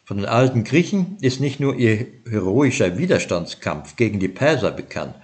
Von 0.06 0.16
den 0.16 0.26
alten 0.26 0.64
Griechen 0.64 1.18
ist 1.20 1.40
nicht 1.40 1.60
nur 1.60 1.74
ihr 1.76 2.06
heroischer 2.26 2.96
Widerstandskampf 2.96 3.96
gegen 3.96 4.18
die 4.18 4.28
Perser 4.28 4.70
bekannt, 4.70 5.14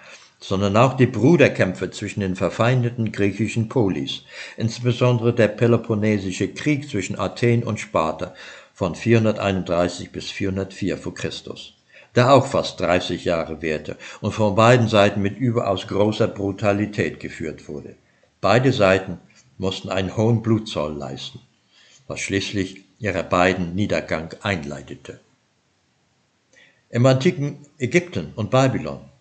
sondern 0.42 0.76
auch 0.76 0.94
die 0.94 1.06
Bruderkämpfe 1.06 1.90
zwischen 1.92 2.20
den 2.20 2.34
verfeindeten 2.34 3.12
griechischen 3.12 3.68
Polis, 3.68 4.24
insbesondere 4.56 5.32
der 5.32 5.48
Peloponnesische 5.48 6.48
Krieg 6.48 6.90
zwischen 6.90 7.18
Athen 7.18 7.62
und 7.62 7.78
Sparta 7.78 8.34
von 8.74 8.96
431 8.96 10.10
bis 10.10 10.32
404 10.32 10.98
vor 10.98 11.14
Christus, 11.14 11.74
der 12.16 12.32
auch 12.32 12.46
fast 12.46 12.80
30 12.80 13.24
Jahre 13.24 13.62
währte 13.62 13.96
und 14.20 14.32
von 14.32 14.56
beiden 14.56 14.88
Seiten 14.88 15.22
mit 15.22 15.38
überaus 15.38 15.86
großer 15.86 16.26
Brutalität 16.26 17.20
geführt 17.20 17.68
wurde. 17.68 17.94
Beide 18.40 18.72
Seiten 18.72 19.18
mussten 19.58 19.90
einen 19.90 20.16
hohen 20.16 20.42
Blutzoll 20.42 20.92
leisten, 20.92 21.38
was 22.08 22.18
schließlich 22.18 22.82
ihrer 22.98 23.22
beiden 23.22 23.76
Niedergang 23.76 24.34
einleitete. 24.42 25.20
Im 26.90 27.06
antiken 27.06 27.58
Ägypten 27.78 28.32
und 28.34 28.50
Babylon, 28.50 29.11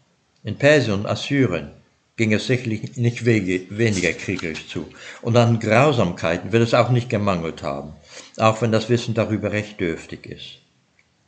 in 0.44 0.58
Persien 0.58 0.94
und 0.94 1.06
Assyrien 1.06 1.72
ging 2.18 2.34
es 2.34 2.48
sicherlich 2.48 2.98
nicht 2.98 3.26
weniger 3.26 4.14
kriegerisch 4.14 4.68
zu. 4.68 4.88
Und 5.22 5.38
an 5.38 5.60
Grausamkeiten 5.60 6.52
wird 6.52 6.64
es 6.64 6.74
auch 6.74 6.90
nicht 6.90 7.10
gemangelt 7.10 7.64
haben, 7.64 7.94
auch 8.38 8.62
wenn 8.62 8.72
das 8.72 8.90
Wissen 8.90 9.14
darüber 9.14 9.52
recht 9.52 9.80
dürftig 9.80 10.26
ist. 10.28 10.60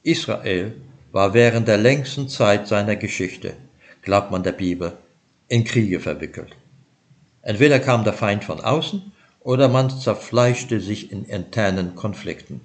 Israel 0.04 0.74
war 1.12 1.34
während 1.34 1.68
der 1.68 1.78
längsten 1.78 2.28
Zeit 2.28 2.68
seiner 2.68 2.96
Geschichte, 2.96 3.56
glaubt 4.02 4.32
man 4.32 4.44
der 4.44 4.52
Bibel, 4.52 4.94
in 5.48 5.64
Kriege 5.64 6.00
verwickelt. 6.00 6.56
Entweder 7.42 7.80
kam 7.80 8.04
der 8.04 8.14
Feind 8.14 8.44
von 8.44 8.60
außen 8.60 9.12
oder 9.42 9.68
man 9.68 9.90
zerfleischte 9.90 10.80
sich 10.80 11.12
in 11.12 11.26
internen 11.26 11.96
Konflikten. 11.96 12.62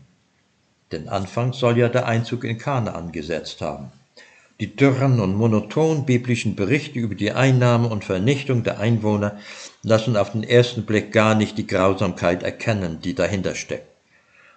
Denn 0.93 1.09
anfangs 1.09 1.59
soll 1.59 1.79
ja 1.79 1.89
der 1.89 2.07
Einzug 2.07 2.45
in 2.45 2.59
Kanaan 2.59 3.13
gesetzt 3.13 3.61
haben. 3.61 3.91
Die 4.61 4.75
dürren 4.75 5.21
und 5.21 5.37
monoton 5.37 6.05
biblischen 6.05 6.57
Berichte 6.57 6.99
über 6.99 7.15
die 7.15 7.31
Einnahme 7.31 7.89
und 7.89 8.05
Vernichtung 8.05 8.65
der 8.65 8.81
Einwohner 8.81 9.39
lassen 9.85 10.17
auf 10.17 10.33
den 10.33 10.43
ersten 10.43 10.85
Blick 10.85 11.13
gar 11.13 11.37
nicht 11.37 11.59
die 11.59 11.67
Grausamkeit 11.69 12.43
erkennen, 12.43 12.99
die 13.01 13.15
dahinter 13.15 13.55
steckt. 13.55 13.87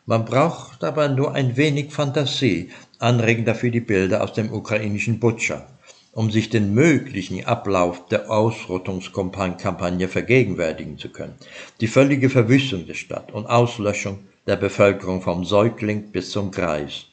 Man 0.08 0.26
braucht 0.26 0.84
aber 0.84 1.08
nur 1.08 1.36
ein 1.36 1.56
wenig 1.56 1.93
Fantasie, 1.93 2.72
anregend 2.97 3.47
dafür 3.47 3.70
die 3.70 3.80
Bilder 3.80 4.24
aus 4.24 4.34
dem 4.34 4.52
ukrainischen 4.52 5.20
Butcher, 5.20 5.68
um 6.14 6.32
sich 6.32 6.49
den 6.49 6.74
möglichen 6.74 7.45
Ablauf 7.45 8.08
der 8.08 8.32
Ausrottungskampagne 8.32 10.08
vergegenwärtigen 10.08 10.97
zu 10.97 11.10
können. 11.10 11.36
Die 11.80 11.88
völlige 11.88 12.32
Verwüstung 12.32 12.88
der 12.88 12.95
Stadt 12.95 13.32
und 13.32 13.45
Auslöschung 13.45 14.18
der 14.47 14.56
Bevölkerung 14.56 15.22
vom 15.22 15.45
Säugling 15.45 16.12
bis 16.12 16.32
zum 16.32 16.49
Greis. 16.49 17.06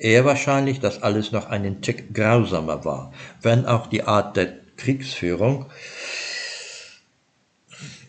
Eher 0.00 0.24
wahrscheinlich, 0.24 0.80
dass 0.80 1.02
alles 1.02 1.30
noch 1.30 1.50
einen 1.50 1.82
Tick 1.82 2.14
grausamer 2.14 2.86
war, 2.86 3.12
wenn 3.42 3.66
auch 3.66 3.86
die 3.86 4.02
Art 4.02 4.34
der 4.34 4.54
Kriegsführung 4.78 5.66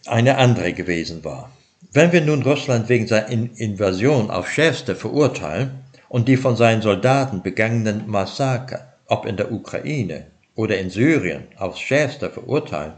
eine 0.08 0.38
andere 0.38 0.72
gewesen 0.72 1.26
war. 1.26 1.52
Wenn 1.92 2.14
wir 2.14 2.22
nun 2.22 2.44
Russland 2.44 2.88
wegen 2.88 3.08
seiner 3.08 3.28
Invasion 3.28 4.32
auf 4.32 4.50
schärfste 4.50 4.96
verurteilen 4.96 5.84
und 6.08 6.30
die 6.30 6.38
von 6.38 6.56
seinen 6.56 6.82
Soldaten 6.82 7.42
begangenen 7.42 8.10
Massaker, 8.10 8.94
ob 9.08 9.26
in 9.26 9.36
der 9.36 9.52
Ukraine 9.52 10.28
oder 10.56 10.78
in 10.78 10.90
Syrien, 10.90 11.44
aufs 11.58 11.82
schärfste 11.82 12.30
verurteilen, 12.30 12.94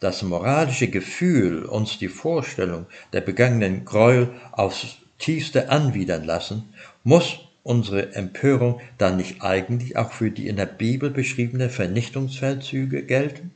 das 0.00 0.24
moralische 0.24 0.88
Gefühl 0.88 1.64
uns 1.64 1.98
die 1.98 2.08
Vorstellung 2.08 2.86
der 3.12 3.20
begangenen 3.20 3.84
Gräuel 3.84 4.30
aufs 4.50 4.96
tiefste 5.18 5.70
anwidern 5.70 6.24
lassen, 6.24 6.74
muss 7.04 7.45
unsere 7.66 8.14
Empörung 8.14 8.80
dann 8.96 9.16
nicht 9.16 9.42
eigentlich 9.42 9.96
auch 9.96 10.12
für 10.12 10.30
die 10.30 10.46
in 10.46 10.56
der 10.56 10.66
Bibel 10.66 11.10
beschriebenen 11.10 11.68
Vernichtungsfeldzüge 11.68 13.02
gelten? 13.02 13.50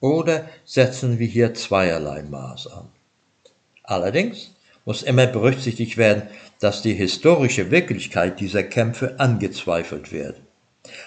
Oder 0.00 0.48
setzen 0.66 1.18
wir 1.18 1.26
hier 1.26 1.54
zweierlei 1.54 2.22
Maß 2.22 2.66
an? 2.68 2.88
Allerdings 3.82 4.50
muss 4.84 5.02
immer 5.02 5.26
berücksichtigt 5.26 5.96
werden, 5.96 6.24
dass 6.60 6.82
die 6.82 6.92
historische 6.92 7.70
Wirklichkeit 7.70 8.38
dieser 8.38 8.62
Kämpfe 8.62 9.18
angezweifelt 9.18 10.12
wird. 10.12 10.36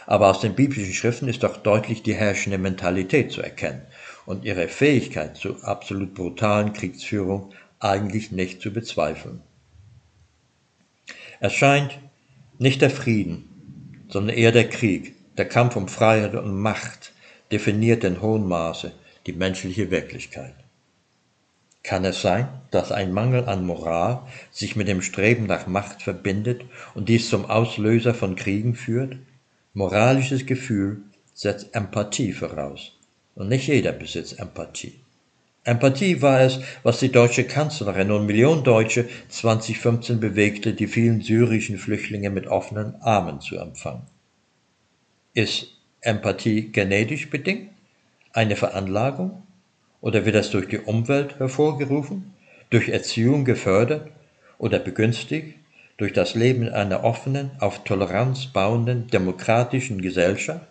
Aber 0.08 0.32
aus 0.32 0.42
den 0.42 0.56
biblischen 0.56 0.94
Schriften 0.94 1.28
ist 1.28 1.44
doch 1.44 1.58
deutlich 1.58 2.02
die 2.02 2.16
herrschende 2.16 2.58
Mentalität 2.58 3.32
zu 3.32 3.42
erkennen 3.44 3.84
und 4.26 4.46
ihre 4.46 4.68
Fähigkeit 4.68 5.38
zur 5.38 5.64
absolut 5.64 6.16
brutalen 6.16 6.74
Kriegsführung 6.74 7.54
eigentlich 7.80 8.32
nicht 8.32 8.62
zu 8.62 8.74
bezweifeln. 8.74 9.42
Es 11.40 11.54
scheint, 11.54 12.00
nicht 12.60 12.82
der 12.82 12.90
Frieden, 12.90 14.06
sondern 14.10 14.36
eher 14.36 14.52
der 14.52 14.70
Krieg, 14.70 15.16
der 15.38 15.48
Kampf 15.48 15.76
um 15.76 15.88
Freiheit 15.88 16.36
und 16.36 16.60
Macht 16.60 17.14
definiert 17.52 18.04
in 18.04 18.22
hohem 18.22 18.48
Maße 18.48 18.92
die 19.26 19.34
menschliche 19.34 19.92
Wirklichkeit. 19.92 20.56
Kann 21.84 22.04
es 22.04 22.22
sein, 22.22 22.50
dass 22.72 22.92
ein 22.92 23.14
Mangel 23.14 23.46
an 23.46 23.66
Moral 23.66 24.24
sich 24.52 24.76
mit 24.76 24.88
dem 24.88 25.02
Streben 25.02 25.46
nach 25.46 25.68
Macht 25.68 26.02
verbindet 26.02 26.66
und 26.96 27.08
dies 27.08 27.30
zum 27.30 27.46
Auslöser 27.46 28.14
von 28.14 28.36
Kriegen 28.36 28.76
führt? 28.76 29.18
Moralisches 29.74 30.46
Gefühl 30.46 31.02
setzt 31.34 31.74
Empathie 31.76 32.34
voraus, 32.34 32.94
und 33.36 33.48
nicht 33.48 33.68
jeder 33.68 33.92
besitzt 33.92 34.40
Empathie. 34.40 35.00
Empathie 35.68 36.22
war 36.22 36.40
es, 36.40 36.62
was 36.84 37.00
die 37.00 37.12
deutsche 37.12 37.44
Kanzlerin 37.44 38.10
und 38.12 38.26
Millionen 38.26 38.64
Deutsche 38.64 39.10
2015 39.28 40.18
bewegte, 40.22 40.74
die 40.74 40.88
vielen 40.88 41.20
syrischen 41.20 41.78
Flüchtlinge 41.78 42.30
mit 42.30 42.48
offenen 42.48 42.96
Armen 43.02 43.42
zu 43.42 43.58
empfangen. 43.58 44.04
Ist 45.34 45.68
Empathie 46.00 46.72
genetisch 46.72 47.30
bedingt? 47.30 47.72
Eine 48.32 48.56
Veranlagung? 48.56 49.44
Oder 50.00 50.26
wird 50.26 50.36
das 50.36 50.52
durch 50.52 50.70
die 50.70 50.80
Umwelt 50.80 51.38
hervorgerufen, 51.38 52.34
durch 52.70 52.88
Erziehung 52.88 53.44
gefördert 53.44 54.10
oder 54.60 54.80
begünstigt, 54.80 55.56
durch 55.98 56.14
das 56.14 56.34
Leben 56.34 56.62
in 56.62 56.70
einer 56.70 57.04
offenen, 57.04 57.52
auf 57.60 57.84
Toleranz 57.84 58.46
bauenden, 58.46 59.08
demokratischen 59.08 60.02
Gesellschaft? 60.02 60.66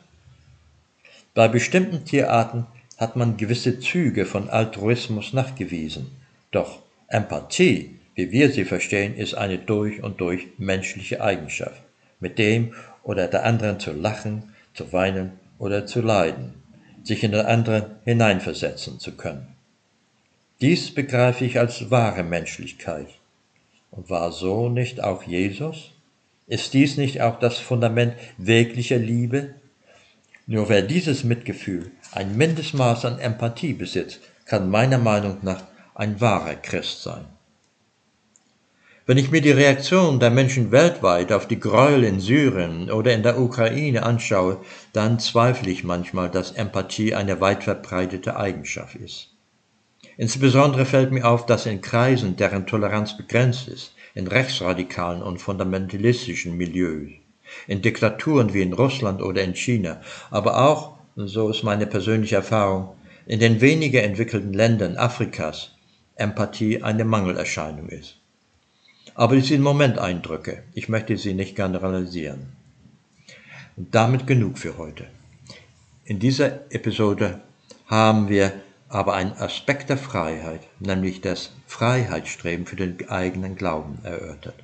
Bei 1.35 1.49
bestimmten 1.49 2.07
Tierarten 2.07 2.67
hat 2.97 3.17
man 3.17 3.37
gewisse 3.37 3.81
Züge 3.81 4.27
von 4.27 4.49
Altruismus 4.49 5.33
nachgewiesen. 5.33 6.11
Doch 6.51 6.81
Empathie, 7.09 7.99
wie 8.15 8.33
wir 8.33 8.51
sie 8.51 8.65
verstehen, 8.65 9.15
ist 9.17 9.35
eine 9.35 9.59
durch 9.59 10.03
und 10.03 10.21
durch 10.21 10.47
menschliche 10.59 11.21
Eigenschaft, 11.21 11.83
mit 12.21 12.39
dem 12.39 12.75
oder 13.03 13.29
der 13.29 13.45
anderen 13.45 13.79
zu 13.79 13.93
lachen, 13.93 14.55
zu 14.75 14.93
weinen 14.93 15.33
oder 15.59 15.87
zu 15.87 16.01
leiden, 16.01 16.55
sich 17.05 17.23
in 17.23 17.33
den 17.33 17.47
anderen 17.47 17.85
hineinversetzen 18.05 18.99
zu 18.99 19.13
können. 19.13 19.47
Dies 20.61 20.95
begreife 20.95 21.45
ich 21.45 21.59
als 21.59 21.91
wahre 21.91 22.23
Menschlichkeit. 22.23 23.09
Und 23.91 24.09
war 24.11 24.33
so 24.33 24.69
nicht 24.69 25.03
auch 25.03 25.23
Jesus? 25.23 25.93
Ist 26.47 26.75
dies 26.75 26.97
nicht 26.97 27.21
auch 27.21 27.39
das 27.39 27.59
Fundament 27.59 28.15
wirklicher 28.39 28.99
Liebe, 28.99 29.55
nur 30.47 30.69
wer 30.69 30.83
dieses 30.83 31.25
Mitgefühl, 31.25 31.91
ein 32.13 32.37
Mindestmaß 32.37 33.05
an 33.05 33.19
Empathie 33.19 33.73
besitzt, 33.73 34.21
kann 34.45 34.71
meiner 34.71 34.99
Meinung 34.99 35.39
nach 35.43 35.63
ein 35.95 36.21
wahrer 36.21 36.55
Christ 36.55 37.03
sein. 37.03 37.25
Wenn 39.07 39.19
ich 39.19 39.31
mir 39.31 39.41
die 39.41 39.53
Reaktion 39.53 40.19
der 40.19 40.31
Menschen 40.31 40.73
weltweit 40.73 41.33
auf 41.33 41.47
die 41.47 41.61
Gräuel 41.61 42.05
in 42.05 42.21
Syrien 42.21 42.91
oder 42.91 43.13
in 43.13 43.23
der 43.23 43.41
Ukraine 43.41 44.05
anschaue, 44.05 44.61
dann 44.93 45.19
zweifle 45.19 45.71
ich 45.71 45.85
manchmal, 45.85 46.31
dass 46.31 46.53
Empathie 46.53 47.15
eine 47.15 47.41
weit 47.41 47.65
verbreitete 47.65 48.37
Eigenschaft 48.37 48.97
ist. 48.97 49.31
Insbesondere 50.17 50.87
fällt 50.87 51.13
mir 51.13 51.25
auf, 51.25 51.47
dass 51.47 51.67
in 51.67 51.81
Kreisen, 51.81 52.37
deren 52.37 52.67
Toleranz 52.67 53.17
begrenzt 53.17 53.69
ist, 53.69 53.95
in 54.15 54.27
rechtsradikalen 54.27 55.23
und 55.23 55.39
fundamentalistischen 55.39 56.57
Milieus, 56.57 57.11
in 57.67 57.83
Diktaturen 57.83 58.53
wie 58.55 58.63
in 58.63 58.73
Russland 58.73 59.23
oder 59.23 59.43
in 59.43 59.55
China, 59.55 60.01
aber 60.31 60.67
auch, 60.69 60.97
so 61.17 61.49
ist 61.49 61.63
meine 61.63 61.87
persönliche 61.87 62.37
Erfahrung, 62.37 62.95
in 63.27 63.41
den 63.41 63.61
weniger 63.61 64.03
entwickelten 64.03 64.53
Ländern 64.53 64.97
Afrikas 64.97 65.73
Empathie 66.17 66.83
eine 66.83 67.05
Mangelerscheinung 67.05 67.89
ist. 67.89 68.17
Aber 69.15 69.37
dies 69.37 69.49
sind 69.49 69.63
Momenteindrücke, 69.63 70.63
ich 70.75 70.89
möchte 70.89 71.17
sie 71.17 71.35
nicht 71.35 71.57
generalisieren. 71.57 72.53
Und 73.77 73.95
damit 73.95 74.27
genug 74.27 74.59
für 74.59 74.79
heute. 74.79 75.07
In 76.05 76.19
dieser 76.19 76.71
Episode 76.73 77.41
haben 77.87 78.29
wir 78.29 78.53
aber 78.89 79.15
einen 79.15 79.33
Aspekt 79.33 79.91
der 79.91 79.99
Freiheit, 79.99 80.61
nämlich 80.81 81.21
das 81.21 81.53
Freiheitsstreben 81.67 82.67
für 82.67 82.77
den 82.77 83.09
eigenen 83.09 83.57
Glauben 83.57 83.99
erörtert. 84.05 84.55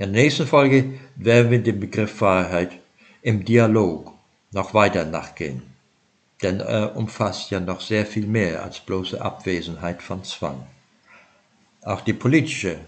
In 0.00 0.12
der 0.12 0.22
nächsten 0.22 0.46
Folge 0.46 1.00
werden 1.16 1.50
wir 1.50 1.60
dem 1.60 1.80
Begriff 1.80 2.18
Freiheit 2.18 2.70
im 3.20 3.44
Dialog 3.44 4.12
noch 4.52 4.72
weiter 4.72 5.04
nachgehen, 5.04 5.62
denn 6.40 6.60
er 6.60 6.94
umfasst 6.94 7.50
ja 7.50 7.58
noch 7.58 7.80
sehr 7.80 8.06
viel 8.06 8.28
mehr 8.28 8.62
als 8.62 8.78
bloße 8.78 9.20
Abwesenheit 9.20 10.00
von 10.00 10.22
Zwang. 10.22 10.64
Auch 11.82 12.02
die 12.02 12.12
politische, 12.12 12.78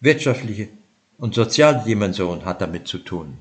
wirtschaftliche 0.00 0.68
und 1.16 1.36
soziale 1.36 1.84
Dimension 1.84 2.44
hat 2.44 2.60
damit 2.60 2.88
zu 2.88 2.98
tun. 2.98 3.38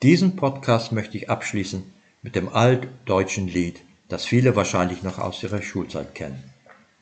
Diesen 0.00 0.36
Podcast 0.36 0.92
möchte 0.92 1.16
ich 1.16 1.28
abschließen 1.28 1.82
mit 2.22 2.36
dem 2.36 2.50
altdeutschen 2.50 3.48
Lied, 3.48 3.80
das 4.08 4.24
viele 4.24 4.54
wahrscheinlich 4.54 5.02
noch 5.02 5.18
aus 5.18 5.42
ihrer 5.42 5.60
Schulzeit 5.60 6.14
kennen. 6.14 6.52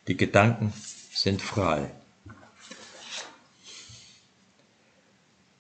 Die 0.09 0.16
Gedanken 0.16 0.72
sind 1.12 1.43
frei. 1.43 1.91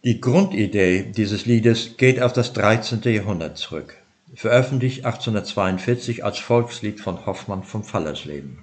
Die 0.02 0.18
Grundidee 0.18 1.12
dieses 1.14 1.44
Liedes 1.44 1.98
geht 1.98 2.22
auf 2.22 2.32
das 2.32 2.54
13. 2.54 3.02
Jahrhundert 3.02 3.58
zurück, 3.58 3.98
veröffentlicht 4.34 5.04
1842 5.04 6.24
als 6.24 6.38
Volkslied 6.38 7.02
von 7.02 7.26
Hoffmann 7.26 7.62
vom 7.64 7.84
Fallersleben. 7.84 8.60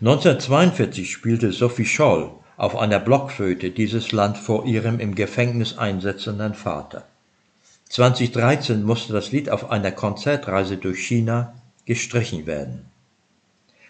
1942 0.00 1.10
spielte 1.10 1.52
Sophie 1.52 1.86
Scholl 1.86 2.32
auf 2.58 2.76
einer 2.76 2.98
Blockflöte 2.98 3.70
dieses 3.70 4.12
Land 4.12 4.36
vor 4.36 4.66
ihrem 4.66 5.00
im 5.00 5.14
Gefängnis 5.14 5.78
einsetzenden 5.78 6.52
Vater. 6.52 7.06
2013 7.88 8.82
musste 8.82 9.14
das 9.14 9.32
Lied 9.32 9.48
auf 9.48 9.70
einer 9.70 9.92
Konzertreise 9.92 10.76
durch 10.76 10.98
China 10.98 11.54
gestrichen 11.86 12.44
werden. 12.44 12.84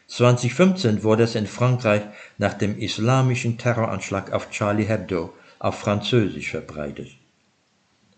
2015 0.06 1.02
wurde 1.02 1.24
es 1.24 1.34
in 1.34 1.48
Frankreich 1.48 2.02
nach 2.38 2.54
dem 2.54 2.78
islamischen 2.78 3.58
Terroranschlag 3.58 4.30
auf 4.30 4.48
Charlie 4.50 4.84
Hebdo 4.84 5.32
auf 5.62 5.78
Französisch 5.78 6.50
verbreitet. 6.50 7.12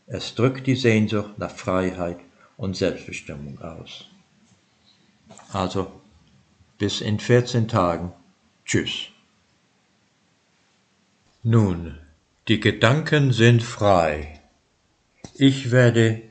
Es 0.06 0.34
drückt 0.34 0.66
die 0.66 0.76
Sehnsucht 0.76 1.38
nach 1.38 1.50
Freiheit 1.50 2.16
und 2.56 2.74
Selbstbestimmung 2.74 3.60
aus. 3.60 4.06
Also, 5.52 5.92
bis 6.78 7.02
in 7.02 7.20
14 7.20 7.68
Tagen. 7.68 8.14
Tschüss. 8.64 9.08
Nun, 11.42 11.98
die 12.48 12.60
Gedanken 12.60 13.34
sind 13.34 13.62
frei. 13.62 14.40
Ich 15.34 15.70
werde 15.70 16.22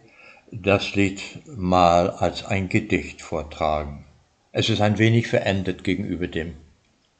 das 0.51 0.95
Lied 0.95 1.21
mal 1.45 2.09
als 2.09 2.43
ein 2.43 2.69
Gedicht 2.69 3.21
vortragen. 3.21 4.05
Es 4.51 4.67
ist 4.69 4.81
ein 4.81 4.97
wenig 4.97 5.27
verändert 5.27 5.83
gegenüber 5.83 6.27
dem 6.27 6.55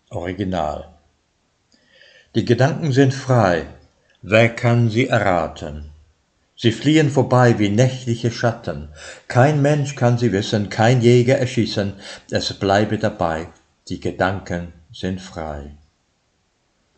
Original. 0.10 0.98
Die 2.34 2.46
Gedanken 2.46 2.92
sind 2.92 3.14
frei, 3.14 3.68
wer 4.24 4.50
kann 4.50 4.90
sie 4.90 5.08
erraten? 5.08 5.92
Sie 6.56 6.72
fliehen 6.72 7.12
vorbei 7.12 7.60
wie 7.60 7.70
nächtliche 7.70 8.32
Schatten, 8.32 8.88
kein 9.28 9.62
Mensch 9.62 9.96
kann 9.96 10.18
sie 10.18 10.32
wissen, 10.32 10.70
kein 10.70 11.02
Jäger 11.02 11.38
erschießen, 11.38 11.94
es 12.32 12.54
bleibe 12.54 12.98
dabei, 12.98 13.50
die 13.90 14.00
Gedanken 14.00 14.72
sind 14.94 15.20
frei. 15.20 15.76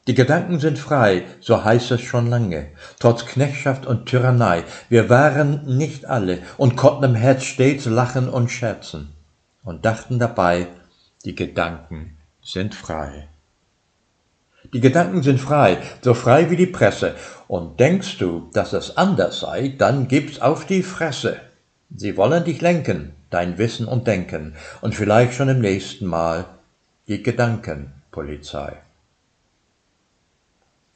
Die 0.08 0.14
Gedanken 0.14 0.60
sind 0.60 0.78
frei, 0.78 1.24
so 1.40 1.64
heißt 1.64 1.90
es 1.92 2.02
schon 2.02 2.28
lange, 2.28 2.68
trotz 3.00 3.26
Knechtschaft 3.26 3.88
und 3.88 4.06
Tyrannei. 4.06 4.64
Wir 4.88 5.10
waren 5.10 5.78
nicht 5.78 6.06
alle 6.06 6.44
und 6.58 6.76
konnten 6.76 7.06
im 7.06 7.16
Herz 7.16 7.44
stets 7.44 7.86
lachen 7.86 8.30
und 8.30 8.52
scherzen 8.52 9.14
und 9.64 9.84
dachten 9.84 10.20
dabei, 10.20 10.68
die 11.26 11.34
Gedanken 11.34 12.18
sind 12.44 12.76
frei. 12.76 13.28
Die 14.76 14.82
Gedanken 14.82 15.24
sind 15.24 15.40
frei, 15.40 15.82
so 16.02 16.14
frei 16.14 16.50
wie 16.50 16.58
die 16.58 16.66
Presse. 16.66 17.16
Und 17.48 17.80
denkst 17.80 18.18
du, 18.18 18.50
dass 18.52 18.74
es 18.74 18.98
anders 18.98 19.40
sei, 19.40 19.70
dann 19.70 20.10
gib's 20.10 20.42
auf 20.42 20.66
die 20.66 20.84
Fresse. 20.84 21.40
Sie 21.96 22.18
wollen 22.18 22.44
dich 22.44 22.60
lenken, 22.60 23.14
dein 23.30 23.58
Wissen 23.58 23.88
und 23.88 24.06
Denken, 24.06 24.54
und 24.82 24.94
vielleicht 24.94 25.34
schon 25.34 25.48
im 25.48 25.62
nächsten 25.62 26.06
Mal 26.06 26.44
die 27.08 27.24
Gedankenpolizei. 27.24 28.74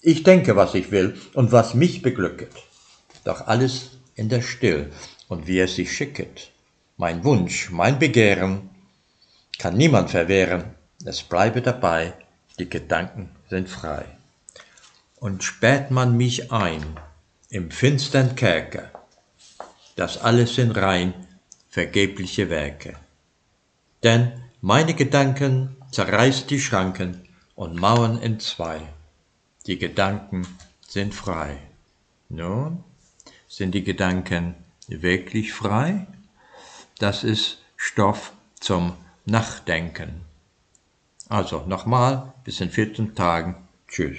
Ich 0.02 0.24
denke, 0.24 0.58
was 0.58 0.74
ich 0.74 0.92
will 0.92 1.16
und 1.34 1.54
was 1.54 1.74
mich 1.74 2.02
beglücket, 2.02 2.52
doch 3.24 3.48
alles 3.48 3.92
in 4.14 4.28
der 4.28 4.42
Still 4.42 4.92
und 5.30 5.48
wie 5.48 5.62
es 5.62 5.76
sich 5.76 5.96
schicket. 5.96 6.52
Mein 6.98 7.24
Wunsch, 7.24 7.70
mein 7.72 7.98
Begehren 7.98 8.72
kann 9.58 9.78
niemand 9.78 10.10
verwehren, 10.10 10.66
es 11.06 11.24
bleibe 11.24 11.62
dabei, 11.62 12.14
die 12.60 12.70
Gedanken 12.70 13.30
sind 13.50 13.70
frei. 13.70 14.06
Und 15.16 15.44
sperrt 15.44 15.92
man 15.92 16.16
mich 16.16 16.52
ein 16.52 16.84
im 17.50 17.72
finstern 17.72 18.36
Kerker, 18.36 18.92
das 19.96 20.18
alles 20.18 20.56
sind 20.56 20.72
rein 20.72 21.14
vergebliche 21.70 22.50
Werke. 22.50 22.96
Denn 24.04 24.32
meine 24.62 24.94
Gedanken 24.94 25.76
zerreißt 25.92 26.50
die 26.50 26.60
Schranken 26.60 27.28
und 27.56 27.76
Mauern 27.76 28.22
entzwei 28.22 28.82
die 29.70 29.78
Gedanken 29.78 30.48
sind 30.82 31.14
frei. 31.14 31.58
Nun, 32.30 32.84
sind 33.48 33.76
die 33.76 33.84
Gedanken 33.84 34.56
wirklich 34.88 35.54
frei? 35.54 36.08
Das 36.98 37.24
ist 37.24 37.60
Stoff 37.76 38.34
zum 38.60 38.94
Nachdenken. 39.26 40.26
Also 41.30 41.64
nochmal, 41.68 42.34
bis 42.44 42.60
in 42.60 42.72
14 42.72 43.16
Tagen. 43.16 43.56
Tschüss. 43.88 44.18